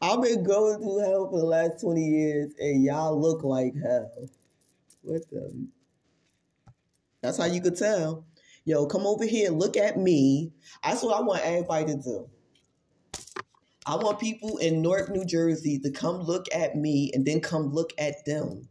I've 0.00 0.22
been 0.22 0.44
going 0.44 0.78
through 0.78 0.98
hell 0.98 1.30
for 1.30 1.40
the 1.40 1.46
last 1.46 1.80
20 1.80 2.02
years 2.02 2.52
and 2.58 2.82
y'all 2.82 3.20
look 3.20 3.44
like 3.44 3.74
hell. 3.82 4.28
What 5.02 5.28
the? 5.30 5.68
That's 7.22 7.38
how 7.38 7.44
you 7.44 7.60
could 7.60 7.76
tell 7.76 8.24
yo, 8.64 8.86
come 8.86 9.06
over 9.06 9.24
here, 9.26 9.50
look 9.50 9.76
at 9.76 9.96
me. 9.96 10.52
That's 10.84 11.02
what 11.02 11.18
I 11.18 11.22
want 11.22 11.42
everybody 11.42 11.86
to 11.86 11.96
do. 11.96 12.30
I 13.86 13.96
want 13.96 14.20
people 14.20 14.58
in 14.58 14.82
Newark, 14.82 15.10
New 15.10 15.24
Jersey 15.24 15.78
to 15.80 15.90
come 15.90 16.20
look 16.20 16.46
at 16.54 16.76
me 16.76 17.10
and 17.14 17.26
then 17.26 17.40
come 17.40 17.72
look 17.72 17.92
at 17.98 18.24
them. 18.26 18.68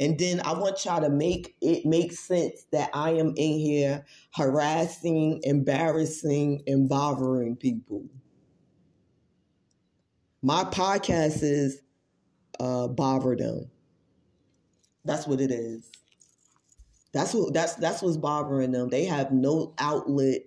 And 0.00 0.18
then 0.18 0.40
I 0.44 0.52
want 0.52 0.84
y'all 0.84 1.00
to 1.00 1.08
make 1.08 1.56
it 1.60 1.84
make 1.84 2.12
sense 2.12 2.66
that 2.72 2.90
I 2.92 3.12
am 3.12 3.28
in 3.36 3.58
here 3.58 4.04
harassing, 4.34 5.40
embarrassing, 5.42 6.62
and 6.66 6.88
bothering 6.88 7.56
people. 7.56 8.04
My 10.40 10.62
podcast 10.62 11.42
is 11.42 11.82
uh, 12.60 12.86
bother 12.86 13.34
them. 13.34 13.70
That's 15.04 15.26
what 15.26 15.40
it 15.40 15.50
is. 15.50 15.90
That's 17.12 17.34
what 17.34 17.52
that's 17.52 17.74
that's 17.74 18.02
what's 18.02 18.16
bothering 18.16 18.70
them. 18.70 18.88
They 18.88 19.06
have 19.06 19.32
no 19.32 19.74
outlet 19.78 20.42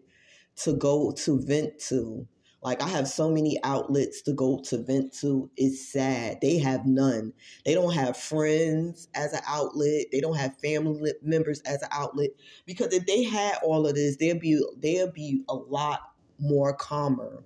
to 0.64 0.74
go 0.74 1.12
to 1.12 1.42
vent 1.42 1.80
to. 1.90 2.26
Like 2.62 2.82
I 2.82 2.88
have 2.88 3.10
so 3.10 3.32
many 3.32 3.58
outlets 3.66 4.22
to 4.22 4.34
go 4.34 4.62
to 4.70 4.78
vent 4.78 5.14
to. 5.20 5.50
It's 5.58 5.92
sad. 5.92 6.38
They 6.42 6.60
have 6.60 6.86
none. 6.86 7.34
They 7.66 7.74
don't 7.74 7.94
have 7.94 8.16
friends 8.16 9.10
as 9.14 9.34
an 9.34 9.42
outlet. 9.46 10.06
They 10.14 10.22
don't 10.22 10.38
have 10.38 10.58
family 10.60 11.12
members 11.22 11.60
as 11.62 11.82
an 11.82 11.90
outlet. 11.92 12.30
Because 12.66 12.94
if 12.94 13.06
they 13.08 13.24
had 13.24 13.56
all 13.62 13.86
of 13.86 13.96
this, 13.96 14.16
they'd 14.16 14.40
be 14.40 14.64
they'd 14.78 15.12
be 15.12 15.44
a 15.50 15.56
lot 15.56 16.00
more 16.40 16.74
calmer. 16.74 17.44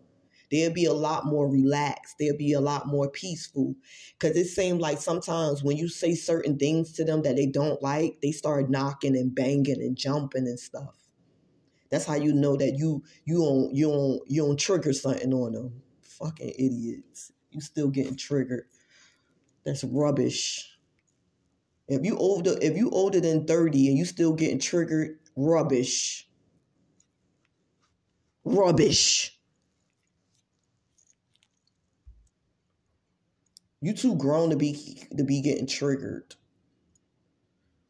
They'll 0.52 0.74
be 0.74 0.86
a 0.86 0.93
lot 0.93 1.26
more 1.26 1.50
relaxed. 1.50 2.18
They'll 2.20 2.38
be 2.38 2.54
a 2.54 2.62
lot 2.62 2.88
more 2.88 3.10
peaceful. 3.10 3.76
Because 4.20 4.38
it 4.38 4.48
seems 4.48 4.80
like 4.82 5.00
sometimes 5.00 5.64
when 5.64 5.78
you 5.78 5.89
say 5.89 6.16
certain 6.16 6.58
things 6.58 6.93
to 6.93 7.06
them 7.06 7.24
that 7.24 7.36
they 7.36 7.48
don't 7.48 7.82
like, 7.82 8.20
they 8.22 8.32
start 8.32 8.70
knocking 8.70 9.16
and 9.16 9.34
banging 9.36 9.82
and 9.82 9.98
jumping 9.98 10.48
and 10.48 10.60
stuff. 10.60 10.96
That's 11.89 12.06
how 12.06 12.16
you 12.16 12.34
know 12.34 12.58
that 12.58 12.78
you 12.78 13.04
you 13.26 13.38
don't 13.38 13.74
you 13.76 13.88
don't 13.89 14.22
you 14.28 14.46
don't 14.46 14.60
trigger 14.60 14.93
something 14.93 15.34
on 15.34 15.54
them. 15.54 15.82
Fucking 16.02 16.54
idiots. 16.58 17.32
You 17.52 17.62
still 17.62 17.89
getting 17.89 18.18
triggered. 18.18 18.66
That's 19.66 19.84
rubbish. 19.84 20.70
If 21.88 22.06
you 22.06 22.18
older 22.18 22.58
if 22.62 22.76
you 22.78 22.89
older 22.89 23.22
than 23.22 23.46
30 23.46 23.89
and 23.89 23.98
you 23.98 24.06
still 24.06 24.34
getting 24.34 24.60
triggered, 24.60 25.20
rubbish. 25.36 26.28
Rubbish. 28.43 29.34
You 33.86 33.93
too 33.93 34.15
grown 34.15 34.49
to 34.49 34.55
be 34.55 35.05
to 35.15 35.23
be 35.23 35.41
getting 35.41 35.67
triggered. 35.67 36.33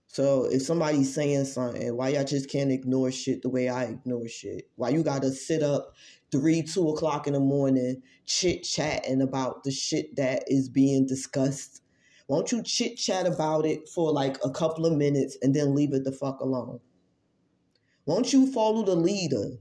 So 0.07 0.43
if 0.43 0.61
somebody's 0.63 1.15
saying 1.15 1.45
something, 1.45 1.95
why 1.95 2.09
y'all 2.09 2.25
just 2.25 2.49
can't 2.49 2.69
ignore 2.69 3.13
shit 3.13 3.43
the 3.43 3.47
way 3.47 3.69
I 3.69 3.85
ignore 3.85 4.27
shit? 4.27 4.69
Why 4.75 4.89
you 4.89 5.03
gotta 5.03 5.31
sit 5.31 5.63
up 5.63 5.93
three, 6.33 6.63
two 6.63 6.89
o'clock 6.89 7.27
in 7.27 7.33
the 7.33 7.39
morning 7.39 8.01
chit 8.25 8.63
chatting 8.63 9.21
about 9.21 9.63
the 9.63 9.71
shit 9.71 10.17
that 10.17 10.43
is 10.47 10.67
being 10.67 11.07
discussed? 11.07 11.81
Won't 12.27 12.51
you 12.51 12.61
chit 12.61 12.97
chat 12.97 13.25
about 13.25 13.65
it 13.65 13.87
for 13.87 14.11
like 14.11 14.35
a 14.43 14.49
couple 14.49 14.85
of 14.85 14.97
minutes 14.97 15.37
and 15.41 15.55
then 15.55 15.73
leave 15.73 15.93
it 15.93 16.03
the 16.03 16.11
fuck 16.11 16.41
alone? 16.41 16.81
Won't 18.05 18.33
you 18.33 18.51
follow 18.51 18.83
the 18.83 18.95
leader? 18.95 19.59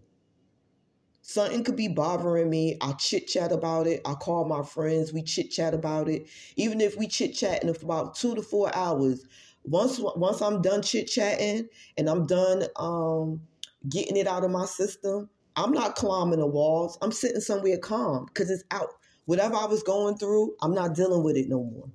Something 1.27 1.65
could 1.65 1.75
be 1.77 1.89
bothering 1.89 2.51
me. 2.51 2.77
I 2.83 2.93
chit 2.93 3.29
chat 3.29 3.51
about 3.51 3.87
it. 3.87 4.03
I 4.05 4.13
call 4.13 4.45
my 4.45 4.63
friends. 4.63 5.11
We 5.11 5.23
chit 5.23 5.51
chat 5.51 5.73
about 5.73 6.07
it. 6.07 6.27
Even 6.57 6.83
if 6.83 6.99
we 6.99 7.07
chit 7.07 7.35
chatting 7.35 7.73
for 7.73 7.87
about 7.87 8.15
two 8.15 8.35
to 8.35 8.43
four 8.43 8.71
hours, 8.77 9.25
once 9.65 9.99
once 9.99 10.43
I'm 10.43 10.61
done 10.61 10.83
chit 10.83 11.09
chatting 11.09 11.69
and 11.97 12.11
I'm 12.11 12.27
done 12.27 12.65
um, 12.77 13.41
getting 13.89 14.19
it 14.19 14.27
out 14.27 14.45
of 14.45 14.51
my 14.51 14.67
system, 14.67 15.31
I'm 15.57 15.73
not 15.73 15.95
climbing 15.95 16.41
the 16.41 16.47
walls. 16.47 16.99
I'm 17.01 17.11
sitting 17.11 17.41
somewhere 17.41 17.79
calm 17.79 18.27
because 18.27 18.51
it's 18.51 18.65
out. 18.71 18.91
Whatever 19.25 19.57
I 19.57 19.65
was 19.65 19.83
going 19.83 20.19
through, 20.19 20.55
I'm 20.61 20.75
not 20.75 20.95
dealing 20.95 21.25
with 21.25 21.39
it 21.39 21.49
no 21.49 21.65
more. 21.65 21.89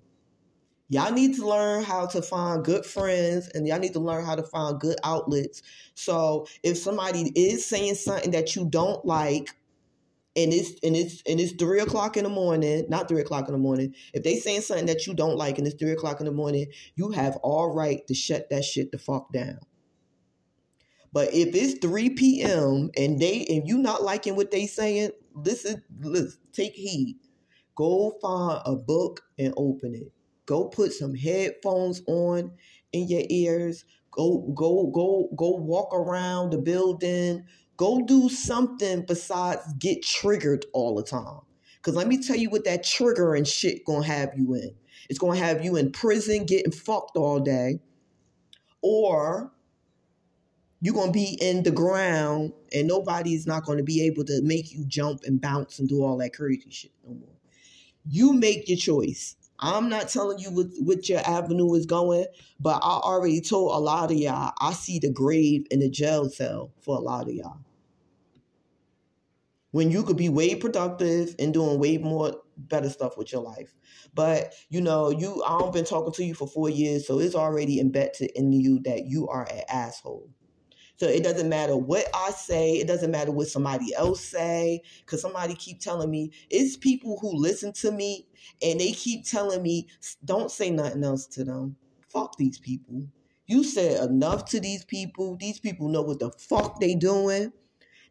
Y'all 0.89 1.13
need 1.13 1.35
to 1.35 1.47
learn 1.47 1.83
how 1.83 2.07
to 2.07 2.21
find 2.21 2.65
good 2.65 2.83
friends 2.83 3.47
and 3.53 3.67
y'all 3.67 3.79
need 3.79 3.93
to 3.93 3.99
learn 3.99 4.25
how 4.25 4.35
to 4.35 4.43
find 4.43 4.79
good 4.79 4.97
outlets. 5.03 5.61
So 5.93 6.47
if 6.63 6.77
somebody 6.77 7.31
is 7.35 7.65
saying 7.65 7.95
something 7.95 8.31
that 8.31 8.55
you 8.55 8.65
don't 8.65 9.05
like, 9.05 9.49
and 10.35 10.53
it's 10.53 10.71
and 10.83 10.95
it's 10.95 11.21
and 11.27 11.39
it's 11.39 11.53
three 11.53 11.79
o'clock 11.79 12.15
in 12.15 12.23
the 12.23 12.29
morning, 12.29 12.85
not 12.87 13.07
three 13.07 13.21
o'clock 13.21 13.47
in 13.47 13.53
the 13.53 13.59
morning. 13.59 13.93
If 14.13 14.23
they 14.23 14.37
saying 14.37 14.61
something 14.61 14.85
that 14.85 15.05
you 15.05 15.13
don't 15.13 15.35
like 15.35 15.57
and 15.57 15.67
it's 15.67 15.75
three 15.75 15.91
o'clock 15.91 16.19
in 16.19 16.25
the 16.25 16.31
morning, 16.31 16.67
you 16.95 17.11
have 17.11 17.35
all 17.37 17.73
right 17.73 18.05
to 18.07 18.13
shut 18.13 18.49
that 18.49 18.63
shit 18.63 18.91
the 18.91 18.97
fuck 18.99 19.31
down. 19.33 19.59
But 21.11 21.33
if 21.33 21.55
it's 21.55 21.79
3 21.79 22.11
p.m. 22.11 22.91
and 22.95 23.19
they 23.19 23.45
and 23.49 23.67
you 23.67 23.79
not 23.79 24.03
liking 24.03 24.35
what 24.35 24.51
they 24.51 24.67
saying, 24.67 25.09
listen, 25.33 25.83
listen, 25.99 26.39
take 26.53 26.73
heed. 26.73 27.17
Go 27.75 28.17
find 28.21 28.61
a 28.65 28.75
book 28.75 29.21
and 29.37 29.53
open 29.57 29.95
it. 29.95 30.11
Go 30.49 30.65
put 30.65 30.93
some 30.93 31.13
headphones 31.13 32.01
on 32.07 32.51
in 32.91 33.07
your 33.07 33.21
ears. 33.29 33.85
Go 34.09 34.51
go 34.55 34.87
go 34.87 35.29
go 35.35 35.51
walk 35.51 35.93
around 35.93 36.49
the 36.49 36.57
building. 36.57 37.45
Go 37.77 38.01
do 38.01 38.29
something 38.29 39.05
besides 39.05 39.61
get 39.77 40.01
triggered 40.01 40.65
all 40.73 40.95
the 40.95 41.03
time. 41.03 41.41
Cause 41.83 41.93
let 41.93 42.07
me 42.07 42.19
tell 42.19 42.35
you 42.35 42.49
what 42.49 42.65
that 42.65 42.83
triggering 42.83 43.45
shit 43.45 43.85
gonna 43.85 44.07
have 44.07 44.31
you 44.35 44.55
in. 44.55 44.71
It's 45.07 45.19
gonna 45.19 45.37
have 45.37 45.63
you 45.63 45.75
in 45.75 45.91
prison 45.91 46.47
getting 46.47 46.71
fucked 46.71 47.15
all 47.15 47.39
day. 47.39 47.79
Or 48.81 49.51
you're 50.81 50.95
gonna 50.95 51.11
be 51.11 51.37
in 51.39 51.61
the 51.61 51.69
ground 51.69 52.53
and 52.73 52.87
nobody's 52.87 53.45
not 53.45 53.65
gonna 53.65 53.83
be 53.83 54.03
able 54.07 54.25
to 54.25 54.41
make 54.41 54.73
you 54.73 54.83
jump 54.87 55.21
and 55.25 55.39
bounce 55.39 55.77
and 55.77 55.87
do 55.87 56.03
all 56.03 56.17
that 56.17 56.33
crazy 56.33 56.71
shit 56.71 56.91
no 57.05 57.13
more. 57.13 57.35
You 58.07 58.33
make 58.33 58.67
your 58.67 58.79
choice. 58.79 59.35
I'm 59.59 59.89
not 59.89 60.09
telling 60.09 60.39
you 60.39 60.51
what, 60.51 60.67
what 60.79 61.09
your 61.09 61.19
avenue 61.19 61.73
is 61.75 61.85
going, 61.85 62.25
but 62.59 62.79
I 62.81 62.97
already 62.97 63.41
told 63.41 63.75
a 63.75 63.79
lot 63.79 64.11
of 64.11 64.17
y'all 64.17 64.53
I 64.59 64.73
see 64.73 64.99
the 64.99 65.11
grave 65.11 65.65
in 65.69 65.79
the 65.79 65.89
jail 65.89 66.29
cell 66.29 66.71
for 66.81 66.97
a 66.97 67.01
lot 67.01 67.27
of 67.27 67.33
y'all. 67.33 67.59
When 69.71 69.91
you 69.91 70.03
could 70.03 70.17
be 70.17 70.29
way 70.29 70.55
productive 70.55 71.35
and 71.37 71.53
doing 71.53 71.79
way 71.79 71.97
more 71.97 72.35
better 72.57 72.89
stuff 72.89 73.17
with 73.17 73.31
your 73.31 73.41
life. 73.41 73.73
But 74.13 74.53
you 74.69 74.81
know, 74.81 75.09
you 75.11 75.43
I've 75.43 75.73
been 75.73 75.85
talking 75.85 76.13
to 76.13 76.23
you 76.23 76.33
for 76.33 76.47
four 76.47 76.69
years, 76.69 77.05
so 77.05 77.19
it's 77.19 77.35
already 77.35 77.79
embedded 77.79 78.31
in 78.35 78.51
you 78.51 78.79
that 78.85 79.05
you 79.05 79.27
are 79.27 79.47
an 79.51 79.61
asshole. 79.69 80.29
So 80.99 81.07
it 81.07 81.23
doesn't 81.23 81.47
matter 81.47 81.77
what 81.77 82.05
I 82.13 82.31
say. 82.31 82.73
It 82.73 82.87
doesn't 82.87 83.11
matter 83.11 83.31
what 83.31 83.47
somebody 83.47 83.95
else 83.95 84.21
say. 84.21 84.81
Cause 85.05 85.21
somebody 85.21 85.55
keep 85.55 85.79
telling 85.79 86.11
me 86.11 86.31
it's 86.49 86.75
people 86.75 87.17
who 87.21 87.31
listen 87.33 87.71
to 87.73 87.91
me 87.91 88.27
and 88.61 88.81
they 88.81 88.91
keep 88.91 89.25
telling 89.25 89.63
me 89.63 89.87
don't 90.25 90.51
say 90.51 90.69
nothing 90.69 91.05
else 91.05 91.25
to 91.27 91.45
them. 91.45 91.77
Fuck 92.09 92.35
these 92.37 92.59
people. 92.59 93.07
You 93.47 93.63
said 93.63 94.09
enough 94.09 94.43
to 94.45 94.59
these 94.59 94.83
people. 94.83 95.37
These 95.37 95.59
people 95.59 95.87
know 95.87 96.01
what 96.01 96.19
the 96.19 96.31
fuck 96.31 96.81
they 96.81 96.95
doing. 96.95 97.53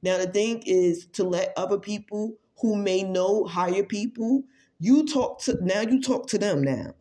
Now 0.03 0.16
the 0.16 0.26
thing 0.26 0.62
is 0.64 1.07
to 1.12 1.24
let 1.24 1.53
other 1.59 1.78
people 1.78 2.39
who 2.61 2.74
may 2.74 3.03
know 3.03 3.45
higher 3.45 3.82
people, 3.82 4.45
you 4.80 5.07
talk 5.07 5.43
to 5.43 5.59
now 5.61 5.82
you 5.82 6.01
talk 6.01 6.26
to 6.28 6.39
them 6.39 6.62
now. 6.62 6.95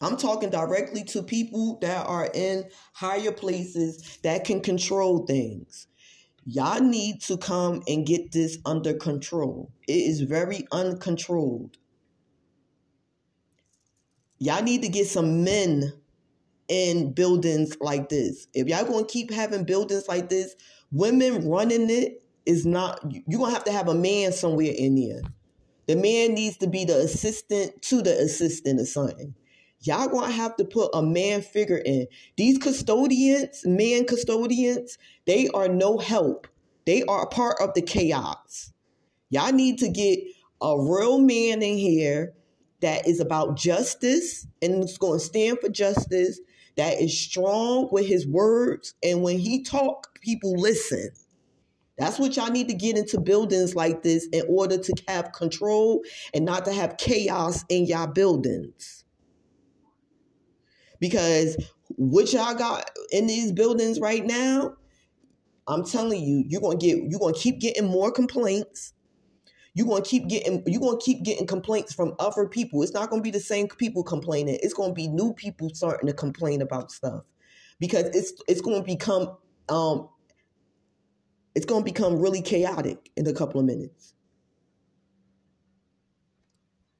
I'm 0.00 0.16
talking 0.16 0.50
directly 0.50 1.04
to 1.04 1.22
people 1.22 1.78
that 1.80 2.06
are 2.06 2.28
in 2.34 2.64
higher 2.92 3.32
places 3.32 4.18
that 4.22 4.44
can 4.44 4.60
control 4.60 5.24
things. 5.26 5.86
Y'all 6.44 6.82
need 6.82 7.22
to 7.22 7.36
come 7.38 7.82
and 7.88 8.06
get 8.06 8.30
this 8.30 8.58
under 8.66 8.94
control. 8.94 9.72
It 9.88 9.94
is 9.94 10.20
very 10.20 10.66
uncontrolled. 10.70 11.78
Y'all 14.38 14.62
need 14.62 14.82
to 14.82 14.88
get 14.88 15.06
some 15.06 15.42
men 15.44 15.92
in 16.68 17.12
buildings 17.12 17.76
like 17.80 18.10
this. 18.10 18.48
If 18.52 18.68
y'all 18.68 18.84
to 19.06 19.12
keep 19.12 19.32
having 19.32 19.64
buildings 19.64 20.08
like 20.08 20.28
this, 20.28 20.54
women 20.92 21.48
running 21.48 21.88
it 21.88 22.22
is 22.44 22.66
not, 22.66 23.00
you're 23.26 23.40
to 23.40 23.54
have 23.54 23.64
to 23.64 23.72
have 23.72 23.88
a 23.88 23.94
man 23.94 24.32
somewhere 24.32 24.74
in 24.76 24.94
there. 24.94 25.22
The 25.86 25.96
man 25.96 26.34
needs 26.34 26.58
to 26.58 26.66
be 26.66 26.84
the 26.84 26.98
assistant 26.98 27.80
to 27.82 28.02
the 28.02 28.16
assistant 28.18 28.80
or 28.80 28.86
something 28.86 29.34
y'all 29.86 30.08
gonna 30.08 30.30
have 30.30 30.56
to 30.56 30.64
put 30.64 30.90
a 30.94 31.02
man 31.02 31.42
figure 31.42 31.78
in. 31.84 32.06
These 32.36 32.58
custodians, 32.58 33.64
man 33.64 34.04
custodians, 34.04 34.98
they 35.26 35.48
are 35.48 35.68
no 35.68 35.98
help. 35.98 36.46
They 36.84 37.02
are 37.04 37.24
a 37.24 37.28
part 37.28 37.56
of 37.60 37.74
the 37.74 37.82
chaos. 37.82 38.72
Y'all 39.30 39.52
need 39.52 39.78
to 39.78 39.88
get 39.88 40.20
a 40.62 40.76
real 40.78 41.18
man 41.18 41.62
in 41.62 41.78
here 41.78 42.32
that 42.80 43.06
is 43.06 43.20
about 43.20 43.56
justice 43.56 44.46
and 44.62 44.84
is 44.84 44.98
going 44.98 45.18
to 45.18 45.24
stand 45.24 45.58
for 45.60 45.68
justice, 45.68 46.40
that 46.76 47.00
is 47.00 47.18
strong 47.18 47.88
with 47.90 48.06
his 48.06 48.26
words, 48.26 48.94
and 49.02 49.22
when 49.22 49.38
he 49.38 49.62
talk, 49.62 50.18
people 50.20 50.54
listen. 50.56 51.10
That's 51.98 52.18
what 52.18 52.36
y'all 52.36 52.50
need 52.50 52.68
to 52.68 52.74
get 52.74 52.98
into 52.98 53.18
buildings 53.18 53.74
like 53.74 54.02
this 54.02 54.28
in 54.30 54.42
order 54.48 54.76
to 54.76 55.02
have 55.08 55.32
control 55.32 56.02
and 56.34 56.44
not 56.44 56.66
to 56.66 56.72
have 56.72 56.98
chaos 56.98 57.64
in 57.70 57.86
y'all 57.86 58.06
buildings 58.06 59.05
because 61.00 61.56
what 61.88 62.32
y'all 62.32 62.54
got 62.54 62.90
in 63.10 63.26
these 63.26 63.52
buildings 63.52 64.00
right 64.00 64.24
now, 64.24 64.74
I'm 65.68 65.84
telling 65.84 66.22
you, 66.22 66.44
you're 66.46 66.60
gonna 66.60 66.76
get 66.76 66.98
you're 67.10 67.20
gonna 67.20 67.34
keep 67.34 67.60
getting 67.60 67.86
more 67.86 68.10
complaints. 68.10 68.92
You're 69.74 69.86
gonna 69.86 70.02
keep 70.02 70.28
getting 70.28 70.62
you're 70.66 70.80
gonna 70.80 70.98
keep 70.98 71.22
getting 71.22 71.46
complaints 71.46 71.92
from 71.92 72.14
other 72.18 72.46
people. 72.46 72.82
It's 72.82 72.94
not 72.94 73.10
gonna 73.10 73.22
be 73.22 73.30
the 73.30 73.40
same 73.40 73.68
people 73.68 74.02
complaining. 74.02 74.58
It's 74.62 74.74
gonna 74.74 74.94
be 74.94 75.08
new 75.08 75.34
people 75.34 75.70
starting 75.74 76.06
to 76.06 76.14
complain 76.14 76.62
about 76.62 76.92
stuff. 76.92 77.24
Because 77.78 78.04
it's 78.14 78.32
it's 78.48 78.60
gonna 78.60 78.82
become 78.82 79.36
um 79.68 80.08
it's 81.54 81.66
gonna 81.66 81.84
become 81.84 82.20
really 82.20 82.42
chaotic 82.42 83.10
in 83.16 83.26
a 83.26 83.32
couple 83.32 83.60
of 83.60 83.66
minutes. 83.66 84.14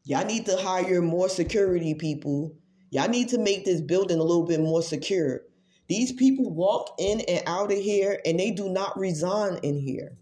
Y'all 0.05 0.25
need 0.25 0.47
to 0.47 0.57
hire 0.57 1.03
more 1.03 1.29
security 1.29 1.95
people. 1.95 2.55
Y'all 2.97 3.11
need 3.11 3.29
to 3.29 3.37
make 3.37 3.67
this 3.67 3.83
building 3.83 4.19
a 4.19 4.23
little 4.23 4.47
bit 4.47 4.59
more 4.59 4.81
secure. 4.81 5.43
These 5.87 6.13
people 6.13 6.51
walk 6.51 6.95
in 6.99 7.21
and 7.29 7.43
out 7.47 7.71
of 7.71 7.77
here 7.77 8.23
and 8.25 8.41
they 8.41 8.51
do 8.51 8.71
not 8.71 8.99
resign 8.99 9.59
in 9.63 9.79
here. 9.79 10.17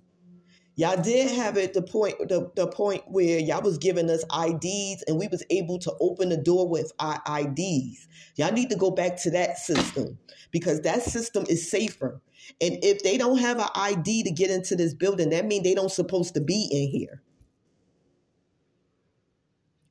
Y'all 0.75 1.01
did 1.01 1.31
have 1.31 1.57
it 1.57 1.73
the 1.73 1.83
point 1.83 2.17
the, 2.29 2.51
the 2.57 2.67
point 2.67 3.05
where 3.07 3.39
y'all 3.39 3.63
was 3.63 3.79
giving 3.79 4.11
us 4.11 4.25
IDs 4.25 5.05
and 5.07 5.21
we 5.21 5.29
was 5.29 5.45
able 5.51 5.79
to 5.79 5.93
open 6.01 6.31
the 6.31 6.37
door 6.37 6.69
with 6.69 6.91
our 6.99 7.23
IDs. 7.39 8.09
Y'all 8.35 8.51
need 8.51 8.71
to 8.71 8.77
go 8.77 8.91
back 8.91 9.23
to 9.23 9.31
that 9.31 9.57
system 9.57 10.19
because 10.51 10.81
that 10.81 11.01
system 11.05 11.45
is 11.49 11.71
safer. 11.71 12.21
And 12.61 12.79
if 12.83 13.05
they 13.05 13.17
don't 13.17 13.39
have 13.39 13.61
an 13.61 13.69
ID 13.77 14.25
to 14.25 14.33
get 14.33 14.51
into 14.51 14.75
this 14.75 14.95
building, 14.95 15.31
that 15.31 15.47
means 15.47 15.63
they 15.63 15.77
don't 15.77 15.93
supposed 15.93 16.35
to 16.35 16.41
be 16.41 16.69
in 16.73 16.89
here. 16.89 17.23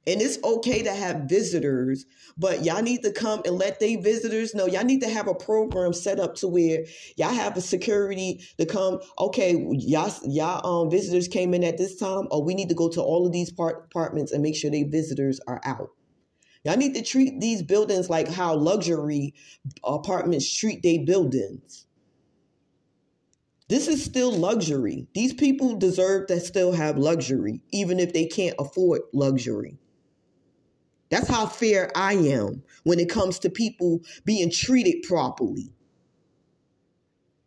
And 0.06 0.22
it's 0.22 0.38
okay 0.44 0.84
to 0.84 0.94
have 0.94 1.30
visitors, 1.30 2.06
but 2.38 2.66
y'all 2.66 2.82
need 2.82 3.04
to 3.04 3.12
come 3.14 3.42
and 3.46 3.56
let 3.56 3.80
they 3.80 3.96
visitors 3.96 4.54
know. 4.54 4.66
Y'all 4.66 4.84
need 4.84 5.02
to 5.02 5.10
have 5.10 5.28
a 5.30 5.34
program 5.34 5.94
set 5.94 6.20
up 6.20 6.36
to 6.36 6.48
where 6.50 6.84
y'all 7.16 7.34
have 7.34 7.56
a 7.56 7.62
security 7.62 8.44
to 8.58 8.66
come. 8.66 9.00
Okay, 9.18 9.54
y'all 9.72 10.14
y'all 10.26 10.82
um 10.84 10.92
visitors 10.92 11.30
came 11.30 11.54
in 11.54 11.64
at 11.64 11.78
this 11.78 11.96
time, 11.96 12.28
or 12.32 12.44
we 12.44 12.54
need 12.54 12.68
to 12.68 12.76
go 12.76 12.90
to 12.90 13.02
all 13.02 13.26
of 13.26 13.32
these 13.32 13.50
part 13.52 13.86
apartments 13.86 14.34
and 14.34 14.44
make 14.44 14.58
sure 14.58 14.70
they 14.70 14.84
visitors 14.84 15.40
are 15.48 15.62
out. 15.64 15.92
Y'all 16.66 16.78
need 16.78 16.96
to 16.96 17.02
treat 17.02 17.40
these 17.40 17.64
buildings 17.64 18.10
like 18.10 18.28
how 18.28 18.56
luxury 18.56 19.34
apartments 19.86 20.54
treat 20.54 20.84
their 20.84 21.06
buildings. 21.06 21.86
This 23.70 23.88
is 23.88 24.04
still 24.04 24.32
luxury. 24.32 25.08
These 25.14 25.34
people 25.34 25.76
deserve 25.76 26.28
to 26.28 26.40
still 26.42 26.74
have 26.74 26.98
luxury, 26.98 27.62
even 27.72 28.00
if 28.00 28.14
they 28.14 28.26
can't 28.26 28.56
afford 28.60 29.02
luxury. 29.14 29.78
That's 31.14 31.28
how 31.28 31.46
fair 31.46 31.92
I 31.96 32.14
am 32.14 32.64
when 32.86 33.00
it 33.00 33.08
comes 33.08 33.38
to 33.40 33.50
people 33.52 34.02
being 34.26 34.50
treated 34.50 35.04
properly. 35.04 35.72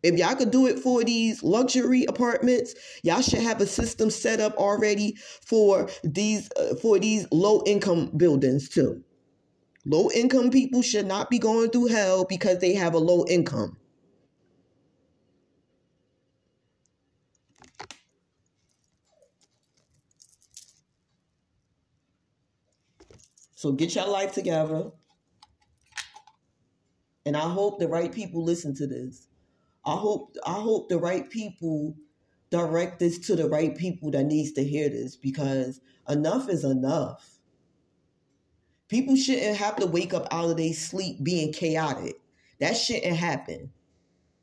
If 0.01 0.17
y'all 0.17 0.37
could 0.37 0.51
do 0.51 0.67
it 0.67 0.79
for 0.79 1.03
these 1.03 1.43
luxury 1.43 2.05
apartments, 2.05 2.75
y'all 3.03 3.19
should 3.21 3.41
have 3.41 3.59
a 3.59 3.65
system 3.65 4.09
set 4.09 4.39
up 4.39 4.55
already 4.55 5.17
for 5.45 5.89
these 6.01 6.49
uh, 6.57 6.75
for 6.75 6.97
these 6.97 7.27
low 7.29 7.61
income 7.65 8.09
buildings 8.15 8.69
too. 8.69 9.03
Low 9.85 10.09
income 10.11 10.49
people 10.49 10.81
should 10.81 11.05
not 11.05 11.29
be 11.29 11.37
going 11.37 11.69
through 11.69 11.87
hell 11.87 12.23
because 12.23 12.59
they 12.59 12.73
have 12.73 12.93
a 12.93 12.99
low 12.99 13.25
income. 13.27 13.75
So 23.57 23.71
get 23.71 23.95
your 23.95 24.07
life 24.07 24.33
together. 24.33 24.91
And 27.25 27.35
I 27.35 27.49
hope 27.49 27.79
the 27.79 27.87
right 27.87 28.11
people 28.11 28.43
listen 28.43 28.75
to 28.75 28.85
this. 28.85 29.27
I 29.83 29.95
hope 29.95 30.35
I 30.45 30.53
hope 30.53 30.89
the 30.89 30.99
right 30.99 31.27
people 31.27 31.95
direct 32.51 32.99
this 32.99 33.17
to 33.25 33.35
the 33.35 33.49
right 33.49 33.75
people 33.75 34.11
that 34.11 34.25
needs 34.25 34.51
to 34.53 34.63
hear 34.63 34.89
this 34.89 35.15
because 35.15 35.81
enough 36.07 36.49
is 36.49 36.63
enough. 36.63 37.39
People 38.89 39.15
shouldn't 39.15 39.57
have 39.57 39.77
to 39.77 39.87
wake 39.87 40.13
up 40.13 40.27
out 40.29 40.51
of 40.51 40.57
their 40.57 40.73
sleep 40.73 41.23
being 41.23 41.51
chaotic. 41.51 42.21
That 42.59 42.77
shouldn't 42.77 43.17
happen. 43.17 43.71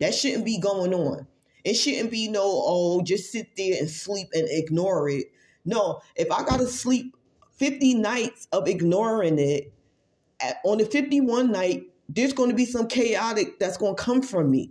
That 0.00 0.12
shouldn't 0.12 0.44
be 0.44 0.58
going 0.58 0.92
on. 0.92 1.28
It 1.62 1.74
shouldn't 1.74 2.10
be 2.10 2.26
no, 2.26 2.42
oh, 2.42 3.00
just 3.02 3.30
sit 3.30 3.54
there 3.56 3.76
and 3.78 3.88
sleep 3.88 4.26
and 4.32 4.48
ignore 4.50 5.08
it. 5.08 5.26
No, 5.64 6.00
if 6.16 6.32
I 6.32 6.42
gotta 6.42 6.66
sleep 6.66 7.16
50 7.56 7.94
nights 7.94 8.48
of 8.52 8.68
ignoring 8.68 9.38
it, 9.38 9.72
on 10.64 10.78
the 10.78 10.84
51 10.84 11.52
night, 11.52 11.84
there's 12.08 12.32
going 12.32 12.50
to 12.50 12.56
be 12.56 12.66
some 12.66 12.86
chaotic 12.86 13.58
that's 13.58 13.76
going 13.76 13.96
to 13.96 14.02
come 14.02 14.22
from 14.22 14.50
me. 14.50 14.70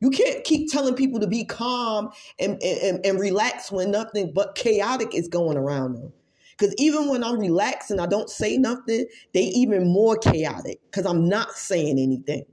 You 0.00 0.10
can't 0.10 0.44
keep 0.44 0.70
telling 0.70 0.94
people 0.94 1.20
to 1.20 1.26
be 1.26 1.44
calm 1.44 2.10
and, 2.38 2.62
and, 2.62 3.04
and 3.04 3.18
relax 3.18 3.72
when 3.72 3.90
nothing 3.90 4.32
but 4.34 4.54
chaotic 4.54 5.14
is 5.14 5.28
going 5.28 5.56
around 5.56 5.94
them. 5.94 6.12
Because 6.56 6.74
even 6.78 7.08
when 7.08 7.22
I'm 7.22 7.38
relaxed 7.38 7.90
and 7.90 8.00
I 8.00 8.06
don't 8.06 8.30
say 8.30 8.56
nothing, 8.56 9.06
they 9.32 9.42
even 9.42 9.86
more 9.86 10.16
chaotic 10.16 10.80
because 10.90 11.06
I'm 11.06 11.28
not 11.28 11.52
saying 11.52 11.98
anything. 11.98 12.44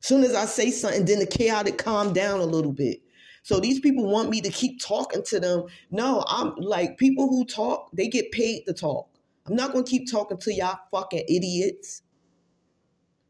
Soon 0.00 0.22
as 0.22 0.34
I 0.34 0.44
say 0.44 0.70
something, 0.70 1.04
then 1.04 1.18
the 1.18 1.26
chaotic 1.26 1.78
calm 1.78 2.12
down 2.12 2.40
a 2.40 2.44
little 2.44 2.72
bit. 2.72 3.00
So 3.46 3.60
these 3.60 3.78
people 3.78 4.10
want 4.10 4.28
me 4.28 4.40
to 4.40 4.50
keep 4.50 4.80
talking 4.80 5.22
to 5.22 5.38
them. 5.38 5.66
No, 5.92 6.24
I'm 6.26 6.56
like 6.56 6.98
people 6.98 7.28
who 7.28 7.44
talk, 7.44 7.90
they 7.92 8.08
get 8.08 8.32
paid 8.32 8.66
to 8.66 8.72
talk. 8.72 9.08
I'm 9.46 9.54
not 9.54 9.72
gonna 9.72 9.84
keep 9.84 10.10
talking 10.10 10.36
to 10.38 10.52
y'all 10.52 10.80
fucking 10.90 11.26
idiots. 11.28 12.02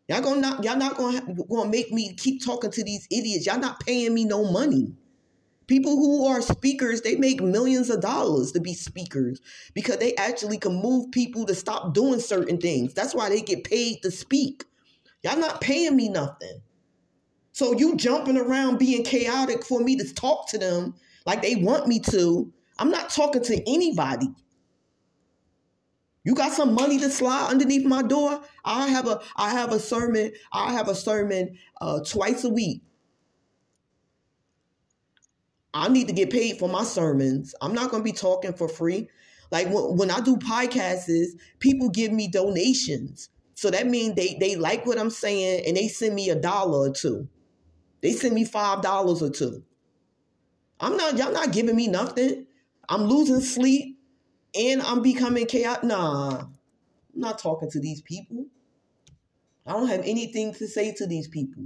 Y'all 0.08 0.22
gonna 0.22 0.40
not 0.40 0.64
y'all 0.64 0.78
not 0.78 0.96
gonna 0.96 1.20
gonna 1.50 1.68
make 1.68 1.92
me 1.92 2.14
keep 2.14 2.42
talking 2.42 2.70
to 2.70 2.82
these 2.82 3.06
idiots. 3.10 3.44
Y'all 3.44 3.58
not 3.58 3.80
paying 3.80 4.14
me 4.14 4.24
no 4.24 4.50
money. 4.50 4.94
People 5.66 5.96
who 5.96 6.26
are 6.26 6.40
speakers, 6.40 7.02
they 7.02 7.16
make 7.16 7.42
millions 7.42 7.90
of 7.90 8.00
dollars 8.00 8.52
to 8.52 8.60
be 8.60 8.72
speakers 8.72 9.42
because 9.74 9.98
they 9.98 10.14
actually 10.14 10.56
can 10.56 10.80
move 10.80 11.10
people 11.10 11.44
to 11.44 11.54
stop 11.54 11.92
doing 11.92 12.20
certain 12.20 12.56
things. 12.56 12.94
That's 12.94 13.14
why 13.14 13.28
they 13.28 13.42
get 13.42 13.64
paid 13.64 14.00
to 14.00 14.10
speak. 14.10 14.64
Y'all 15.22 15.38
not 15.38 15.60
paying 15.60 15.94
me 15.94 16.08
nothing. 16.08 16.62
So 17.56 17.72
you 17.72 17.96
jumping 17.96 18.36
around 18.36 18.76
being 18.76 19.02
chaotic 19.02 19.64
for 19.64 19.80
me 19.80 19.96
to 19.96 20.12
talk 20.12 20.46
to 20.50 20.58
them 20.58 20.92
like 21.24 21.40
they 21.40 21.56
want 21.56 21.88
me 21.88 22.00
to. 22.00 22.52
I'm 22.78 22.90
not 22.90 23.08
talking 23.08 23.42
to 23.44 23.62
anybody. 23.66 24.28
You 26.22 26.34
got 26.34 26.52
some 26.52 26.74
money 26.74 26.98
to 26.98 27.08
slide 27.08 27.48
underneath 27.48 27.86
my 27.86 28.02
door? 28.02 28.42
I 28.62 28.88
have 28.88 29.08
a 29.08 29.22
I 29.36 29.52
have 29.52 29.72
a 29.72 29.80
sermon. 29.80 30.32
I 30.52 30.74
have 30.74 30.88
a 30.88 30.94
sermon 30.94 31.56
uh, 31.80 32.00
twice 32.00 32.44
a 32.44 32.50
week. 32.50 32.82
I 35.72 35.88
need 35.88 36.08
to 36.08 36.12
get 36.12 36.28
paid 36.28 36.58
for 36.58 36.68
my 36.68 36.84
sermons. 36.84 37.54
I'm 37.62 37.72
not 37.72 37.90
going 37.90 38.02
to 38.02 38.04
be 38.04 38.12
talking 38.12 38.52
for 38.52 38.68
free. 38.68 39.08
Like 39.50 39.68
when, 39.68 39.96
when 39.96 40.10
I 40.10 40.20
do 40.20 40.36
podcasts, 40.36 41.28
people 41.60 41.88
give 41.88 42.12
me 42.12 42.28
donations. 42.28 43.30
So 43.54 43.70
that 43.70 43.86
means 43.86 44.14
they 44.14 44.36
they 44.38 44.56
like 44.56 44.84
what 44.84 44.98
I'm 44.98 45.08
saying 45.08 45.64
and 45.66 45.74
they 45.74 45.88
send 45.88 46.14
me 46.14 46.28
a 46.28 46.34
dollar 46.34 46.90
or 46.90 46.92
two. 46.92 47.30
They 48.06 48.12
send 48.12 48.36
me 48.36 48.44
five 48.44 48.82
dollars 48.82 49.20
or 49.20 49.30
two. 49.30 49.64
I'm 50.78 50.96
not, 50.96 51.16
y'all 51.16 51.32
not 51.32 51.50
giving 51.52 51.74
me 51.74 51.88
nothing. 51.88 52.46
I'm 52.88 53.06
losing 53.06 53.40
sleep 53.40 53.98
and 54.56 54.80
I'm 54.80 55.02
becoming 55.02 55.44
chaotic. 55.46 55.82
Nah, 55.82 56.42
I'm 56.42 56.54
not 57.16 57.40
talking 57.40 57.68
to 57.68 57.80
these 57.80 58.02
people. 58.02 58.46
I 59.66 59.72
don't 59.72 59.88
have 59.88 60.02
anything 60.04 60.54
to 60.54 60.68
say 60.68 60.94
to 60.94 61.06
these 61.08 61.26
people. 61.26 61.64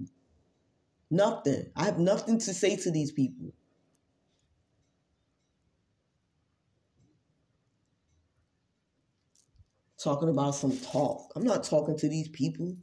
Nothing. 1.11 1.67
I 1.77 1.85
have 1.85 1.99
nothing 1.99 2.39
to 2.39 2.55
say 2.55 2.75
to 2.75 2.91
these 2.91 3.13
people. 3.13 3.53
Talking 10.03 10.31
about 10.31 10.55
some 10.55 10.75
talk. 10.79 11.33
I'm 11.37 11.45
not 11.45 11.65
talking 11.65 11.99
to 11.99 12.09
these 12.09 12.29
people. 12.29 12.79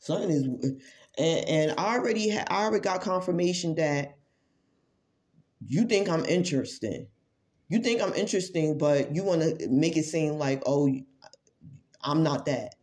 Something 0.00 0.30
is, 0.30 0.72
and, 1.18 1.74
I 1.78 1.96
already 1.96 2.30
ha- 2.30 2.44
I 2.48 2.64
already 2.64 2.82
got 2.82 3.00
confirmation 3.00 3.74
that 3.76 4.16
you 5.66 5.86
think 5.86 6.08
I'm 6.08 6.24
interesting. 6.24 7.08
You 7.68 7.80
think 7.80 8.00
I'm 8.00 8.14
interesting, 8.14 8.78
but 8.78 9.14
you 9.14 9.24
want 9.24 9.42
to 9.42 9.68
make 9.68 9.96
it 9.96 10.04
seem 10.04 10.34
like, 10.34 10.62
oh, 10.64 10.88
I'm 12.02 12.22
not 12.22 12.46
that. 12.46 12.74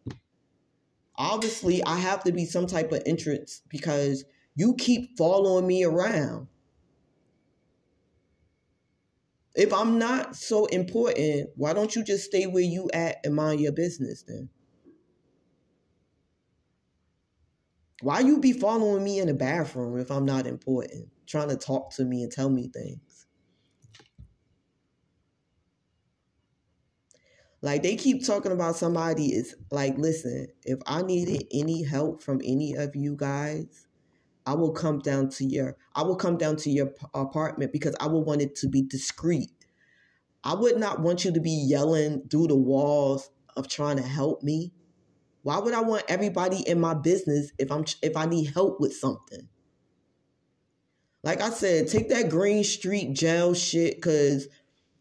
Obviously, 1.17 1.83
I 1.83 1.97
have 1.97 2.23
to 2.25 2.31
be 2.31 2.45
some 2.45 2.67
type 2.67 2.91
of 2.91 3.01
interest 3.05 3.63
because 3.69 4.25
you 4.55 4.75
keep 4.75 5.17
following 5.17 5.65
me 5.65 5.83
around. 5.83 6.47
If 9.55 9.73
I'm 9.73 9.97
not 9.97 10.35
so 10.35 10.65
important, 10.65 11.51
why 11.55 11.73
don't 11.73 11.95
you 11.95 12.03
just 12.03 12.25
stay 12.25 12.45
where 12.45 12.61
you 12.63 12.89
at 12.93 13.17
and 13.23 13.33
mind 13.33 13.61
your 13.61 13.71
business 13.71 14.23
then? 14.23 14.49
Why 18.01 18.19
you 18.19 18.39
be 18.39 18.53
following 18.53 19.03
me 19.03 19.19
in 19.19 19.27
the 19.27 19.33
bathroom 19.33 19.97
if 19.99 20.11
I'm 20.11 20.25
not 20.25 20.47
important? 20.47 21.09
Trying 21.27 21.49
to 21.49 21.57
talk 21.57 21.93
to 21.95 22.05
me 22.05 22.23
and 22.23 22.31
tell 22.31 22.49
me 22.49 22.67
things. 22.67 23.25
Like 27.61 27.81
they 27.81 27.95
keep 27.95 28.25
talking 28.25 28.51
about 28.51 28.75
somebody 28.75 29.33
is 29.33 29.55
like, 29.71 29.97
listen, 29.97 30.47
if 30.63 30.79
I 30.85 31.01
needed 31.01 31.47
any 31.51 31.83
help 31.83 32.21
from 32.21 32.41
any 32.43 32.75
of 32.75 32.95
you 32.95 33.15
guys, 33.15 33.87
I 34.45 34.53
will 34.53 34.71
come 34.71 34.99
down 34.99 35.29
to 35.29 35.45
your 35.45 35.75
I 35.95 36.03
will 36.03 36.15
come 36.15 36.37
down 36.37 36.57
to 36.57 36.69
your 36.69 36.91
apartment 37.15 37.71
because 37.71 37.95
I 37.99 38.07
will 38.07 38.23
want 38.23 38.41
it 38.41 38.55
to 38.57 38.67
be 38.67 38.83
discreet. 38.83 39.49
I 40.43 40.53
would 40.53 40.77
not 40.77 40.99
want 41.01 41.25
you 41.25 41.33
to 41.33 41.39
be 41.41 41.65
yelling 41.67 42.27
through 42.29 42.47
the 42.47 42.55
walls 42.55 43.31
of 43.57 43.67
trying 43.67 43.97
to 43.97 44.03
help 44.03 44.43
me. 44.43 44.71
Why 45.45 45.59
would 45.59 45.75
I 45.75 45.81
want 45.81 46.05
everybody 46.09 46.67
in 46.67 46.81
my 46.81 46.95
business 46.95 47.53
if 47.59 47.71
I'm 47.71 47.85
if 48.03 48.17
I 48.17 48.25
need 48.25 48.53
help 48.53 48.81
with 48.81 48.95
something? 48.97 49.47
Like 51.23 51.41
I 51.41 51.51
said, 51.51 51.87
take 51.89 52.09
that 52.09 52.29
Green 52.29 52.63
Street 52.63 53.13
jail 53.13 53.53
shit 53.55 54.01
cuz 54.01 54.47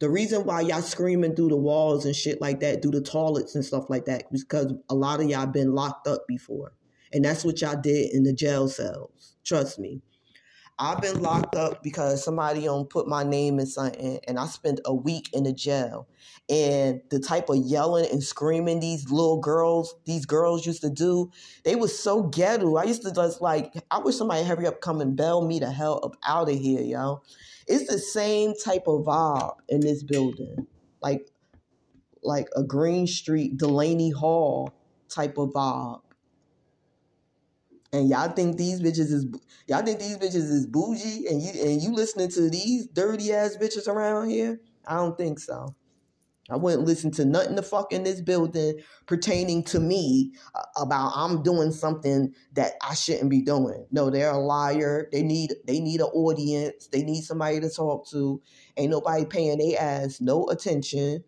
The 0.00 0.10
reason 0.10 0.44
why 0.44 0.60
y'all 0.60 0.82
screaming 0.82 1.34
through 1.36 1.48
the 1.48 1.56
walls 1.56 2.04
and 2.04 2.14
shit 2.14 2.40
like 2.40 2.60
that, 2.60 2.82
through 2.82 2.90
the 2.92 3.00
toilets 3.00 3.54
and 3.54 3.64
stuff 3.64 3.88
like 3.88 4.06
that, 4.06 4.24
because 4.30 4.74
a 4.90 4.94
lot 4.94 5.20
of 5.20 5.30
y'all 5.30 5.46
been 5.46 5.72
locked 5.74 6.06
up 6.06 6.26
before. 6.28 6.74
And 7.12 7.24
that's 7.24 7.44
what 7.44 7.62
y'all 7.62 7.80
did 7.80 8.12
in 8.12 8.24
the 8.24 8.34
jail 8.34 8.68
cells. 8.68 9.36
Trust 9.44 9.78
me. 9.78 10.02
I've 10.78 11.00
been 11.00 11.22
locked 11.22 11.54
up 11.54 11.82
because 11.82 12.24
somebody 12.24 12.66
on 12.66 12.86
put 12.86 13.06
my 13.06 13.22
name 13.22 13.60
in 13.60 13.66
something 13.66 14.18
and 14.26 14.38
I 14.38 14.46
spent 14.46 14.80
a 14.84 14.94
week 14.94 15.30
in 15.32 15.44
the 15.44 15.52
jail. 15.52 16.08
And 16.48 17.00
the 17.10 17.20
type 17.20 17.48
of 17.48 17.58
yelling 17.58 18.10
and 18.10 18.22
screaming 18.22 18.80
these 18.80 19.10
little 19.10 19.40
girls, 19.40 19.94
these 20.04 20.26
girls 20.26 20.66
used 20.66 20.82
to 20.82 20.90
do, 20.90 21.30
they 21.64 21.76
was 21.76 21.96
so 21.96 22.24
ghetto. 22.24 22.76
I 22.76 22.84
used 22.84 23.02
to 23.02 23.12
just 23.12 23.40
like, 23.40 23.72
I 23.90 23.98
wish 23.98 24.16
somebody 24.16 24.44
hurry 24.44 24.66
up 24.66 24.80
come 24.80 25.00
and 25.00 25.16
bail 25.16 25.46
me 25.46 25.60
the 25.60 25.70
hell 25.70 26.00
up 26.02 26.16
out 26.26 26.50
of 26.50 26.58
here, 26.58 26.82
yo. 26.82 27.22
It's 27.66 27.88
the 27.88 27.98
same 27.98 28.52
type 28.62 28.84
of 28.86 29.04
vibe 29.04 29.54
in 29.68 29.80
this 29.80 30.02
building. 30.02 30.66
Like 31.00 31.28
like 32.24 32.48
a 32.56 32.62
Green 32.62 33.06
Street, 33.06 33.56
Delaney 33.56 34.10
Hall 34.10 34.72
type 35.08 35.38
of 35.38 35.50
vibe. 35.50 36.00
And 37.94 38.08
y'all 38.08 38.28
think 38.28 38.56
these 38.56 38.80
bitches 38.80 39.12
is 39.12 39.24
y'all 39.68 39.84
think 39.84 40.00
these 40.00 40.18
bitches 40.18 40.50
is 40.50 40.66
bougie 40.66 41.28
and 41.28 41.40
you 41.40 41.50
and 41.62 41.80
you 41.80 41.94
listening 41.94 42.28
to 42.30 42.50
these 42.50 42.88
dirty 42.88 43.32
ass 43.32 43.56
bitches 43.56 43.86
around 43.86 44.30
here? 44.30 44.60
I 44.84 44.96
don't 44.96 45.16
think 45.16 45.38
so. 45.38 45.76
I 46.50 46.56
wouldn't 46.56 46.88
listen 46.88 47.12
to 47.12 47.24
nothing 47.24 47.54
the 47.54 47.62
fuck 47.62 47.92
in 47.92 48.02
this 48.02 48.20
building 48.20 48.80
pertaining 49.06 49.62
to 49.66 49.78
me 49.78 50.32
uh, 50.56 50.62
about 50.76 51.12
I'm 51.14 51.44
doing 51.44 51.70
something 51.70 52.34
that 52.54 52.72
I 52.82 52.94
shouldn't 52.94 53.30
be 53.30 53.42
doing. 53.42 53.86
No, 53.92 54.10
they're 54.10 54.32
a 54.32 54.38
liar. 54.38 55.08
They 55.12 55.22
need 55.22 55.54
they 55.64 55.78
need 55.78 56.00
an 56.00 56.08
audience. 56.08 56.88
They 56.88 57.04
need 57.04 57.22
somebody 57.22 57.60
to 57.60 57.70
talk 57.70 58.08
to. 58.10 58.42
Ain't 58.76 58.90
nobody 58.90 59.24
paying 59.24 59.58
their 59.58 59.80
ass 59.80 60.20
no 60.20 60.48
attention. 60.48 61.22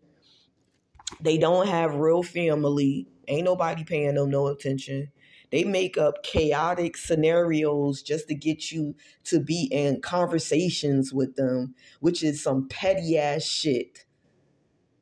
They 1.20 1.38
don't 1.38 1.68
have 1.68 1.94
real 1.94 2.24
family. 2.24 3.06
Ain't 3.28 3.44
nobody 3.44 3.84
paying 3.84 4.16
them 4.16 4.30
no 4.30 4.48
attention. 4.48 5.12
They 5.50 5.64
make 5.64 5.96
up 5.98 6.22
chaotic 6.22 6.96
scenarios 6.96 8.02
just 8.02 8.28
to 8.28 8.34
get 8.34 8.72
you 8.72 8.96
to 9.24 9.40
be 9.40 9.68
in 9.70 10.00
conversations 10.00 11.12
with 11.12 11.36
them, 11.36 11.74
which 12.00 12.22
is 12.24 12.42
some 12.42 12.68
petty 12.68 13.18
ass 13.18 13.44
shit. 13.44 14.04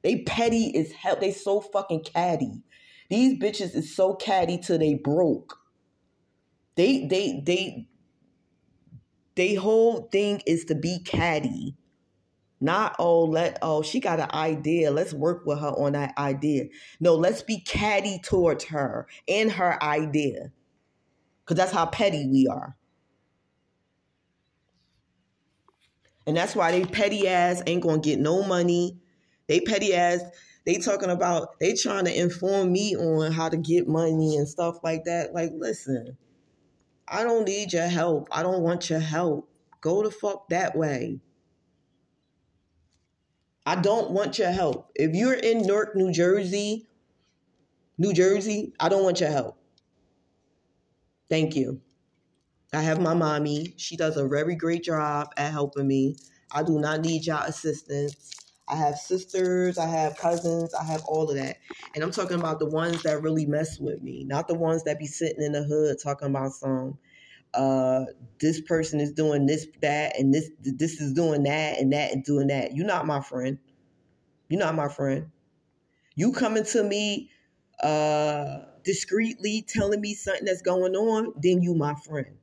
They 0.02 0.22
petty 0.22 0.76
as 0.76 0.92
hell. 0.92 1.16
They 1.20 1.32
so 1.32 1.60
fucking 1.60 2.04
catty. 2.04 2.62
These 3.10 3.38
bitches 3.38 3.74
is 3.74 3.94
so 3.94 4.14
catty 4.14 4.58
till 4.58 4.78
they 4.78 4.94
broke. 4.94 5.58
They 6.76 7.06
they 7.06 7.42
they 7.44 7.86
they 9.36 9.54
whole 9.54 10.08
thing 10.12 10.42
is 10.46 10.64
to 10.66 10.74
be 10.74 11.00
catty. 11.04 11.76
Not 12.64 12.96
oh 12.98 13.24
let 13.24 13.58
oh 13.60 13.82
she 13.82 14.00
got 14.00 14.20
an 14.20 14.30
idea. 14.32 14.90
Let's 14.90 15.12
work 15.12 15.44
with 15.44 15.58
her 15.60 15.68
on 15.68 15.92
that 15.92 16.16
idea. 16.16 16.68
No, 16.98 17.14
let's 17.14 17.42
be 17.42 17.60
catty 17.60 18.18
towards 18.24 18.64
her 18.64 19.06
and 19.28 19.52
her 19.52 19.80
idea. 19.82 20.50
Cause 21.44 21.58
that's 21.58 21.72
how 21.72 21.84
petty 21.84 22.26
we 22.26 22.48
are. 22.50 22.74
And 26.26 26.34
that's 26.34 26.56
why 26.56 26.70
they 26.70 26.86
petty 26.86 27.28
ass 27.28 27.62
ain't 27.66 27.82
gonna 27.82 28.00
get 28.00 28.18
no 28.18 28.42
money. 28.42 28.96
They 29.46 29.60
petty 29.60 29.92
ass, 29.92 30.22
they 30.64 30.76
talking 30.78 31.10
about 31.10 31.60
they 31.60 31.74
trying 31.74 32.06
to 32.06 32.18
inform 32.18 32.72
me 32.72 32.96
on 32.96 33.30
how 33.30 33.50
to 33.50 33.58
get 33.58 33.86
money 33.86 34.38
and 34.38 34.48
stuff 34.48 34.78
like 34.82 35.04
that. 35.04 35.34
Like, 35.34 35.50
listen, 35.54 36.16
I 37.06 37.24
don't 37.24 37.44
need 37.44 37.74
your 37.74 37.88
help. 37.88 38.28
I 38.32 38.42
don't 38.42 38.62
want 38.62 38.88
your 38.88 39.00
help. 39.00 39.50
Go 39.82 40.02
the 40.02 40.10
fuck 40.10 40.48
that 40.48 40.74
way. 40.74 41.20
I 43.66 43.76
don't 43.76 44.10
want 44.10 44.38
your 44.38 44.50
help. 44.50 44.90
If 44.94 45.14
you're 45.14 45.34
in 45.34 45.62
Newark, 45.62 45.96
New 45.96 46.12
Jersey, 46.12 46.86
New 47.96 48.12
Jersey, 48.12 48.74
I 48.78 48.88
don't 48.88 49.04
want 49.04 49.20
your 49.20 49.30
help. 49.30 49.58
Thank 51.30 51.56
you. 51.56 51.80
I 52.72 52.82
have 52.82 53.00
my 53.00 53.14
mommy. 53.14 53.74
She 53.76 53.96
does 53.96 54.16
a 54.16 54.26
very 54.26 54.56
great 54.56 54.82
job 54.82 55.28
at 55.36 55.52
helping 55.52 55.86
me. 55.86 56.16
I 56.50 56.62
do 56.62 56.78
not 56.78 57.00
need 57.00 57.26
y'all 57.26 57.44
assistance. 57.44 58.32
I 58.66 58.76
have 58.76 58.96
sisters, 58.96 59.76
I 59.78 59.86
have 59.86 60.16
cousins, 60.16 60.72
I 60.74 60.84
have 60.84 61.04
all 61.04 61.28
of 61.28 61.36
that. 61.36 61.58
And 61.94 62.02
I'm 62.02 62.10
talking 62.10 62.38
about 62.38 62.58
the 62.58 62.66
ones 62.66 63.02
that 63.02 63.22
really 63.22 63.46
mess 63.46 63.78
with 63.78 64.02
me, 64.02 64.24
not 64.24 64.48
the 64.48 64.54
ones 64.54 64.84
that 64.84 64.98
be 64.98 65.06
sitting 65.06 65.42
in 65.42 65.52
the 65.52 65.62
hood 65.62 65.98
talking 66.02 66.28
about 66.28 66.52
some 66.52 66.98
uh 67.56 68.04
this 68.40 68.60
person 68.60 69.00
is 69.00 69.12
doing 69.12 69.46
this 69.46 69.66
that 69.80 70.18
and 70.18 70.32
this 70.34 70.50
this 70.62 71.00
is 71.00 71.12
doing 71.12 71.44
that 71.44 71.78
and 71.78 71.92
that 71.92 72.12
and 72.12 72.24
doing 72.24 72.48
that 72.48 72.74
you're 72.74 72.86
not 72.86 73.06
my 73.06 73.20
friend 73.20 73.58
you're 74.48 74.60
not 74.60 74.74
my 74.74 74.88
friend 74.88 75.26
you 76.14 76.32
coming 76.32 76.64
to 76.64 76.82
me 76.82 77.30
uh 77.82 78.58
discreetly 78.84 79.64
telling 79.66 80.00
me 80.00 80.14
something 80.14 80.44
that's 80.44 80.62
going 80.62 80.94
on 80.94 81.32
then 81.42 81.62
you 81.62 81.74
my 81.74 81.94
friend 81.94 82.36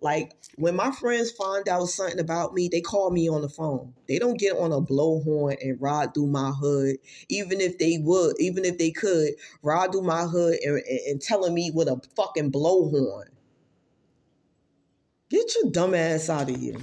like 0.00 0.32
when 0.56 0.76
my 0.76 0.92
friends 0.92 1.32
find 1.32 1.68
out 1.68 1.86
something 1.86 2.20
about 2.20 2.54
me, 2.54 2.68
they 2.68 2.80
call 2.80 3.10
me 3.10 3.28
on 3.28 3.42
the 3.42 3.48
phone. 3.48 3.94
They 4.06 4.18
don't 4.18 4.38
get 4.38 4.56
on 4.56 4.72
a 4.72 4.80
blowhorn 4.80 5.56
and 5.60 5.80
ride 5.80 6.14
through 6.14 6.28
my 6.28 6.50
hood, 6.50 6.96
even 7.28 7.60
if 7.60 7.78
they 7.78 7.98
would, 8.00 8.36
even 8.38 8.64
if 8.64 8.78
they 8.78 8.90
could 8.90 9.30
ride 9.62 9.92
through 9.92 10.02
my 10.02 10.22
hood 10.22 10.58
and, 10.64 10.76
and, 10.76 11.00
and 11.08 11.20
telling 11.20 11.52
me 11.52 11.70
with 11.72 11.88
a 11.88 12.00
fucking 12.16 12.52
blowhorn. 12.52 13.26
Get 15.30 15.54
your 15.56 15.70
dumb 15.70 15.94
ass 15.94 16.30
out 16.30 16.50
of 16.50 16.56
here. 16.56 16.76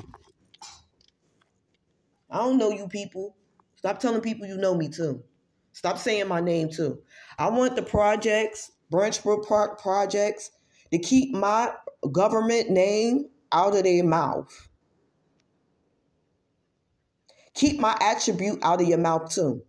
I 2.29 2.37
don't 2.39 2.57
know 2.57 2.69
you 2.69 2.87
people. 2.87 3.35
Stop 3.77 3.99
telling 3.99 4.21
people 4.21 4.47
you 4.47 4.57
know 4.57 4.75
me 4.75 4.89
too. 4.89 5.23
Stop 5.73 5.97
saying 5.97 6.27
my 6.27 6.41
name 6.41 6.69
too. 6.69 6.99
I 7.37 7.49
want 7.49 7.75
the 7.75 7.81
projects, 7.81 8.71
Branch 8.89 9.21
Brook 9.23 9.47
Park 9.47 9.81
projects, 9.81 10.51
to 10.91 10.99
keep 10.99 11.33
my 11.33 11.73
government 12.11 12.69
name 12.69 13.25
out 13.51 13.75
of 13.75 13.83
their 13.83 14.03
mouth. 14.03 14.69
Keep 17.55 17.79
my 17.79 17.97
attribute 18.01 18.59
out 18.63 18.81
of 18.81 18.87
your 18.87 18.97
mouth 18.97 19.33
too. 19.33 19.63